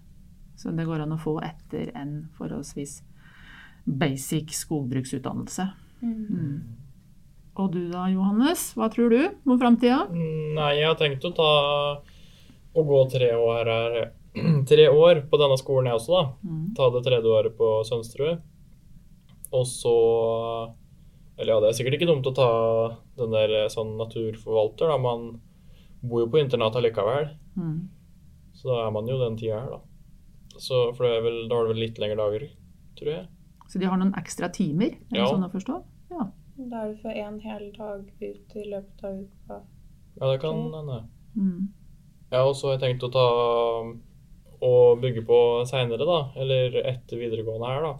Så 0.57 0.73
det 0.73 0.87
går 0.89 1.05
an 1.05 1.15
å 1.17 1.21
få 1.21 1.37
etter 1.45 1.91
en 1.99 2.29
forholdsvis 2.39 3.01
basic 3.87 4.55
skogbruksutdannelse. 4.57 5.67
Mm. 6.01 6.86
Og 7.63 7.73
du 7.73 7.87
da, 7.89 8.05
Johannes? 8.13 8.75
Hva 8.77 8.89
tror 8.93 9.11
du 9.11 9.21
om 9.49 9.59
framtida? 9.61 10.03
Nei, 10.13 10.73
jeg 10.81 10.89
har 10.91 10.99
tenkt 11.01 11.25
å 11.25 11.33
ta 11.37 11.51
å 12.77 12.83
gå 12.85 12.99
tre 13.11 13.31
år 13.33 13.71
her 13.73 13.97
Tre 14.69 14.85
år 14.93 15.23
på 15.31 15.39
denne 15.41 15.57
skolen 15.57 15.89
jeg 15.89 15.97
også, 15.97 16.13
da. 16.13 16.25
Mm. 16.45 16.65
Ta 16.77 16.91
det 16.93 17.01
tredje 17.07 17.31
året 17.33 17.55
på 17.57 17.71
Sønsterud. 17.89 18.43
Og 19.57 19.65
så 19.71 19.95
Eller 21.39 21.55
ja, 21.55 21.61
det 21.63 21.71
er 21.71 21.77
sikkert 21.79 21.97
ikke 21.97 22.09
dumt 22.11 22.29
å 22.29 22.35
ta 22.37 22.49
den 23.17 23.33
der 23.33 23.55
eh, 23.63 23.69
sånn 23.73 23.95
naturforvalter, 24.01 24.89
da. 24.93 24.99
Man 25.01 25.27
bor 26.07 26.23
jo 26.25 26.29
på 26.33 26.41
internat 26.43 26.77
allikevel. 26.77 27.31
Mm. 27.57 27.79
Så 28.57 28.69
da 28.71 28.83
er 28.87 28.93
man 28.95 29.09
jo 29.09 29.17
den 29.21 29.37
tida 29.41 29.63
her, 29.65 29.79
da. 29.79 29.81
Så, 30.57 30.87
for 30.97 31.05
det 31.09 31.19
vel, 31.25 31.43
da 31.51 31.57
har 31.59 31.67
du 31.67 31.75
vel 31.75 31.83
litt 31.85 31.99
lengre 32.01 32.17
dager, 32.21 32.47
tror 32.97 33.11
jeg. 33.13 33.27
Så 33.69 33.81
de 33.83 33.89
har 33.91 33.99
noen 34.01 34.15
ekstra 34.17 34.49
timer? 34.53 34.95
Er 35.11 35.13
det 35.17 35.21
Ja. 35.25 35.27
sånn 35.33 35.45
å 35.45 35.53
forstå? 35.53 35.81
Ja. 36.13 36.29
Da 36.57 36.83
er 36.87 36.93
du 36.95 37.01
for 37.03 37.11
en 37.13 37.39
hel 37.41 37.67
dag 37.77 38.07
ute 38.21 38.61
i 38.63 38.71
løpet 38.71 39.05
av 39.05 39.19
uka. 39.21 39.59
Ja, 40.17 40.31
det 40.33 40.41
kan 40.41 40.63
hende. 40.73 41.03
Mm. 41.37 41.69
Ja, 42.33 42.43
og 42.49 42.55
så 42.57 42.71
har 42.71 42.79
jeg 42.79 42.85
tenkt 42.87 43.05
å 43.05 43.13
ta 43.13 43.25
og 44.67 45.01
bygge 45.03 45.23
på 45.29 45.39
seinere, 45.69 46.07
da. 46.09 46.19
Eller 46.41 46.79
etter 46.89 47.21
videregående 47.21 47.69
her, 47.69 47.85
da. 47.85 47.95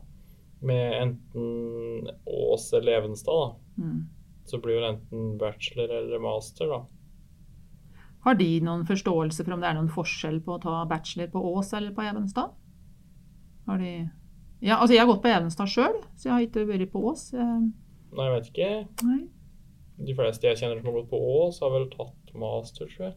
Med 0.67 0.95
enten 1.03 2.09
Ås 2.25 2.71
eller 2.73 3.03
Evenstad, 3.03 3.43
da. 3.45 3.83
Mm. 3.85 4.07
Så 4.49 4.61
blir 4.63 4.81
det 4.81 4.89
enten 4.95 5.37
bachelor 5.39 5.93
eller 5.99 6.23
master, 6.23 6.73
da. 6.73 6.81
Har 8.27 8.35
de 8.35 8.49
noen 8.65 8.87
forståelse 8.89 9.45
for 9.45 9.55
om 9.55 9.61
det 9.63 9.69
er 9.69 9.77
noen 9.77 9.93
forskjell 9.93 10.41
på 10.43 10.57
å 10.57 10.63
ta 10.63 10.81
bachelor 10.91 11.29
på 11.31 11.43
Ås 11.53 11.75
eller 11.77 11.93
på 11.95 12.03
Evenstad? 12.09 12.55
Har 13.69 13.79
de 13.79 14.09
Ja, 14.65 14.79
altså 14.81 14.95
jeg 14.97 15.03
har 15.05 15.11
gått 15.13 15.23
på 15.23 15.29
Evenstad 15.29 15.69
sjøl, 15.69 15.99
så 16.17 16.31
jeg 16.31 16.33
har 16.33 16.45
ikke 16.47 16.65
vært 16.67 16.91
på 16.91 17.03
Ås. 17.13 17.29
Jeg- 17.37 17.73
Nei, 18.17 18.29
jeg 18.29 18.35
vet 18.35 18.51
ikke. 18.53 18.73
Nei. 19.07 19.21
De 20.07 20.17
fleste 20.17 20.49
jeg 20.49 20.61
kjenner 20.61 20.81
som 20.81 20.91
har 20.91 20.99
gått 21.01 21.13
på 21.13 21.21
Ås, 21.37 21.63
har 21.65 21.73
vel 21.73 21.89
tatt 21.93 22.37
master, 22.37 22.89
tror 22.93 23.11
jeg. 23.11 23.17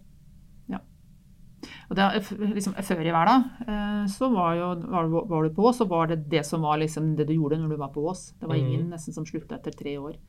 Og 1.89 1.97
det, 1.97 2.06
liksom, 2.54 2.76
før 2.86 3.02
i 3.02 3.14
hverdag, 3.14 3.47
eh, 3.66 4.04
så 4.14 4.30
var, 4.34 4.52
jo, 4.58 4.68
var, 4.91 5.08
var 5.30 5.45
du 5.45 5.56
på 5.56 5.66
Ås, 5.70 5.80
så 5.82 5.88
var 5.89 6.12
det 6.12 6.22
det 6.32 6.43
som 6.47 6.62
var 6.66 6.78
liksom 6.82 7.16
det 7.18 7.26
du 7.30 7.34
gjorde 7.36 7.58
når 7.60 7.74
du 7.74 7.80
var 7.82 7.91
på 7.95 8.04
Ås. 8.12 8.30
Det 8.39 8.50
var 8.50 8.60
ingen 8.60 8.86
mm. 8.86 8.91
nesten 8.93 9.16
som 9.16 9.26
slutta 9.28 9.58
etter 9.58 9.76
tre 9.76 9.97
år. 9.97 10.20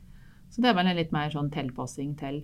Så 0.51 0.63
det 0.63 0.71
er 0.71 0.79
vel 0.79 0.89
en 0.91 0.97
litt 0.97 1.13
mer 1.15 1.31
sånn 1.31 1.51
tilpassing 1.53 2.15
til, 2.19 2.41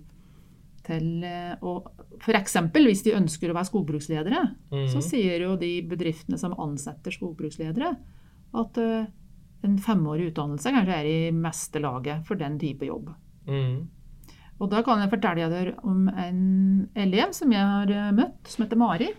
til 0.86 1.26
eh, 1.26 1.54
og 1.66 1.90
For 2.22 2.38
eksempel 2.38 2.88
hvis 2.88 3.04
de 3.04 3.16
ønsker 3.18 3.50
å 3.50 3.58
være 3.58 3.70
skogbruksledere, 3.72 4.44
mm. 4.72 4.86
så 4.94 5.02
sier 5.04 5.44
jo 5.44 5.58
de 5.60 5.74
bedriftene 5.90 6.38
som 6.40 6.56
ansetter 6.56 7.14
skogbruksledere, 7.14 7.92
at 8.62 8.80
eh, 8.82 9.10
en 9.66 9.78
femårig 9.82 10.30
utdannelse 10.30 10.72
kanskje 10.74 10.98
er 11.00 11.08
i 11.08 11.30
meste 11.34 11.80
laget 11.82 12.26
for 12.28 12.38
den 12.38 12.58
type 12.60 12.86
jobb. 12.86 13.10
Mm. 13.48 13.88
Og 14.58 14.70
da 14.72 14.82
kan 14.86 15.02
jeg 15.02 15.12
fortelle 15.12 15.48
dere 15.52 15.74
om 15.86 16.08
en 16.10 16.40
elev 16.98 17.34
som 17.36 17.52
jeg 17.54 17.62
har 17.62 17.90
eh, 17.94 18.14
møtt, 18.14 18.40
som 18.50 18.64
heter 18.64 18.80
Mari. 18.80 19.10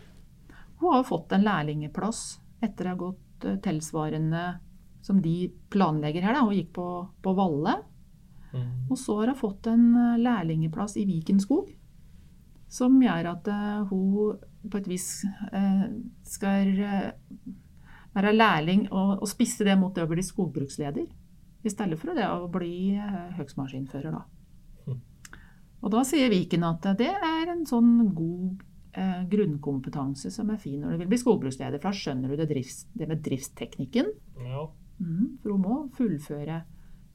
Hun 0.79 0.95
har 0.95 1.07
fått 1.07 1.35
en 1.35 1.45
lærlingeplass 1.47 2.23
etter 2.63 2.87
å 2.87 2.93
ha 2.93 2.99
gått 3.05 3.47
eh, 3.47 3.59
tilsvarende 3.63 4.43
som 5.05 5.21
de 5.23 5.47
planlegger 5.71 6.27
her. 6.27 6.35
Da. 6.35 6.43
Hun 6.43 6.57
gikk 6.57 6.73
på, 6.75 6.89
på 7.23 7.35
Valle. 7.37 7.77
Mm. 8.51 8.89
Og 8.89 8.97
så 8.99 9.15
har 9.21 9.31
hun 9.31 9.39
fått 9.39 9.71
en 9.71 9.85
eh, 9.95 10.19
lærlingeplass 10.25 10.97
i 10.99 11.07
Vikenskog. 11.07 11.71
Som 12.69 12.99
gjør 13.01 13.31
at 13.31 13.47
hun 13.89 14.35
på 14.69 14.77
et 14.77 14.87
vis 14.91 15.05
skal 16.29 16.67
være 18.15 18.33
lærling 18.35 18.87
og, 18.89 19.19
og 19.21 19.29
spisse 19.29 19.65
det 19.67 19.77
mot 19.79 19.95
det 19.95 20.05
å 20.05 20.09
bli 20.09 20.25
skogbruksleder. 20.25 21.07
I 21.59 21.71
stedet 21.71 21.99
for 21.99 22.15
det 22.15 22.25
å 22.25 22.47
bli 22.51 22.95
høgsmaskinfører, 22.95 23.37
høgstmaskinfører, 23.39 24.15
da. 24.15 24.25
Og 25.79 25.93
da 25.93 26.01
sier 26.07 26.31
Viken 26.31 26.65
at 26.67 26.87
det 26.99 27.11
er 27.11 27.51
en 27.53 27.63
sånn 27.67 28.09
god 28.15 28.63
eh, 28.99 29.21
grunnkompetanse 29.31 30.31
som 30.33 30.51
er 30.51 30.59
fin 30.59 30.81
når 30.83 30.95
du 30.95 31.03
vil 31.03 31.11
bli 31.13 31.19
skogbruksleder. 31.21 31.79
For 31.79 31.91
da 31.91 32.01
skjønner 32.01 32.31
du 32.31 32.39
det, 32.39 32.49
drifts, 32.51 32.81
det 32.99 33.07
med 33.07 33.23
driftsteknikken. 33.23 34.11
Ja. 34.43 34.65
Mm, 34.99 35.39
for 35.39 35.55
hun 35.55 35.63
må 35.63 35.77
fullføre 35.95 36.59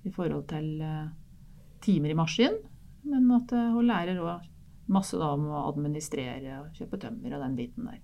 i 0.04 0.12
forhold 0.12 0.46
til 0.52 0.80
eh, 0.84 1.12
timer 1.84 2.14
i 2.14 2.18
maskin. 2.18 2.56
Men 3.04 3.28
at 3.36 3.52
eh, 3.52 3.70
hun 3.74 3.90
lærer 3.90 4.22
òg 4.22 4.48
masse 4.94 5.16
da 5.20 5.30
om 5.36 5.46
å 5.48 5.66
administrere 5.68 6.62
og 6.62 6.72
kjøpe 6.76 7.00
tømmer 7.04 7.36
og 7.36 7.44
den 7.44 7.60
biten 7.60 7.88
der. 7.88 8.00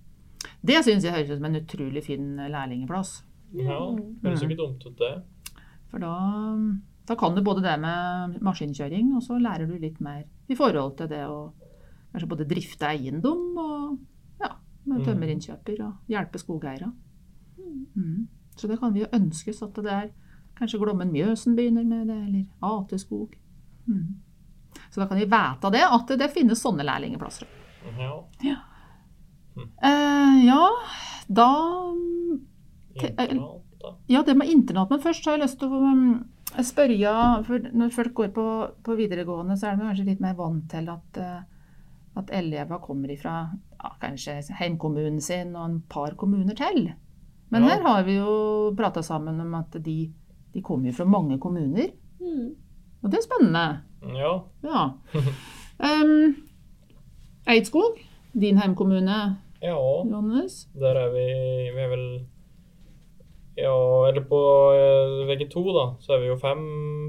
Det 0.63 0.83
syns 0.85 1.03
jeg 1.03 1.13
høres 1.15 1.29
ut 1.31 1.39
som 1.39 1.45
en 1.49 1.55
utrolig 1.61 2.03
fin 2.05 2.25
lærlingplass. 2.37 3.23
ja. 3.57 3.79
Høres 4.23 4.41
jo 4.43 4.47
ikke 4.49 4.61
dumt 4.61 4.85
ut, 4.85 4.97
det. 4.99 5.23
For 5.91 5.99
da, 5.99 6.11
da 7.09 7.15
kan 7.19 7.35
du 7.35 7.41
både 7.43 7.63
det 7.65 7.73
med 7.81 8.37
maskinkjøring, 8.45 9.15
og 9.17 9.23
så 9.25 9.39
lærer 9.41 9.67
du 9.67 9.73
litt 9.81 9.99
mer 10.01 10.23
i 10.47 10.55
forhold 10.55 10.97
til 10.97 11.09
det 11.11 11.23
å 11.27 11.51
kanskje 12.13 12.29
både 12.29 12.47
drifte 12.47 12.87
eiendom 12.91 13.57
og 13.57 13.99
ja, 14.43 14.53
med 14.85 14.99
Mm. 15.01 15.05
tømmerinnkjøper 15.05 15.81
og 15.85 15.93
hjelpe 16.11 16.39
skogeiere. 16.39 16.91
Mm. 17.95 18.27
Så 18.55 18.67
det 18.67 18.79
kan 18.79 18.93
vi 18.93 19.01
jo 19.01 19.07
ønskes 19.13 19.61
at 19.63 19.73
det 19.75 19.91
er 19.91 20.09
kanskje 20.57 20.79
Glommen 20.79 21.11
Mjøsen 21.11 21.55
begynner 21.55 21.85
med 21.87 22.07
det, 22.07 22.17
eller 22.27 22.45
Ateskog. 22.61 23.35
Mm. 23.87 24.19
Så 24.91 25.01
da 25.01 25.07
kan 25.07 25.17
vi 25.17 25.25
vite 25.25 25.71
det, 25.71 25.81
at 25.83 26.07
det 26.19 26.31
finnes 26.31 26.61
sånne 26.61 26.83
lærlingplasser. 26.85 27.47
Ja. 28.43 28.57
Eh, 29.57 30.45
ja, 30.45 30.67
da 31.27 31.47
Internat, 32.93 33.63
da. 33.81 33.95
Ja, 34.07 34.23
det 34.23 34.35
med 34.37 34.49
internat. 34.49 34.89
Men 34.89 35.01
først 35.01 35.25
har 35.25 35.37
jeg 35.37 35.45
lyst 35.45 35.59
til 35.61 35.71
å 35.73 35.79
um, 35.81 36.03
spørre 36.61 37.43
for 37.47 37.71
Når 37.73 37.93
folk 37.95 38.13
går 38.13 38.31
på, 38.35 38.45
på 38.83 38.97
videregående, 38.99 39.57
så 39.57 39.71
er 39.71 39.77
de 39.79 39.87
kanskje 39.87 40.07
litt 40.11 40.23
mer 40.23 40.35
vant 40.39 40.65
til 40.71 40.89
at, 40.91 41.19
eh, 41.21 41.39
at 42.19 42.33
elever 42.35 42.81
kommer 42.83 43.11
ifra 43.13 43.35
ja, 43.51 43.93
kanskje 44.01 44.41
heimkommunen 44.59 45.21
sin 45.23 45.55
og 45.55 45.65
en 45.69 45.79
par 45.89 46.15
kommuner 46.19 46.57
til. 46.57 46.91
Men 47.51 47.63
Ja. 47.63 47.69
her 47.75 47.81
har 47.87 48.03
vi 48.07 48.17
jo 48.19 48.73
prata 48.77 49.01
sammen 49.03 49.39
om 49.41 49.55
at 49.55 49.71
de, 49.83 50.11
de 50.53 50.61
kommer 50.61 50.91
jo 50.91 50.97
fra 50.99 51.05
mange 51.05 51.39
kommuner. 51.39 51.91
Mm. 52.21 52.51
Og 53.03 53.09
det 53.11 53.19
er 53.19 53.25
spennende. 53.25 53.65
Ja. 54.19 54.35
Ja. 54.63 54.85
Um, 55.81 56.35
Eidskog, 57.49 57.95
din 58.33 58.57
heimkommune, 58.57 59.37
ja. 59.61 59.75
Johannes. 60.05 60.67
Der 60.73 60.95
er 60.95 61.09
vi 61.13 61.25
Vi 61.75 61.79
er 61.81 61.89
vel 61.89 62.05
Ja, 63.57 64.07
eller 64.07 64.21
på 64.21 64.37
eh, 64.73 65.27
VG2, 65.27 65.63
da, 65.75 65.95
så 65.99 66.13
er 66.15 66.19
vi 66.21 66.27
jo 66.31 66.37
fem 66.39 66.61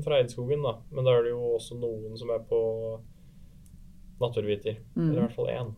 fra 0.04 0.18
Eidskogen, 0.18 0.62
da. 0.66 0.72
Men 0.90 1.04
da 1.06 1.10
er 1.16 1.22
det 1.22 1.30
jo 1.30 1.54
også 1.56 1.78
noen 1.78 2.16
som 2.18 2.28
er 2.34 2.40
på 2.50 2.58
naturviter. 4.20 4.76
Eller 4.96 5.06
i 5.06 5.16
Mm. 5.16 5.20
hvert 5.20 5.34
fall 5.36 5.46
én. 5.46 5.70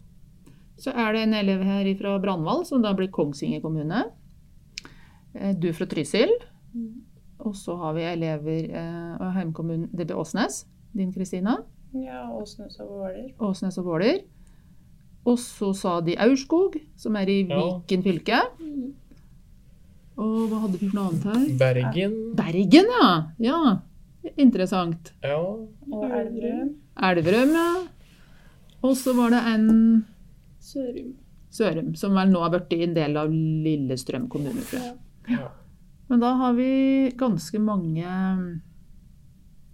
Så 0.79 0.91
er 0.91 1.13
det 1.13 1.21
en 1.23 1.35
elev 1.35 1.63
her 1.63 1.95
fra 1.99 2.19
Brandval, 2.19 2.65
som 2.67 2.83
da 2.83 2.93
blir 2.95 3.09
Kongsvinger 3.11 3.61
kommune. 3.63 4.05
Eh, 5.35 5.53
Du 5.55 5.73
fra 5.73 5.87
Trysil. 5.87 6.29
Mm. 6.75 7.03
Og 7.41 7.55
så 7.55 7.77
har 7.77 7.93
vi 7.95 8.03
elever 8.03 8.71
eh, 8.71 9.17
av 9.21 9.33
heimkommunen 9.35 9.91
Det 9.95 10.07
blir 10.07 10.17
Åsnes. 10.17 10.65
Din 10.97 11.13
Kristina. 11.13 11.59
Ja, 11.93 12.29
Åsnes 12.33 12.81
og 12.81 12.89
Våler. 12.89 13.33
Åsnes 13.39 13.79
og 13.79 13.85
Våler. 13.85 14.19
Og 15.25 15.39
så 15.41 15.71
sa 15.77 16.01
de 16.05 16.17
Aurskog, 16.21 16.77
som 17.01 17.17
er 17.17 17.29
i 17.33 17.39
Ja. 17.49 17.57
Viken 17.81 18.03
fylke. 18.05 18.41
Og 20.17 20.49
hva 20.51 20.61
hadde 20.63 20.79
vi 20.79 20.89
for 20.91 20.99
noe 20.99 21.09
annet 21.11 21.25
her? 21.25 21.47
Bergen. 21.59 22.13
Bergen, 22.39 22.91
ja. 23.01 23.09
Ja, 23.39 23.81
Interessant. 24.41 25.11
Ja. 25.23 25.37
Og 25.39 26.05
Elverum. 26.09 26.71
Elverum, 26.97 27.51
ja. 27.53 27.67
Og 28.85 28.95
så 28.97 29.13
var 29.17 29.31
det 29.35 29.41
en 29.51 29.67
Sørum. 30.65 31.11
Sørum, 31.53 31.91
som 31.97 32.15
vel 32.17 32.31
nå 32.33 32.41
har 32.41 32.51
blitt 32.55 32.73
en 32.83 32.95
del 32.97 33.17
av 33.21 33.29
Lillestrøm 33.33 34.29
kommune. 34.33 34.63
tror 34.71 34.81
jeg. 34.81 34.95
Ja. 35.29 35.37
ja. 35.43 35.51
Men 36.09 36.21
da 36.21 36.33
har 36.41 36.53
vi 36.57 37.11
ganske 37.17 37.59
mange 37.61 38.05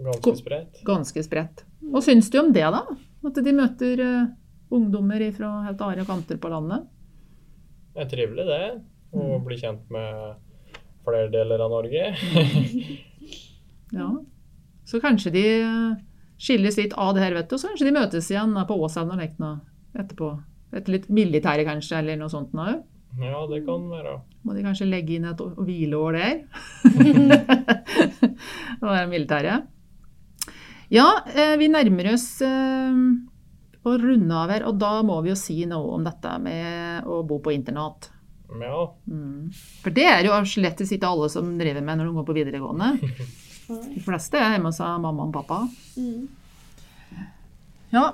Ganske 0.01 0.35
spredt. 0.39 0.83
ganske 0.87 1.23
spredt. 1.27 1.65
Hva 1.91 2.01
syns 2.03 2.31
du 2.31 2.39
om 2.41 2.53
det, 2.55 2.63
da? 2.73 2.83
At 3.27 3.35
de 3.45 3.53
møter 3.53 4.01
eh, 4.01 4.27
ungdommer 4.71 5.23
fra 5.37 5.51
helt 5.67 5.81
andre 5.83 6.05
kanter 6.09 6.39
på 6.41 6.51
landet? 6.53 6.87
Det 7.95 8.05
er 8.05 8.11
trivelig, 8.13 8.47
det. 8.47 8.83
Å 9.13 9.25
Mm. 9.27 9.45
bli 9.45 9.57
kjent 9.59 9.89
med 9.91 10.37
flere 11.05 11.31
deler 11.33 11.59
av 11.61 11.71
Norge. 11.71 12.15
Ja. 13.93 14.07
Så 14.87 15.01
kanskje 15.03 15.33
de 15.35 15.41
eh, 15.63 15.95
skilles 16.39 16.77
litt 16.79 16.93
av 16.95 17.15
det 17.17 17.25
her, 17.25 17.35
vet 17.35 17.49
du. 17.51 17.57
Så 17.59 17.67
kanskje 17.73 17.89
de 17.89 17.95
møtes 17.97 18.29
igjen 18.31 18.55
på 18.69 18.77
Åshavn 18.87 19.11
og 19.11 19.19
Lekna 19.19 19.49
etterpå. 19.99 20.29
Etter 20.71 20.95
litt 20.95 21.09
militære, 21.11 21.65
kanskje, 21.67 21.99
eller 21.99 22.17
noe 22.21 22.31
sånt 22.31 22.53
nå. 22.55 22.69
Ja, 23.19 23.41
det 23.51 23.65
kan 23.67 23.89
være. 23.91 24.21
Må 24.47 24.55
de 24.55 24.63
kanskje 24.63 24.87
legge 24.87 25.17
inn 25.19 25.27
et 25.27 25.43
hvileår 25.43 26.15
der? 26.15 26.37
det 28.21 28.87
være 28.87 29.09
militære. 29.11 29.57
Ja, 30.95 31.09
eh, 31.35 31.57
vi 31.59 31.67
nærmer 31.71 32.13
oss 32.15 32.29
eh, 33.85 33.89
å 33.91 33.97
runde 33.99 34.35
av 34.37 34.51
her, 34.51 34.65
og 34.69 34.79
da 34.79 35.03
må 35.07 35.23
vi 35.25 35.31
jo 35.33 35.37
si 35.39 35.65
noe 35.67 35.95
om 35.97 36.05
dette 36.05 36.39
med 36.43 37.05
å 37.09 37.23
bo 37.27 37.39
på 37.41 37.53
internat. 37.55 38.11
Ja. 38.61 38.91
Mm. 39.07 39.51
For 39.83 39.91
det 39.95 40.05
er 40.11 40.25
jo 40.27 40.35
slett 40.45 40.81
ikke 40.83 41.07
alle 41.07 41.29
som 41.31 41.53
driver 41.59 41.81
med 41.87 41.99
når 42.01 42.09
de 42.11 42.15
går 42.19 42.27
på 42.27 42.35
videregående. 42.41 42.91
De 43.95 44.01
fleste 44.03 44.35
er 44.35 44.57
hjemme 44.57 44.73
hos 44.73 44.81
mamma 44.83 45.29
og 45.29 45.33
pappa. 45.33 45.61
Mm. 45.95 46.25
Ja, 47.95 48.09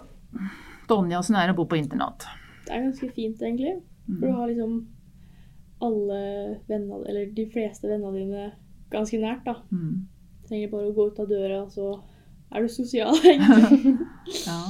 Donja, 0.89 1.19
åssen 1.23 1.37
er 1.41 1.49
det 1.49 1.55
å 1.55 1.61
bo 1.63 1.65
på 1.71 1.79
internat? 1.81 2.27
Det 2.67 2.75
er 2.77 2.83
ganske 2.85 3.09
fint, 3.17 3.41
egentlig. 3.41 3.79
For 4.07 4.21
du 4.21 4.27
Mm. 4.29 4.35
har 4.37 4.47
liksom 4.51 4.75
alle 5.83 6.21
vennene, 6.69 7.01
eller 7.09 7.33
de 7.35 7.47
fleste 7.53 7.89
vennene 7.89 8.13
dine 8.21 8.45
ganske 8.93 9.19
nært, 9.21 9.45
da. 9.45 9.55
Mm. 9.73 10.07
Trenger 10.49 10.71
bare 10.71 10.91
å 10.91 10.95
gå 10.95 11.07
ut 11.11 11.19
av 11.21 11.29
døra, 11.29 11.63
så 11.73 11.89
er 12.53 12.63
du 12.63 12.69
sosial, 12.69 13.17
egentlig. 13.25 13.97
Ja. 14.47 14.61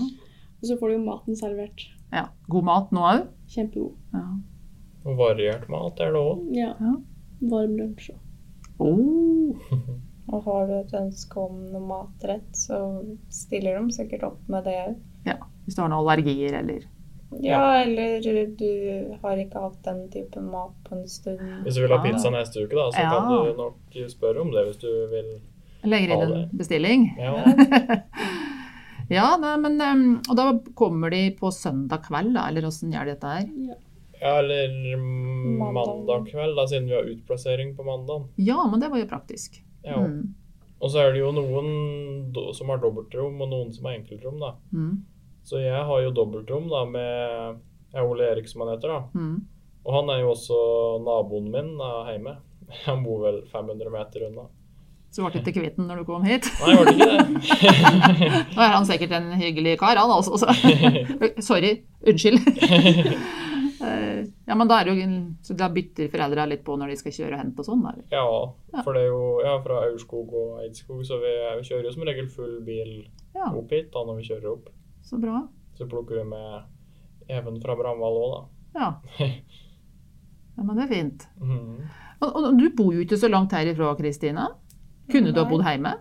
Og 0.62 0.68
så 0.70 0.76
får 0.80 0.88
du 0.88 0.94
jo 0.96 1.04
maten 1.04 1.36
servert. 1.36 1.86
ja. 2.12 2.26
God 2.48 2.64
mat 2.64 2.92
nå 2.94 3.00
òg? 3.12 3.26
Kjempegod. 3.52 3.94
Ja. 4.14 4.24
Variert 5.18 5.68
mat 5.70 6.00
er 6.00 6.12
det 6.14 6.20
òg. 6.22 6.44
Ja. 6.56 6.72
Ja. 6.80 6.94
Varm 7.50 7.76
lunsj 7.78 8.10
òg. 8.14 8.20
Oh. 8.78 9.56
Og 10.32 10.42
har 10.44 10.66
du 10.66 10.72
et 10.80 10.92
ønske 10.98 11.38
om 11.38 11.60
noe 11.72 11.80
matrett, 11.86 12.48
så 12.58 12.80
stiller 13.30 13.78
de 13.78 13.94
sikkert 13.94 14.24
opp 14.26 14.40
med 14.50 14.64
det 14.66 14.74
òg. 14.88 14.96
Hvis 15.66 15.74
du 15.76 15.80
har 15.82 15.88
noen 15.90 16.02
allergier 16.04 16.54
eller 16.60 16.84
Ja, 17.42 17.82
eller 17.82 18.20
du 18.22 19.16
har 19.22 19.36
ikke 19.42 19.58
hatt 19.64 19.80
den 19.82 20.04
type 20.12 20.40
mat 20.40 20.74
på 20.86 20.94
en 20.94 21.08
stund. 21.10 21.40
Hvis 21.64 21.74
du 21.74 21.82
vil 21.82 21.90
ha 21.94 21.98
pizza 22.04 22.30
neste 22.30 22.62
uke, 22.62 22.74
da, 22.78 22.84
så 22.94 23.02
Ja. 23.02 23.10
kan 23.10 23.28
du 23.32 23.56
nok 23.62 24.10
spørre 24.12 24.40
om 24.40 24.50
det 24.54 24.62
hvis 24.68 24.78
du 24.78 24.90
vil. 25.10 25.40
Legger 25.84 26.14
inn 26.14 26.32
en 26.36 26.50
bestilling. 26.58 27.08
Ja. 27.18 27.34
Ja, 29.12 29.36
nei, 29.38 29.54
men 29.62 29.76
um, 29.80 30.04
Og 30.30 30.36
da 30.38 30.46
kommer 30.74 31.10
de 31.14 31.30
på 31.38 31.50
søndag 31.54 32.02
kveld, 32.08 32.32
da? 32.34 32.48
Eller 32.50 32.66
åssen 32.66 32.90
gjør 32.94 33.06
de 33.06 33.14
dette 33.14 33.34
her? 33.36 33.50
ja. 33.68 33.76
ja, 34.20 34.32
eller 34.40 34.72
mandag 35.60 36.26
kveld, 36.30 36.56
da, 36.56 36.64
siden 36.66 36.88
vi 36.88 36.94
har 36.96 37.04
utplassering 37.12 37.74
på 37.76 37.84
mandag. 37.86 38.26
Ja, 38.36 38.62
men 38.70 38.80
det 38.80 38.88
var 38.88 38.98
jo 38.98 39.08
praktisk. 39.10 39.60
Ja. 39.84 40.00
Mm. 40.00 40.34
Og 40.80 40.90
så 40.92 41.00
er 41.04 41.12
det 41.12 41.20
jo 41.22 41.30
noen 41.32 42.32
do- 42.32 42.52
som 42.56 42.68
har 42.72 42.80
dobbeltrom, 42.82 43.38
og 43.40 43.48
noen 43.52 43.72
som 43.72 43.86
har 43.88 43.96
enkeltrom, 43.96 44.40
da. 44.40 44.54
Mm. 44.72 45.04
Så 45.46 45.60
jeg 45.62 45.84
har 45.88 46.02
jo 46.02 46.10
dobbeltrom 46.16 46.66
da 46.68 46.82
med 46.88 47.60
ja, 47.94 48.02
Ole 48.02 48.26
Erik, 48.32 48.48
som 48.50 48.64
han 48.64 48.74
heter, 48.74 48.88
da. 48.92 49.00
Mm. 49.14 49.36
Og 49.86 49.94
han 49.94 50.10
er 50.10 50.20
jo 50.24 50.32
også 50.34 50.58
naboen 51.06 51.50
min 51.52 51.76
da, 51.78 51.92
hjemme. 52.10 52.36
Han 52.88 53.04
bor 53.04 53.20
vel 53.22 53.36
500 53.52 53.92
meter 53.94 54.24
unna. 54.26 54.48
Så 55.16 55.24
ble 55.24 55.32
du 55.32 55.46
ikke 55.48 55.62
kvitt 55.62 55.78
den 55.78 55.86
når 55.88 56.02
du 56.02 56.04
kom 56.10 56.24
hit. 56.28 56.44
Nei, 56.60 56.74
var 56.76 56.84
det 56.84 56.92
ikke 56.92 57.06
det? 57.08 57.20
Nå 58.56 58.60
er 58.60 58.74
han 58.74 58.84
sikkert 58.84 59.14
en 59.16 59.30
hyggelig 59.40 59.78
kar, 59.80 59.96
han 59.96 60.12
altså. 60.12 60.36
Så. 60.42 60.52
Sorry. 61.48 61.70
Unnskyld. 62.04 62.42
Eh, 63.86 64.20
ja, 64.48 64.54
men 64.56 64.68
da 64.68 64.78
er 64.80 64.88
jo 64.88 65.06
Så 65.44 65.54
da 65.56 65.68
bytter 65.72 66.08
foreldra 66.12 66.46
litt 66.48 66.62
på 66.64 66.76
når 66.76 66.92
de 66.92 66.96
skal 67.00 67.14
kjøre 67.16 67.36
og 67.36 67.40
hente 67.42 67.64
og 67.64 67.68
sånn? 67.68 67.84
ja, 68.12 68.24
for 68.82 68.96
det 68.96 69.06
er 69.06 69.08
jo 69.08 69.22
ja, 69.44 69.54
fra 69.64 69.82
Aurskog 69.86 70.32
og 70.36 70.60
Eidskog, 70.64 71.00
så 71.08 71.18
vi 71.22 71.32
kjører 71.68 71.88
jo 71.88 71.94
som 71.94 72.06
regel 72.08 72.28
full 72.32 72.58
bil 72.66 72.92
Ja, 73.36 73.50
opp 73.52 73.72
hit 73.72 73.88
da 73.94 74.04
når 74.08 74.20
vi 74.20 74.28
kjører 74.30 74.50
opp. 74.52 74.68
så 75.04 75.20
bra. 75.22 75.46
Så 75.76 75.88
plukker 75.88 76.20
vi 76.22 76.24
med 76.28 77.32
Even 77.32 77.60
fra 77.60 77.76
Bramvall 77.76 78.20
òg, 78.20 78.34
da. 78.36 78.42
Ja. 78.76 78.90
ja, 80.56 80.62
men 80.62 80.76
det 80.76 80.84
er 80.86 80.92
fint. 80.92 81.26
Mm. 81.40 81.88
Og, 82.20 82.28
og 82.30 82.60
du 82.60 82.68
bor 82.76 82.92
jo 82.94 83.02
ikke 83.04 83.18
så 83.20 83.28
langt 83.32 83.52
herifra, 83.56 83.92
Kristina. 83.98 84.50
Kunne 85.12 85.32
du 85.32 85.40
ha 85.40 85.48
bodd 85.48 85.64
hjemme? 85.66 85.94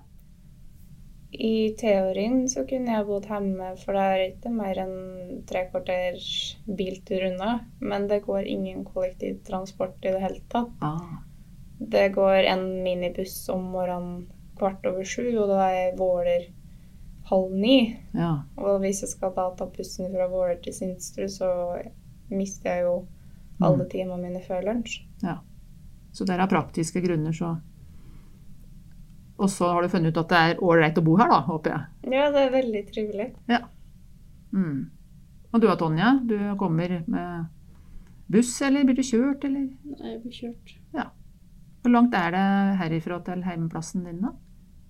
I 1.35 1.75
teorien 1.77 2.45
så 2.49 2.63
kunne 2.67 2.93
jeg 2.93 3.07
bodd 3.07 3.27
hjemme, 3.27 3.73
for 3.81 3.97
det 3.97 4.03
er 4.11 4.23
ikke 4.29 4.51
mer 4.55 4.79
enn 4.85 5.41
tre 5.49 5.65
kvarters 5.71 6.27
biltur 6.65 7.27
unna. 7.31 7.57
Men 7.83 8.07
det 8.11 8.23
går 8.27 8.47
ingen 8.47 8.85
kollektivtransport 8.87 9.99
i 10.05 10.13
det 10.15 10.21
hele 10.23 10.43
tatt. 10.51 10.71
Ah. 10.85 11.19
Det 11.79 12.07
går 12.15 12.47
en 12.53 12.65
minibuss 12.85 13.49
om 13.51 13.67
morgenen 13.73 14.29
kvart 14.55 14.85
over 14.87 15.03
sju, 15.03 15.27
og 15.41 15.51
da 15.51 15.67
er 15.67 15.97
Våler 15.99 16.47
halv 17.29 17.51
ni. 17.51 17.97
Ja. 18.15 18.45
Og 18.61 18.79
hvis 18.85 19.03
jeg 19.03 19.11
skal 19.11 19.33
da 19.35 19.49
ta 19.57 19.67
bussen 19.67 20.13
fra 20.13 20.29
Våler 20.31 20.61
til 20.63 20.77
Sinstrud, 20.77 21.33
så 21.33 21.51
mister 22.31 22.77
jeg 22.77 22.87
jo 22.87 22.95
alle 23.65 23.87
timene 23.91 24.21
mine 24.23 24.43
før 24.45 24.63
lunsj. 24.69 25.01
Ja. 25.23 25.39
Så 26.15 26.23
det 26.23 26.37
er 26.37 26.45
av 26.45 26.51
praktiske 26.51 27.01
grunner, 27.03 27.35
så 27.35 27.57
Og 29.35 29.49
så 29.51 29.67
har 29.67 29.83
du 29.83 29.91
funnet 29.91 30.13
ut 30.15 30.21
at 30.21 30.29
det 30.31 30.41
er 30.49 30.61
ålreit 30.63 30.99
å 30.99 31.03
bo 31.03 31.17
her, 31.19 31.27
da, 31.31 31.41
håper 31.43 31.73
jeg. 31.73 32.13
Ja, 32.15 32.29
det 32.31 32.45
er 32.45 32.53
veldig 32.53 32.83
trivelig. 32.91 33.27
Mm. 34.55 34.77
Og 35.51 35.59
du 35.61 35.67
da, 35.67 35.75
Tonje? 35.79 36.11
Du 36.29 36.37
kommer 36.59 36.93
med 37.11 37.45
buss, 38.31 38.53
eller 38.63 38.87
blir 38.87 38.95
du 38.95 39.03
kjørt, 39.03 39.43
eller? 39.43 39.67
Nei, 39.83 40.13
jeg 40.13 40.21
blir 40.23 40.37
kjørt. 40.39 40.73
Ja. 40.95 41.09
Hvor 41.83 41.91
langt 41.93 42.15
er 42.17 42.31
det 42.33 42.45
herifra 42.79 43.19
til 43.27 43.43
heimplassen 43.45 44.07
din, 44.07 44.23
da? 44.23 44.31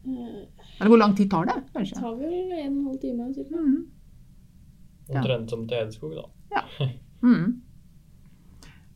Eh, 0.05 0.45
Eller 0.79 0.91
hvor 0.93 1.01
lang 1.01 1.15
tid 1.17 1.31
tar 1.31 1.49
det, 1.49 1.57
kanskje? 1.73 1.95
Det 1.97 2.03
tar 2.03 2.15
vel 2.19 2.33
en 2.35 2.53
og 2.53 2.59
en 2.61 2.85
halv 2.85 2.99
time 3.01 3.25
Omtrent 3.25 3.51
Mm. 3.51 3.85
Ja. 5.09 5.19
Omtrent 5.21 5.49
som 5.49 5.67
til 5.67 5.77
Hedeskog, 5.77 6.15
da. 6.15 6.61
Mm. 7.25 7.61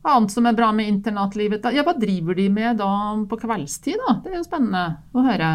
Annet 0.04 0.30
som 0.32 0.46
er 0.46 0.54
bra 0.56 0.70
med 0.72 0.88
internatlivet? 0.88 1.60
da? 1.62 1.70
Ja, 1.70 1.82
hva 1.84 1.92
driver 1.98 2.34
de 2.34 2.48
med 2.48 2.78
da 2.80 2.86
på 3.28 3.36
kveldstid, 3.42 3.98
da? 4.06 4.14
Det 4.24 4.32
er 4.32 4.36
jo 4.38 4.46
spennende 4.46 4.84
å 5.14 5.24
høre. 5.26 5.50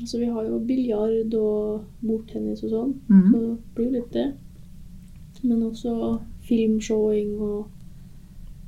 Altså, 0.00 0.18
vi 0.20 0.28
har 0.30 0.44
jo 0.46 0.58
biljard 0.64 1.34
og 1.34 1.84
bordtennis 2.02 2.62
og 2.64 2.70
sånn, 2.70 2.92
Mm. 3.10 3.32
så 3.32 3.40
det 3.40 3.74
blir 3.74 3.84
jo 3.86 3.90
litt 3.98 4.12
det. 4.12 4.34
Men 5.42 5.62
også 5.70 6.20
filmshowing 6.46 7.40
og 7.40 7.66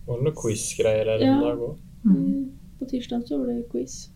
det 0.06 0.18
noen 0.24 0.34
quiz-greier 0.34 1.06
her 1.06 1.18
Ja. 1.20 1.34
en 1.34 1.40
dag 1.40 1.58
òg? 1.58 1.76
Mm. 2.04 2.16
eh, 2.16 2.48
På 2.80 2.88
tirsdag 2.90 3.22
så 3.28 3.38
var 3.38 3.46
det 3.46 3.70
quiz. 3.70 4.08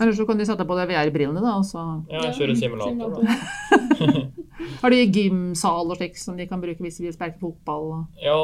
Eller 0.00 0.12
så 0.12 0.26
kan 0.26 0.38
de 0.38 0.44
sette 0.46 0.64
på 0.66 0.74
deg 0.76 0.88
VR-brillene, 0.88 1.40
da. 1.42 1.56
Og 1.58 1.64
så 1.64 2.02
Ja, 2.10 2.20
kjøre 2.32 2.56
simulator, 2.56 3.22
da. 3.22 4.22
har 4.82 4.94
de 4.94 5.00
gymsal 5.14 5.90
og 5.92 5.98
slik 5.98 6.16
som 6.20 6.36
de 6.38 6.46
kan 6.50 6.62
bruke 6.62 6.82
hvis 6.84 6.98
de 7.00 7.06
vil 7.08 7.14
sparke 7.16 7.40
fotball. 7.42 8.04
Ja, 8.22 8.38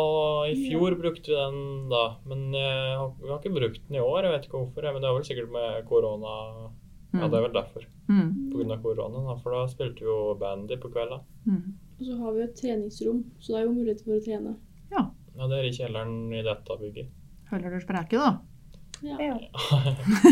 i 0.51 0.55
fjor 0.69 0.97
brukte 1.01 1.33
vi 1.33 1.37
den 1.39 1.89
da, 1.93 2.05
men 2.31 2.47
uh, 2.55 3.11
vi 3.21 3.31
har 3.31 3.39
ikke 3.41 3.55
brukt 3.57 3.83
den 3.89 3.99
i 3.99 4.05
år. 4.05 4.25
Jeg 4.27 4.35
vet 4.37 4.49
ikke 4.49 4.59
hvorfor, 4.61 4.87
men 4.91 5.03
det 5.03 5.11
er 5.11 5.19
vel 5.19 5.27
sikkert 5.29 5.53
med 5.55 5.85
korona. 5.91 6.35
Ja, 7.11 7.27
det 7.27 7.41
er 7.41 7.43
vel 7.49 7.55
derfor. 7.57 7.87
Mm. 8.07 8.29
På 8.53 8.61
grunn 8.61 8.75
av 8.77 8.83
koronaen, 8.85 9.25
da, 9.27 9.35
for 9.43 9.57
da 9.57 9.65
spilte 9.71 10.05
vi 10.05 10.07
jo 10.07 10.19
bandy 10.39 10.77
på 10.79 10.91
kvelda. 10.95 11.19
Mm. 11.47 11.65
Og 11.99 12.05
så 12.07 12.19
har 12.21 12.37
vi 12.37 12.41
jo 12.43 12.47
et 12.47 12.61
treningsrom, 12.61 13.25
så 13.43 13.53
det 13.53 13.59
er 13.59 13.65
jo 13.67 13.73
mulighet 13.75 14.05
for 14.07 14.15
å 14.15 14.23
trene. 14.25 14.53
Ja, 14.95 15.03
ja 15.37 15.49
det 15.51 15.59
er 15.59 15.67
i 15.67 15.75
kjelleren 15.75 16.15
i 16.33 16.45
dette 16.47 16.77
bygget. 16.85 17.11
Føler 17.51 17.75
du 17.75 17.83
spreke, 17.83 18.21
da? 18.21 18.31
Ja. 19.03 19.17
Ja. 19.27 19.37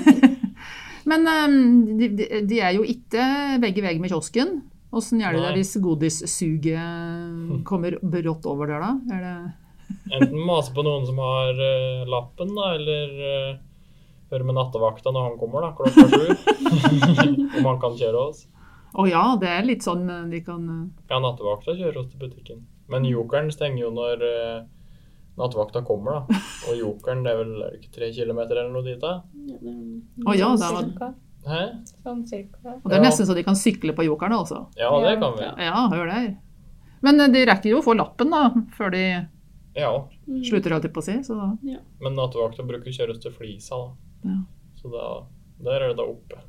Men 1.09 1.25
um, 1.27 1.99
de, 1.99 2.09
de- 2.19 2.43
de 2.47 2.59
er 2.61 2.75
jo 2.77 2.85
ikke 2.87 3.23
vegg 3.63 3.79
i 3.81 3.85
vegg 3.85 4.01
med 4.03 4.13
kiosken. 4.13 4.59
Åssen 4.89 5.21
gjør 5.21 5.37
du 5.37 5.41
det 5.45 5.55
hvis 5.59 5.75
godissuget 5.85 7.65
kommer 7.69 7.99
brått 8.01 8.47
over 8.49 8.71
der, 8.73 8.85
da? 8.85 8.93
Er 9.17 9.25
det 9.25 9.39
Enten 10.13 10.41
mase 10.45 10.73
på 10.77 10.85
noen 10.85 11.07
som 11.09 11.19
har 11.21 11.57
uh, 11.57 12.05
lappen, 12.09 12.53
da, 12.57 12.75
eller 12.77 13.13
uh, 13.21 13.59
høre 14.33 14.47
med 14.49 14.57
nattevakta 14.59 15.13
når 15.13 15.31
han 15.31 15.37
kommer 15.41 15.65
da, 15.65 15.71
klokka 15.77 16.05
sju. 16.13 16.27
Om 17.59 17.69
han 17.69 17.81
kan 17.81 17.97
kjøre 17.97 18.25
oss. 18.31 18.43
Å 18.99 19.05
ja, 19.09 19.23
det 19.41 19.49
er 19.53 19.69
litt 19.69 19.85
sånn 19.85 20.09
eh, 20.09 20.27
de 20.33 20.41
kan 20.45 20.65
Ja, 21.11 21.19
nattevakta 21.21 21.75
kjører 21.77 22.01
oss 22.03 22.09
til 22.13 22.23
butikken. 22.25 22.65
Men 22.89 23.05
jokeren 23.05 23.51
stenger 23.53 23.83
jo 23.85 23.93
når 23.97 24.25
uh, 24.25 24.67
nattevakta 25.41 25.85
kommer, 25.89 26.21
da. 26.21 26.43
Og 26.69 26.81
jokeren 26.81 27.25
det 27.25 27.35
er 27.35 27.41
vel 27.43 27.55
er 27.59 27.73
det 27.75 27.81
ikke 27.83 27.97
tre 27.99 28.11
kilometer 28.17 28.61
eller 28.63 28.73
noe 28.73 28.87
dit, 28.87 29.01
da? 29.01 29.19
Ja, 29.53 29.73
Å 30.25 30.37
ja, 30.37 30.53
Sånn 30.57 30.93
det 30.93 31.01
var. 31.01 31.17
Hæ? 31.49 31.63
Sånn 32.05 32.23
cirka. 32.29 32.75
og 32.77 32.91
det 32.91 32.99
er 32.99 33.05
nesten 33.05 33.27
så 33.29 33.35
de 33.37 33.45
kan 33.47 33.57
sykle 33.59 33.95
på 33.97 34.05
jokerne 34.07 34.37
altså. 34.43 34.67
Ja, 34.77 34.91
det 35.05 35.17
kan 35.23 35.35
vi. 35.39 35.45
Ja. 35.47 35.55
Ja, 35.71 35.87
hør 35.93 36.07
der. 36.11 36.29
Men 37.07 37.21
eh, 37.21 37.29
de 37.33 37.45
rekker 37.49 37.71
jo 37.73 37.81
å 37.81 37.87
få 37.87 37.95
lappen, 37.97 38.31
da, 38.35 38.49
før 38.77 38.91
de 38.95 39.03
Ja. 39.79 39.93
Mm. 40.27 40.43
slutter, 40.45 40.75
holdt 40.75 40.89
jeg 40.89 40.93
på 40.97 41.03
å 41.03 41.07
si. 41.09 41.17
Så 41.23 41.37
da 41.39 41.49
Men 42.03 42.15
nattevakta 42.19 42.67
bruker 42.67 42.91
kjøres 42.95 43.21
til 43.23 43.33
Flisa, 43.33 43.77
da. 43.77 44.31
Ja. 44.31 44.39
Så 44.81 44.91
da, 44.93 45.09
der 45.65 45.81
er 45.83 45.89
det 45.93 45.97
da 46.01 46.07
oppe. 46.11 46.41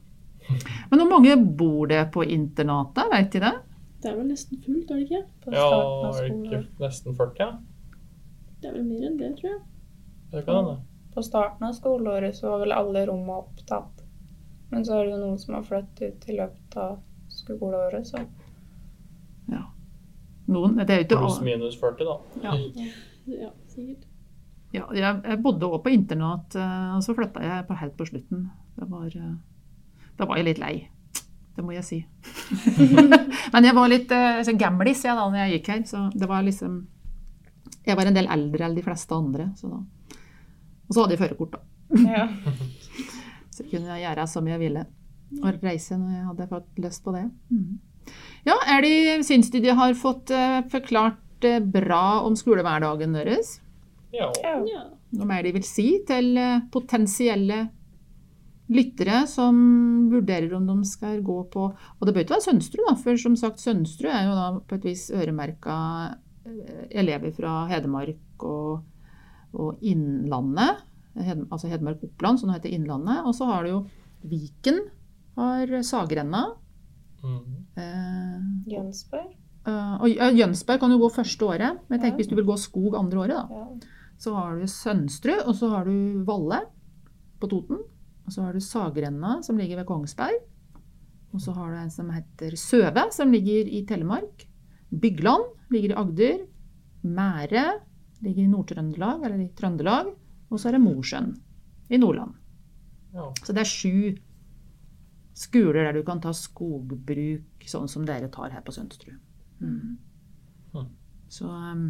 Men 0.90 1.00
hvor 1.04 1.10
mange 1.10 1.36
bor 1.58 1.88
det 1.88 2.12
på 2.14 2.24
internatet, 2.26 3.10
veit 3.12 3.32
de 3.32 3.40
det? 3.44 3.54
Det 4.02 4.10
er 4.12 4.16
vel 4.16 4.30
nesten 4.32 4.62
fullt, 4.64 4.92
er 4.92 4.96
det 4.96 5.06
ikke? 5.10 5.24
På 5.44 5.54
Ja, 5.54 5.66
er 6.10 6.30
det 6.30 6.36
ikke 6.40 6.62
nesten 6.80 7.16
40, 7.18 7.40
ja? 7.40 7.50
Det 8.62 8.70
er 8.70 8.74
vel 8.78 8.86
mer 8.88 9.08
enn 9.10 9.18
det, 9.20 9.34
tror 9.40 9.50
jeg. 9.52 9.60
Det 10.32 10.46
kan 10.46 10.56
hende. 10.56 10.78
På 11.14 11.24
starten 11.26 11.68
av 11.68 11.74
skoleåret 11.76 12.36
så 12.38 12.50
var 12.54 12.60
vel 12.64 12.72
alle 12.76 13.06
rommene 13.10 13.42
opptatt. 13.44 13.99
Men 14.70 14.86
så 14.86 15.00
er 15.00 15.08
det 15.08 15.16
jo 15.16 15.22
noen 15.24 15.40
som 15.42 15.56
har 15.58 15.66
flyttet 15.66 16.02
ut 16.14 16.30
i 16.30 16.38
løpet 16.38 16.78
av 16.78 17.00
skoleåret, 17.34 18.08
så 18.08 18.26
Ja. 19.50 19.64
Noen. 20.50 20.78
Det 20.78 20.90
er 20.90 21.02
jo 21.02 21.08
ikke 21.08 21.22
Pluss 21.24 21.42
minus 21.46 21.78
40, 21.80 22.06
da. 22.06 22.18
Ja. 22.44 22.54
Ja, 23.30 23.50
sikkert. 23.70 24.06
Ja, 24.74 24.86
jeg, 24.94 25.22
jeg 25.26 25.42
bodde 25.42 25.66
også 25.66 25.84
på 25.86 25.94
internat, 25.94 26.54
eh, 26.58 26.90
og 26.96 27.02
så 27.06 27.16
flytta 27.18 27.42
jeg 27.42 27.66
på 27.66 27.78
helt 27.80 27.96
på 27.98 28.06
slutten. 28.06 28.50
Det 28.78 28.86
var, 28.90 29.08
eh, 29.10 29.36
da 30.18 30.28
var 30.30 30.38
jeg 30.38 30.46
litt 30.52 30.62
lei. 30.62 30.74
Det 31.58 31.66
må 31.66 31.74
jeg 31.74 31.84
si. 31.84 31.98
Men 33.54 33.66
jeg 33.66 33.76
var 33.76 33.90
litt 33.92 34.12
altså, 34.16 34.52
så 34.52 34.58
gamlis 34.58 35.02
jeg, 35.04 35.18
da 35.18 35.26
når 35.26 35.42
jeg 35.42 35.58
gikk 35.58 35.72
her. 35.74 35.82
Så 35.90 36.06
det 36.16 36.30
var 36.30 36.46
liksom 36.46 36.80
Jeg 37.86 37.98
var 37.98 38.06
en 38.08 38.16
del 38.16 38.30
eldre 38.30 38.68
enn 38.68 38.78
de 38.78 38.84
fleste 38.86 39.16
andre. 39.18 39.50
Så 39.58 39.72
da. 39.72 39.82
Og 40.88 40.94
så 40.96 41.02
hadde 41.04 41.18
jeg 41.18 41.22
førerkort, 41.24 41.58
da. 41.58 41.60
ja. 42.06 42.28
Så 43.60 43.68
kunne 43.68 43.92
jeg 43.92 44.06
gjøre 44.08 44.26
som 44.32 44.48
jeg 44.48 44.62
ville. 44.62 44.86
Og 45.44 45.64
reise 45.64 45.98
når 46.00 46.16
jeg 46.16 46.28
hadde 46.32 46.50
fått 46.50 46.84
lyst 46.86 47.06
på 47.06 47.14
det. 47.16 47.28
Mhm. 47.52 47.80
Ja, 48.48 48.56
er 48.66 48.82
de, 48.82 48.94
Syns 49.28 49.52
de 49.54 49.60
de 49.62 49.74
har 49.76 49.98
fått 50.00 50.32
eh, 50.34 50.62
forklart 50.72 51.46
eh, 51.46 51.60
bra 51.62 52.22
om 52.26 52.38
skolehverdagen 52.40 53.14
deres? 53.14 53.60
Ja. 54.16 54.32
ja. 54.42 54.88
Noe 55.14 55.28
mer 55.30 55.44
de 55.46 55.52
vil 55.54 55.68
si 55.68 55.92
til 56.08 56.32
eh, 56.40 56.64
potensielle 56.74 57.68
lyttere 58.74 59.24
som 59.30 59.60
vurderer 60.10 60.56
om 60.58 60.66
de 60.66 60.78
skal 60.86 61.22
gå 61.26 61.38
på 61.54 61.68
Og 61.70 62.04
det 62.06 62.14
bør 62.16 62.26
ikke 62.26 62.36
være 62.38 62.48
Sønsterud, 62.48 62.88
da, 62.88 62.96
for 63.04 63.22
som 63.22 63.38
sagt, 63.38 63.62
Sønsterud 63.62 64.14
er 64.14 64.28
jo 64.28 64.36
da 64.38 64.50
på 64.66 64.80
et 64.80 64.90
vis 64.90 65.08
øremerka 65.14 65.78
elever 66.90 67.34
fra 67.36 67.64
Hedmark 67.70 68.46
og, 68.46 68.84
og 69.54 69.84
Innlandet. 69.86 70.86
Altså 71.20 71.68
Hedmark-Oppland, 71.72 72.40
som 72.40 72.50
det 72.50 72.60
heter 72.62 72.76
Innlandet. 72.78 73.26
Og 73.26 73.36
så 73.36 73.46
har 73.50 73.64
du 73.64 73.70
jo 73.70 73.80
Viken, 74.24 74.80
har 75.38 75.68
Sagrenna. 75.84 76.46
Mm. 77.24 77.66
Eh, 77.76 78.74
Jønsberg. 78.74 79.36
eh, 79.68 79.96
og 80.02 80.36
Jønsberg 80.38 80.80
kan 80.80 80.92
jo 80.92 81.00
gå 81.02 81.10
første 81.12 81.46
året, 81.46 81.80
men 81.90 82.00
jeg 82.00 82.02
tenker 82.02 82.18
Ja. 82.18 82.24
hvis 82.24 82.30
du 82.30 82.36
vil 82.36 82.46
gå 82.46 82.58
skog 82.58 82.96
andre 82.96 83.18
året, 83.20 83.36
da. 83.36 83.48
Ja. 83.52 83.68
Så 84.18 84.34
har 84.36 84.56
du 84.60 84.66
Sønsterud, 84.68 85.48
og 85.48 85.56
så 85.56 85.70
har 85.70 85.86
du 85.86 86.24
Valle 86.26 86.62
på 87.40 87.48
Toten. 87.50 87.78
Og 88.26 88.32
så 88.34 88.42
har 88.44 88.54
du 88.54 88.60
Sagrenna, 88.60 89.42
som 89.42 89.58
ligger 89.58 89.78
ved 89.78 89.86
Kongsberg. 89.88 90.40
Og 91.34 91.40
så 91.42 91.54
har 91.54 91.70
du 91.72 91.78
en 91.78 91.90
som 91.92 92.10
heter 92.10 92.56
Søve, 92.58 93.12
som 93.12 93.32
ligger 93.32 93.68
i 93.68 93.86
Telemark. 93.86 94.46
Bygland 94.92 95.44
ligger 95.72 95.90
i 95.92 96.00
Agder. 96.02 96.46
Mære 97.04 97.80
ligger 98.22 98.44
i 98.44 98.48
Nord-Trøndelag, 98.48 99.24
eller 99.26 99.40
i 99.46 99.52
Trøndelag. 99.56 100.14
Og 100.50 100.60
så 100.60 100.70
er 100.70 100.78
det 100.78 100.84
Mosjøen 100.84 101.34
i 101.90 101.98
Nordland. 101.98 102.34
ja. 103.14 103.30
Så 103.44 103.54
det 103.54 103.64
er 103.64 103.70
sju 103.70 104.18
skoler 105.40 105.88
der 105.88 106.00
du 106.00 106.04
kan 106.06 106.22
ta 106.22 106.34
skogbruk, 106.36 107.66
sånn 107.70 107.88
som 107.92 108.06
dere 108.08 108.30
tar 108.34 108.52
her 108.54 108.64
på 108.66 108.74
Sønsterud. 108.76 109.20
Mm. 109.62 109.98
Mm. 110.74 110.90
Så 111.32 111.48
um, 111.48 111.86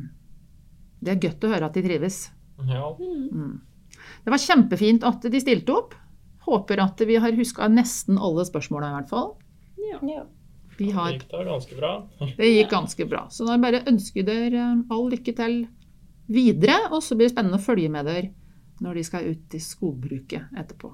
det 1.02 1.16
er 1.16 1.24
godt 1.24 1.48
å 1.48 1.54
høre 1.54 1.70
at 1.70 1.78
de 1.78 1.86
trives. 1.86 2.28
ja. 2.68 2.94
Mm. 3.00 3.58
Det 4.24 4.32
var 4.32 4.40
kjempefint 4.40 5.04
at 5.08 5.26
de 5.32 5.42
stilte 5.42 5.74
opp. 5.76 5.96
Håper 6.46 6.80
at 6.84 7.02
vi 7.08 7.18
har 7.20 7.36
huska 7.36 7.68
nesten 7.72 8.20
alle 8.22 8.46
spørsmåla 8.48 8.92
i 8.92 8.98
hvert 9.00 9.10
fall. 9.12 9.34
ja. 10.08 10.26
Vi 10.80 10.94
Det 10.94 11.12
gikk 11.12 11.26
da 11.32 11.44
ganske 11.44 11.76
bra. 11.76 11.90
det 12.38 12.50
gikk 12.54 12.70
ganske 12.72 13.06
bra. 13.10 13.26
Så 13.34 13.48
da 13.48 13.58
bare 13.60 13.84
ønsker 13.90 14.24
dere 14.24 14.70
all 14.88 15.10
lykke 15.12 15.34
til 15.36 15.58
videre, 16.32 16.78
og 16.94 17.02
så 17.04 17.18
blir 17.18 17.28
det 17.28 17.34
spennende 17.34 17.60
å 17.60 17.66
følge 17.66 17.90
med 17.92 18.08
dere 18.08 18.30
når 18.84 19.00
de 19.00 19.04
skal 19.08 19.30
ut 19.32 19.56
i 19.56 19.62
skogbruket 19.64 20.58
etterpå. 20.58 20.92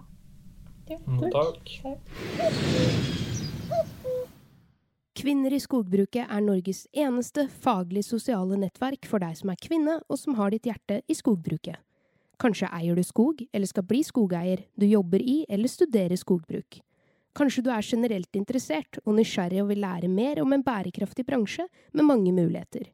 Mm, 0.90 1.32
Takk. 1.34 1.72
Kvinner 5.16 5.54
i 5.56 5.60
skogbruket 5.64 6.28
er 6.28 6.44
Norges 6.44 6.84
eneste 6.94 7.48
faglig 7.50 8.04
sosiale 8.06 8.60
nettverk 8.62 9.08
for 9.10 9.24
deg 9.24 9.38
som 9.40 9.50
er 9.54 9.62
kvinne 9.62 9.96
og 10.06 10.20
som 10.22 10.36
har 10.38 10.54
ditt 10.54 10.68
hjerte 10.70 11.00
i 11.08 11.18
skogbruket. 11.18 11.80
Kanskje 12.38 12.68
eier 12.76 12.98
du 12.98 13.04
skog, 13.04 13.40
eller 13.54 13.70
skal 13.70 13.86
bli 13.88 14.02
skogeier, 14.04 14.66
du 14.76 14.86
jobber 14.86 15.24
i 15.24 15.46
eller 15.50 15.72
studerer 15.72 16.20
skogbruk. 16.20 16.82
Kanskje 17.36 17.64
du 17.64 17.72
er 17.72 17.84
generelt 17.84 18.38
interessert 18.38 19.00
og 19.06 19.16
nysgjerrig 19.18 19.64
og 19.64 19.72
vil 19.72 19.82
lære 19.84 20.12
mer 20.12 20.40
om 20.44 20.54
en 20.56 20.64
bærekraftig 20.64 21.26
bransje 21.28 21.66
med 21.92 22.08
mange 22.08 22.32
muligheter. 22.36 22.92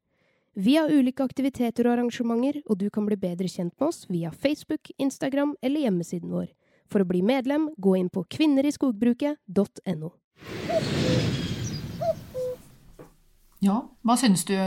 Vi 0.54 0.76
har 0.76 0.92
ulike 0.92 1.24
aktiviteter 1.24 1.88
og 1.88 1.94
arrangementer, 1.94 2.58
og 2.68 2.76
du 2.82 2.90
kan 2.92 3.06
bli 3.08 3.16
bedre 3.16 3.48
kjent 3.48 3.72
med 3.80 3.88
oss 3.88 4.04
via 4.12 4.34
Facebook, 4.36 4.92
Instagram 5.00 5.54
eller 5.64 5.86
hjemmesiden 5.86 6.28
vår. 6.28 6.50
For 6.92 7.00
å 7.00 7.08
bli 7.08 7.22
medlem, 7.24 7.70
gå 7.80 7.96
inn 7.96 8.10
på 8.12 8.26
kvinneriskogbruket.no. 8.36 10.12
Ja, 13.64 13.78
hva 14.04 14.20
syns 14.20 14.44
du, 14.50 14.58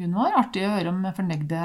Gunvor? 0.00 0.34
Artig 0.40 0.66
å 0.66 0.74
høre 0.74 0.90
om 0.90 1.06
fornøyde 1.14 1.62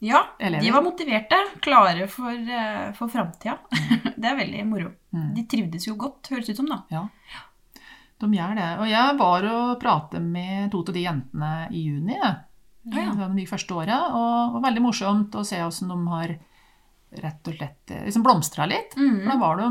Ja, 0.00 0.24
Elever. 0.40 0.64
de 0.64 0.72
var 0.72 0.88
motiverte. 0.88 1.44
Klare 1.60 2.08
for, 2.08 2.32
uh, 2.32 2.88
for 2.96 3.12
framtida. 3.12 3.58
det 4.16 4.32
er 4.32 4.38
veldig 4.38 4.64
moro. 4.64 4.94
Mm. 5.12 5.32
De 5.36 5.44
trivdes 5.50 5.90
jo 5.90 5.98
godt, 6.00 6.32
høres 6.32 6.48
ut 6.48 6.56
som, 6.56 6.70
da. 6.70 6.86
Ja, 6.88 7.04
de 8.20 8.32
gjør 8.32 8.56
det. 8.56 8.70
Og 8.80 8.88
jeg 8.88 9.16
var 9.20 9.50
og 9.50 9.80
pratet 9.82 10.24
med 10.24 10.70
to 10.72 10.80
av 10.86 10.96
de 10.96 11.04
jentene 11.04 11.50
i 11.68 11.84
juni. 11.90 12.16
jeg. 12.16 12.38
Ja, 12.86 13.12
ja. 13.12 13.28
De 13.34 13.46
første 13.46 13.74
åra. 13.76 13.98
Og 14.16 14.54
det 14.54 14.54
var 14.62 14.70
veldig 14.70 14.82
morsomt 14.82 15.34
å 15.36 15.44
se 15.44 15.56
hvordan 15.60 15.90
de 15.90 16.08
har 16.14 16.36
rett 17.20 17.48
og 17.50 17.54
slett 17.58 17.90
eh, 17.90 18.04
liksom 18.06 18.22
blomstra 18.24 18.66
litt. 18.70 18.94
For 18.94 19.04
da 19.26 19.34
Mm. 19.36 19.40
var 19.40 19.56
de 19.58 19.68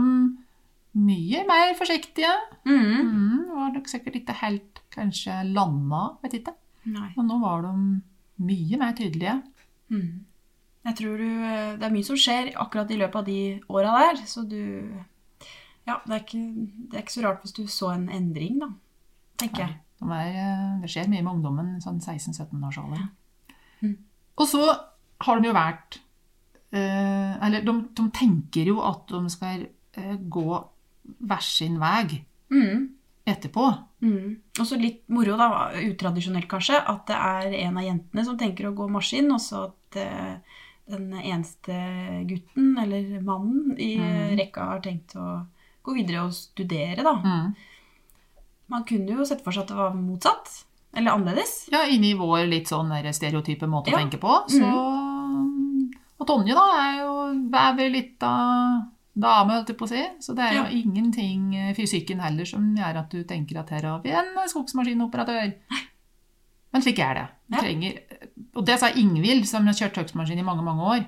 mye 0.99 1.43
mer 1.47 1.73
forsiktige. 1.79 2.31
Mm. 2.65 3.09
Mm, 3.09 3.49
var 3.55 3.71
nok 3.73 3.87
sikkert 3.87 4.15
ikke 4.19 4.35
helt 4.41 4.81
kanskje 4.91 5.39
landa, 5.53 6.17
vet 6.23 6.33
ikke. 6.41 6.53
Nei. 6.85 7.13
Men 7.17 7.27
nå 7.27 7.39
var 7.41 7.61
de 7.61 7.73
mye 8.45 8.77
mer 8.77 8.93
tydelige. 8.93 9.41
Mm. 9.91 10.25
Jeg 10.85 10.95
tror 10.95 11.17
du 11.17 11.25
eh, 11.27 11.75
Det 11.77 11.83
er 11.83 11.91
mye 11.91 12.05
som 12.07 12.15
skjer 12.15 12.53
akkurat 12.55 12.89
i 12.91 12.97
løpet 12.97 13.15
av 13.15 13.25
de 13.25 13.61
åra 13.69 13.91
der, 13.99 14.21
så 14.25 14.47
du 14.47 14.59
Ja, 15.87 15.99
det 16.05 16.13
er, 16.13 16.19
ikke, 16.23 16.67
det 16.91 16.97
er 16.97 17.01
ikke 17.03 17.15
så 17.17 17.23
rart 17.25 17.41
hvis 17.43 17.53
du 17.57 17.63
så 17.67 17.89
en 17.95 18.09
endring, 18.13 18.59
da. 18.61 18.67
Tenker 19.41 19.63
jeg. 19.65 19.75
Eh, 20.01 20.81
det 20.81 20.89
skjer 20.89 21.09
mye 21.11 21.23
med 21.23 21.33
ungdommen 21.33 21.81
sånn 21.83 21.99
16-17-årsalderen. 21.99 23.09
Mm. 23.83 23.97
Og 24.39 24.47
så 24.47 24.61
har 25.25 25.39
de 25.41 25.47
jo 25.49 25.53
vært 25.55 25.99
eh, 26.71 27.33
Eller 27.45 27.61
de, 27.65 27.73
de 27.95 28.05
tenker 28.15 28.67
jo 28.71 28.79
at 28.85 29.07
de 29.11 29.29
skal 29.33 29.65
eh, 29.97 30.15
gå 30.29 30.47
hver 31.19 31.41
sin 31.43 31.79
vei 31.81 32.23
Mm. 32.49 32.87
etterpå. 33.29 33.63
Mm. 34.01 34.37
Og 34.59 34.65
så 34.65 34.77
litt 34.81 35.03
moro, 35.13 35.35
da, 35.37 35.69
utradisjonelt 35.85 36.47
kanskje, 36.49 36.79
at 36.81 37.03
det 37.05 37.15
er 37.15 37.53
en 37.67 37.77
av 37.77 37.83
jentene 37.85 38.23
som 38.25 38.37
tenker 38.39 38.65
å 38.65 38.73
gå 38.73 38.87
maskin, 38.89 39.27
og 39.35 39.37
så 39.43 39.67
at 39.67 39.97
eh, 40.01 40.39
den 40.89 41.11
eneste 41.13 41.75
gutten, 42.25 42.71
eller 42.81 43.19
mannen, 43.21 43.75
i 43.77 43.91
Mm. 44.01 44.37
rekka 44.39 44.65
har 44.71 44.79
tenkt 44.81 45.13
å 45.15 45.45
gå 45.85 45.93
videre 45.99 46.23
og 46.25 46.33
studere, 46.33 47.03
da. 47.05 47.13
Mm. 48.69 48.75
Man 48.75 48.83
kunne 48.85 49.17
jo 49.17 49.25
sett 49.25 49.41
for 49.43 49.51
seg 49.51 49.63
at 49.65 49.71
det 49.73 49.77
var 49.77 49.95
motsatt. 49.97 50.65
Eller 50.97 51.11
annerledes. 51.13 51.67
Ja, 51.71 51.83
inni 51.85 52.15
vår 52.17 52.47
litt 52.49 52.67
sånn 52.69 52.89
stereotype 53.13 53.67
måte 53.69 53.91
Ja. 53.91 53.97
å 53.97 53.99
tenke 54.01 54.17
på. 54.21 54.31
Så, 54.49 54.65
Og 56.19 56.27
Tonje 56.27 56.53
da 56.53 56.63
er 56.77 56.97
jo 56.99 57.11
er 57.53 57.75
vel 57.77 57.91
litt 57.93 58.21
av 58.23 58.81
dame, 59.15 59.53
holdt 59.53 59.69
jeg 59.69 59.77
på 59.77 59.85
å 59.85 59.89
si. 59.89 60.01
Så 60.19 60.35
det 60.35 60.43
er 60.43 60.53
jo 60.57 60.63
Ja. 60.63 60.69
ingenting 60.81 61.73
fysikken 61.75 62.19
heller 62.19 62.45
som 62.45 62.75
gjør 62.75 62.97
at 62.99 63.09
du 63.09 63.23
tenker 63.23 63.59
at 63.59 63.69
her 63.69 63.81
har 63.83 64.01
vi 64.01 64.09
en 64.11 64.35
skogsmaskinoperatør. 64.47 65.53
Men 66.73 66.81
slik 66.81 66.99
er 66.99 67.13
det. 67.13 67.27
Du 67.49 67.55
Ja. 67.55 67.61
trenger, 67.61 67.99
og 68.55 68.65
det 68.65 68.79
sa 68.79 68.87
Ingvild, 68.89 69.45
som 69.47 69.65
har 69.65 69.73
kjørt 69.73 69.95
høgstmaskin 69.95 70.37
i 70.39 70.43
mange, 70.43 70.61
mange 70.63 70.81
år. 70.81 71.05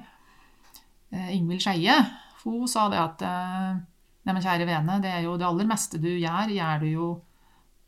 Eh, 1.14 1.36
Ingvild 1.36 1.62
Skeie, 1.62 2.05
hun 2.45 2.68
sa 2.68 2.88
det 2.89 2.97
at 2.99 3.22
eh, 3.22 3.80
Nei, 4.24 4.34
men 4.34 4.43
kjære 4.43 4.68
vene, 4.68 5.01
det 5.01 5.09
er 5.12 5.24
jo 5.24 5.36
det 5.36 5.47
aller 5.47 5.66
meste 5.66 5.99
du 5.99 6.07
gjør, 6.07 6.47
gjør 6.53 6.80
du 6.80 6.86
jo 6.86 7.22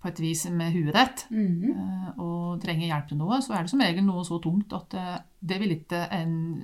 på 0.03 0.09
et 0.11 0.19
vis 0.19 0.41
med 0.51 0.73
huet 0.75 0.93
ditt 0.93 1.21
mm 1.31 1.61
-hmm. 1.61 2.19
og 2.19 2.61
trenger 2.61 2.85
hjelp 2.87 3.07
til 3.07 3.17
noe, 3.17 3.41
så 3.41 3.53
er 3.53 3.61
det 3.61 3.69
som 3.69 3.79
regel 3.79 4.03
noe 4.03 4.23
så 4.25 4.39
tungt 4.41 4.73
at 4.73 4.93
eh, 4.93 5.17
det 5.39 5.59
vil 5.59 5.71
ikke 5.71 6.07
en 6.11 6.63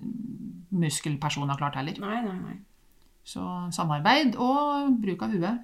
muskelperson 0.70 1.50
ha 1.50 1.56
klart 1.56 1.76
heller. 1.76 2.00
Nei, 2.00 2.22
nei, 2.22 2.36
nei. 2.36 2.58
Så 3.24 3.72
samarbeid 3.72 4.36
og 4.36 5.02
bruk 5.02 5.22
av 5.22 5.32
huet. 5.32 5.60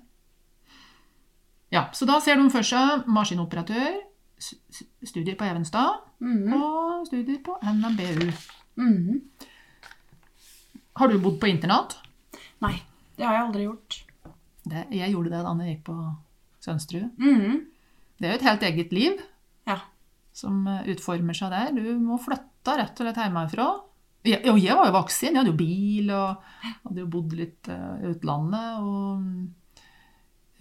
Ja, 1.72 1.90
så 1.92 2.06
da 2.06 2.20
ser 2.20 2.36
de 2.36 2.50
for 2.50 2.62
seg 2.62 3.08
maskinoperatør, 3.08 4.00
studier 5.04 5.36
på 5.36 5.46
Evenstad 5.46 6.00
Mhm. 6.20 6.54
og 6.54 7.08
studier 7.08 7.40
på 7.44 7.58
NMBU. 7.64 8.32
Mhm. 8.76 9.22
Har 10.96 11.08
du 11.08 11.20
bodd 11.20 11.40
på 11.40 11.48
internat? 11.48 11.98
Nei, 12.62 12.82
det 13.18 13.26
har 13.26 13.34
jeg 13.34 13.46
aldri 13.46 13.64
gjort. 13.64 14.04
Det, 14.64 14.86
jeg 14.92 15.12
gjorde 15.12 15.30
det 15.30 15.44
da 15.44 15.54
jeg 15.64 15.76
gikk 15.76 15.84
på 15.84 16.16
Sønsterud. 16.66 17.12
Mhm. 17.22 17.60
Det 18.20 18.28
er 18.30 18.32
jo 18.36 18.40
et 18.40 18.48
helt 18.48 18.64
eget 18.64 18.94
liv 18.96 19.18
Ja. 19.68 19.80
som 20.34 20.66
eh, 20.72 20.86
utformer 20.94 21.36
seg 21.36 21.52
der. 21.52 21.72
Du 21.76 22.00
må 22.00 22.18
flytte 22.22 22.78
rett 22.80 22.96
og 23.00 23.06
slett 23.06 23.20
hjemmefra. 23.22 23.66
Jeg, 24.26 24.42
og 24.50 24.58
jeg 24.58 24.74
var 24.76 24.88
jo 24.90 24.96
voksen. 24.96 25.28
Jeg 25.30 25.38
hadde 25.38 25.52
jo 25.52 25.60
bil 25.60 26.10
og 26.16 26.46
hadde 26.88 27.04
jo 27.04 27.10
bodd 27.14 27.36
litt 27.38 27.68
i 27.70 27.76
uh, 27.76 28.08
utlandet. 28.16 28.80
Og 28.82 29.28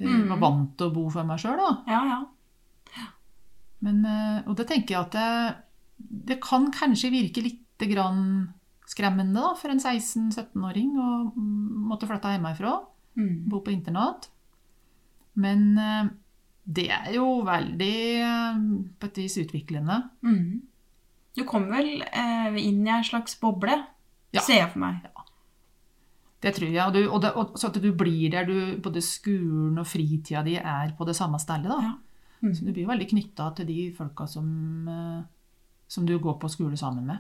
eh, 0.01 0.11
Mm. 0.11 0.27
var 0.33 0.41
vant 0.43 0.73
til 0.77 0.89
å 0.91 0.93
bo 0.93 1.05
for 1.09 1.23
meg 1.25 1.39
sjøl, 1.39 1.57
da. 1.57 1.69
Ja, 1.87 2.01
ja. 2.11 3.05
Men, 3.85 4.01
uh, 4.05 4.43
og 4.51 4.57
det 4.59 4.67
tenker 4.67 4.97
jeg 4.97 5.01
at 5.05 5.15
det, 5.15 5.57
det 6.35 6.41
kan 6.43 6.67
kanskje 6.75 7.13
virke 7.15 7.45
litt 7.45 7.85
grann 7.91 8.51
skremmende 8.91 9.39
da, 9.41 9.55
for 9.57 9.71
en 9.73 9.81
16-17-åring 9.81 10.91
å 10.99 11.09
mm, 11.37 11.89
måtte 11.89 12.09
flytte 12.11 12.35
hjemmefra 12.35 12.75
mm. 13.17 13.49
bo 13.49 13.61
på 13.65 13.73
internat. 13.75 14.29
Men 15.41 15.65
eh, 15.79 16.05
det 16.65 16.87
er 16.95 17.11
jo 17.17 17.41
veldig 17.47 17.97
eh, 18.23 18.61
på 19.01 19.09
et 19.11 19.19
vis 19.25 19.37
utviklende. 19.43 19.97
Mm. 20.23 20.63
Du 21.35 21.43
kom 21.49 21.67
vel 21.73 22.05
eh, 22.07 22.55
inn 22.63 22.85
i 22.87 22.93
en 22.95 23.05
slags 23.07 23.35
boble, 23.41 23.81
Ja. 24.35 24.43
ser 24.43 24.61
jeg 24.63 24.71
for 24.73 24.83
meg. 24.85 25.03
Det 26.45 26.53
tror 26.59 26.69
jeg. 26.71 26.85
Og, 26.87 26.93
du, 26.93 27.03
og, 27.09 27.21
det, 27.25 27.31
og 27.41 27.55
så 27.59 27.71
at 27.71 27.79
du 27.81 27.91
blir 27.97 28.31
der 28.35 28.45
du 28.45 28.77
både 28.85 29.01
skolen 29.03 29.79
og 29.81 29.87
fritida 29.89 30.43
di 30.45 30.57
er 30.61 30.93
på 30.99 31.07
det 31.09 31.15
samme 31.17 31.39
stedet. 31.41 31.71
da. 31.71 31.79
Ja. 31.83 31.95
Mm. 32.45 32.53
Så 32.55 32.67
du 32.67 32.73
blir 32.77 32.87
veldig 32.91 33.07
knytta 33.09 33.47
til 33.57 33.67
de 33.71 33.79
folka 33.97 34.27
som, 34.29 34.45
som 35.89 36.05
du 36.07 36.19
går 36.21 36.37
på 36.43 36.51
skole 36.53 36.77
sammen 36.77 37.07
med. 37.09 37.19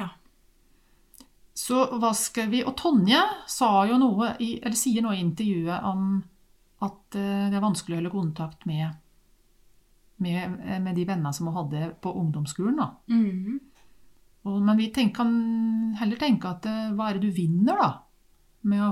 Ja. 0.00 0.08
Så 1.54 1.84
hva 2.00 2.10
skal 2.18 2.48
vi 2.50 2.64
Og 2.66 2.74
Tonje 2.80 3.20
sa 3.46 3.84
jo 3.86 3.94
noe 4.00 4.32
i, 4.42 4.56
eller 4.58 4.74
sier 4.78 5.04
noe 5.04 5.14
i 5.14 5.20
intervjuet 5.22 5.84
om 5.86 6.16
at 6.82 7.16
eh, 7.16 7.48
det 7.50 7.56
er 7.58 7.62
vanskelig 7.64 7.96
å 7.96 8.00
holde 8.00 8.10
kontakt 8.12 8.66
med, 8.66 8.90
med, 10.24 10.58
eh, 10.64 10.80
med 10.82 10.96
de 10.96 11.04
vennene 11.08 11.32
som 11.32 11.46
hun 11.48 11.56
hadde 11.56 11.92
på 12.02 12.12
ungdomsskolen. 12.20 12.76
da. 12.76 12.90
Mm. 13.08 13.60
Og, 14.44 14.58
men 14.60 14.76
vi 14.76 14.90
tenk, 14.92 15.14
kan 15.16 15.30
heller 16.00 16.16
tenke 16.20 16.50
at 16.50 16.66
eh, 16.66 16.90
hva 16.96 17.08
er 17.10 17.18
det 17.18 17.28
du 17.30 17.36
vinner 17.36 17.78
da? 17.80 17.90
Med 18.64 18.80
å, 18.80 18.90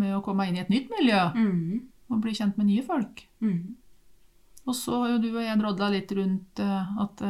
med 0.00 0.14
å 0.16 0.22
komme 0.24 0.46
inn 0.48 0.56
i 0.56 0.62
et 0.62 0.70
nytt 0.72 0.90
miljø 0.92 1.20
Mm. 1.34 1.80
og 2.12 2.20
bli 2.20 2.32
kjent 2.36 2.56
med 2.60 2.66
nye 2.68 2.82
folk. 2.84 3.22
Mm. 3.40 3.74
Og 4.66 4.74
så 4.76 4.98
har 5.02 5.10
jo 5.14 5.18
du 5.22 5.30
og 5.34 5.42
jeg 5.42 5.58
drodla 5.60 5.88
litt 5.92 6.12
rundt 6.16 6.60
at 6.60 7.20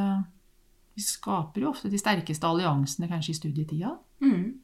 vi 0.94 1.02
skaper 1.02 1.62
jo 1.64 1.70
ofte 1.72 1.90
de 1.90 1.98
sterkeste 1.98 2.46
alliansene 2.46 3.08
kanskje 3.10 3.30
i 3.34 3.38
studietida. 3.38 3.94
Mm. 4.22 4.60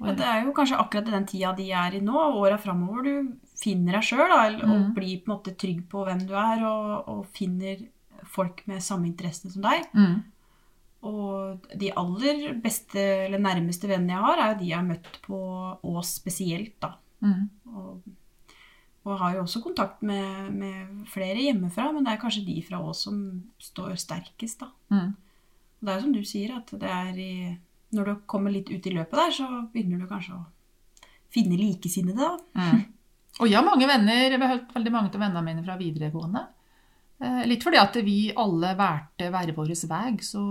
Ja, 0.00 0.12
det 0.16 0.24
er 0.24 0.44
jo 0.46 0.54
kanskje 0.56 0.78
akkurat 0.80 1.08
i 1.08 1.12
den 1.12 1.26
tida 1.28 1.50
de 1.56 1.66
er 1.76 1.96
i 1.98 2.00
nå, 2.04 2.14
og 2.16 2.38
åra 2.46 2.56
framover, 2.60 3.02
du 3.04 3.36
finner 3.56 3.96
deg 3.98 4.02
sjøl 4.04 4.30
og 4.62 4.62
Mhm. 4.68 4.94
blir 4.94 5.20
på 5.24 5.30
en 5.32 5.36
måte 5.38 5.56
trygg 5.56 5.84
på 5.88 6.04
hvem 6.04 6.26
du 6.28 6.34
er, 6.34 6.64
og, 6.64 7.08
og 7.08 7.26
finner 7.32 7.86
folk 8.24 8.62
med 8.66 8.82
samme 8.82 9.06
interessene 9.06 9.52
som 9.52 9.62
deg. 9.62 9.86
Mm. 9.94 10.22
Og 11.06 11.66
de 11.78 11.90
aller 11.94 12.54
beste 12.62 12.98
eller 12.98 13.38
nærmeste 13.38 13.86
vennene 13.88 14.16
jeg 14.16 14.24
har, 14.24 14.38
er 14.42 14.52
jo 14.54 14.58
de 14.60 14.70
jeg 14.70 14.78
har 14.78 14.86
møtt 14.88 15.18
på 15.22 15.38
Ås 15.86 16.14
spesielt, 16.18 16.74
da. 16.82 16.94
Mm. 17.22 17.44
Og, 17.72 18.02
og 19.06 19.18
har 19.20 19.34
jo 19.36 19.42
også 19.44 19.62
kontakt 19.62 20.02
med, 20.02 20.50
med 20.56 21.06
flere 21.12 21.36
hjemmefra, 21.44 21.92
men 21.94 22.04
det 22.04 22.12
er 22.16 22.20
kanskje 22.24 22.44
de 22.46 22.56
fra 22.66 22.80
Ås 22.82 23.04
som 23.06 23.20
står 23.62 23.94
sterkest, 24.02 24.60
da. 24.64 24.72
Mm. 24.90 25.14
Og 25.14 25.86
det 25.86 25.92
er 25.92 25.96
jo 26.00 26.04
som 26.08 26.16
du 26.16 26.24
sier, 26.24 26.56
at 26.56 26.72
det 26.80 26.90
er 26.90 27.16
i 27.20 27.32
Når 27.94 28.04
du 28.04 28.14
kommer 28.26 28.50
litt 28.50 28.68
ut 28.72 28.86
i 28.86 28.90
løpet 28.90 29.12
der, 29.14 29.30
så 29.30 29.46
begynner 29.72 30.00
du 30.02 30.08
kanskje 30.10 30.34
å 30.34 30.44
finne 31.30 31.56
likesinnede, 31.56 32.18
da. 32.18 32.36
Mm. 32.58 32.80
Og 33.36 33.50
jeg 33.50 33.58
har 33.58 33.66
mange 33.66 33.88
venner, 33.88 34.30
jeg 34.30 34.40
har 34.40 34.54
hørt 34.54 34.72
veldig 34.72 34.92
mange 34.94 35.10
av 35.12 35.20
vennene 35.20 35.44
mine 35.44 35.64
fra 35.66 35.76
videregående. 35.80 36.46
Eh, 37.20 37.42
Litt 37.48 37.64
fordi 37.64 37.80
at 37.80 37.98
vi 38.04 38.16
alle 38.36 38.72
valgte 38.78 39.28
hver 39.32 39.52
vår 39.56 39.72
vei, 39.90 40.06
så 40.24 40.42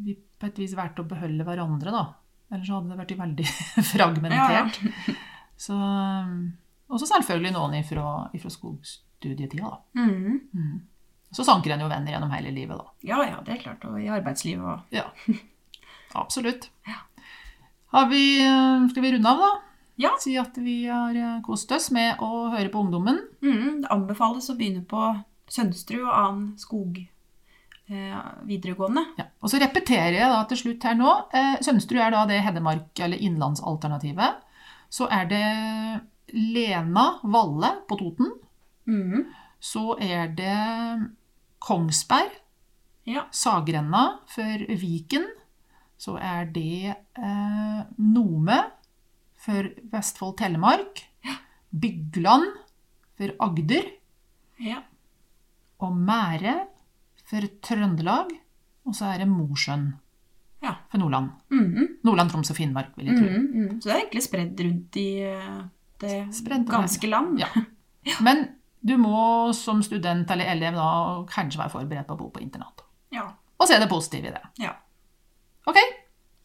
vi 0.00 0.16
på 0.16 0.48
et 0.48 0.60
vis 0.62 0.74
valgte 0.76 1.04
å 1.04 1.08
beholde 1.10 1.44
hverandre, 1.46 1.92
da. 1.92 2.06
Ellers 2.52 2.68
så 2.68 2.78
hadde 2.78 2.92
det 2.92 3.00
vært 3.00 3.14
veldig 3.20 3.46
fragmentert. 3.92 4.80
Så, 5.60 5.76
um, 5.76 6.50
og 6.88 7.00
så 7.00 7.08
selvfølgelig 7.12 7.52
noen 7.54 7.76
ifra, 7.78 8.06
ifra 8.36 8.52
skogstudietida, 8.52 9.68
da. 9.68 9.78
Mm. 10.00 10.40
Mm. 10.56 10.80
Så 11.32 11.46
sanker 11.48 11.72
en 11.72 11.84
jo 11.84 11.88
venner 11.88 12.12
gjennom 12.12 12.32
hele 12.34 12.52
livet, 12.52 12.80
da. 12.80 12.90
Ja, 13.08 13.20
ja, 13.24 13.38
det 13.44 13.54
er 13.54 13.62
klart. 13.62 13.84
Og 13.88 14.00
i 14.00 14.08
arbeidslivet 14.12 14.66
òg. 14.68 14.88
Ja, 14.92 15.06
absolutt. 16.22 16.68
Har 17.92 18.08
vi, 18.08 18.24
eh, 18.44 18.88
skal 18.92 19.04
vi 19.04 19.12
runde 19.14 19.32
av, 19.32 19.44
da? 19.44 19.52
Ja. 20.02 20.10
Si 20.20 20.34
at 20.40 20.56
vi 20.58 20.76
har 20.90 21.14
eh, 21.16 21.38
kost 21.46 21.70
oss 21.72 21.90
med 21.94 22.18
å 22.24 22.48
høre 22.52 22.68
på 22.72 22.82
ungdommen. 22.82 23.20
Mm, 23.44 23.82
Det 23.84 23.90
anbefales 23.94 24.48
å 24.50 24.56
begynne 24.58 24.82
på 24.88 25.02
Sønsterud 25.52 26.04
og 26.08 26.14
annen 26.16 26.46
skog 26.58 26.98
eh, 27.02 28.16
videregående. 28.48 29.04
Ja. 29.20 29.26
Og 29.42 29.52
så 29.52 29.60
repeterer 29.62 30.16
jeg 30.18 30.32
da 30.32 30.40
til 30.50 30.60
slutt 30.62 30.86
her 30.88 30.96
nå. 30.98 31.12
Eh, 31.34 31.56
Sønsterud 31.62 32.00
er 32.06 32.14
da 32.16 32.24
det 32.30 32.40
Hedmark- 32.46 33.02
eller 33.04 33.20
innlandsalternativet. 33.22 34.40
Så 34.92 35.06
er 35.12 35.28
det 35.30 35.44
Lena 36.34 37.06
Valle 37.22 37.74
på 37.88 37.96
Toten. 38.00 38.32
Mm. 38.88 39.26
Så 39.62 39.92
er 40.02 40.28
det 40.34 40.58
Kongsberg, 41.62 42.38
Ja. 43.04 43.24
Sagrenna 43.34 44.18
for 44.30 44.66
Viken. 44.78 45.24
så 45.98 46.16
er 46.18 46.46
det 46.50 46.94
eh, 47.18 47.80
Nome 47.98 48.56
for 49.42 49.68
Vestfold 49.92 50.36
Telemark, 50.38 51.02
Bygland 51.72 52.52
for 53.18 53.32
Agder 53.42 53.88
Ja. 54.62 54.82
og 55.82 55.96
Mære 55.96 56.54
for 57.26 57.48
Trøndelag. 57.64 58.30
Og 58.86 58.94
så 58.94 59.12
er 59.12 59.22
det 59.22 59.28
Mosjøen 59.28 59.92
Ja. 60.62 60.74
for 60.90 60.98
Nordland. 60.98 61.30
Mhm. 61.50 61.88
Nordland, 62.04 62.30
Troms 62.30 62.50
og 62.50 62.56
Finnmark, 62.56 62.96
vil 62.96 63.06
jeg 63.06 63.16
tro. 63.18 63.26
Mm 63.28 63.52
-hmm. 63.52 63.80
Så 63.80 63.88
det 63.88 63.94
er 63.94 64.00
egentlig 64.00 64.22
spredd 64.22 64.60
rundt 64.60 64.96
i 64.96 65.20
eh, 65.22 65.64
det 66.00 66.68
ganske 66.68 67.06
land. 67.06 67.38
Ja. 67.40 67.46
Men 68.20 68.48
du 68.84 68.96
må 68.96 69.52
som 69.52 69.82
student 69.82 70.30
eller 70.30 70.44
elev 70.44 70.74
da 70.74 71.24
kanskje 71.28 71.58
være 71.58 71.70
forberedt 71.70 72.06
på 72.06 72.14
å 72.14 72.18
bo 72.18 72.30
på 72.30 72.40
internat. 72.40 72.82
Ja. 73.12 73.28
Og 73.58 73.68
se 73.68 73.78
det 73.78 73.88
positive 73.88 74.28
i 74.28 74.30
det. 74.30 74.42
Ja. 74.58 74.72
Ok, 75.66 75.76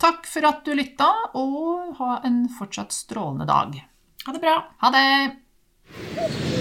takk 0.01 0.27
for 0.29 0.47
at 0.49 0.63
du 0.65 0.73
lytta, 0.77 1.09
og 1.37 1.97
ha 2.01 2.21
en 2.27 2.45
fortsatt 2.59 2.95
strålende 2.95 3.49
dag. 3.49 3.81
Ha 4.27 4.35
det 4.35 4.43
bra. 4.43 4.59
Ha 4.83 4.93
det! 4.93 6.56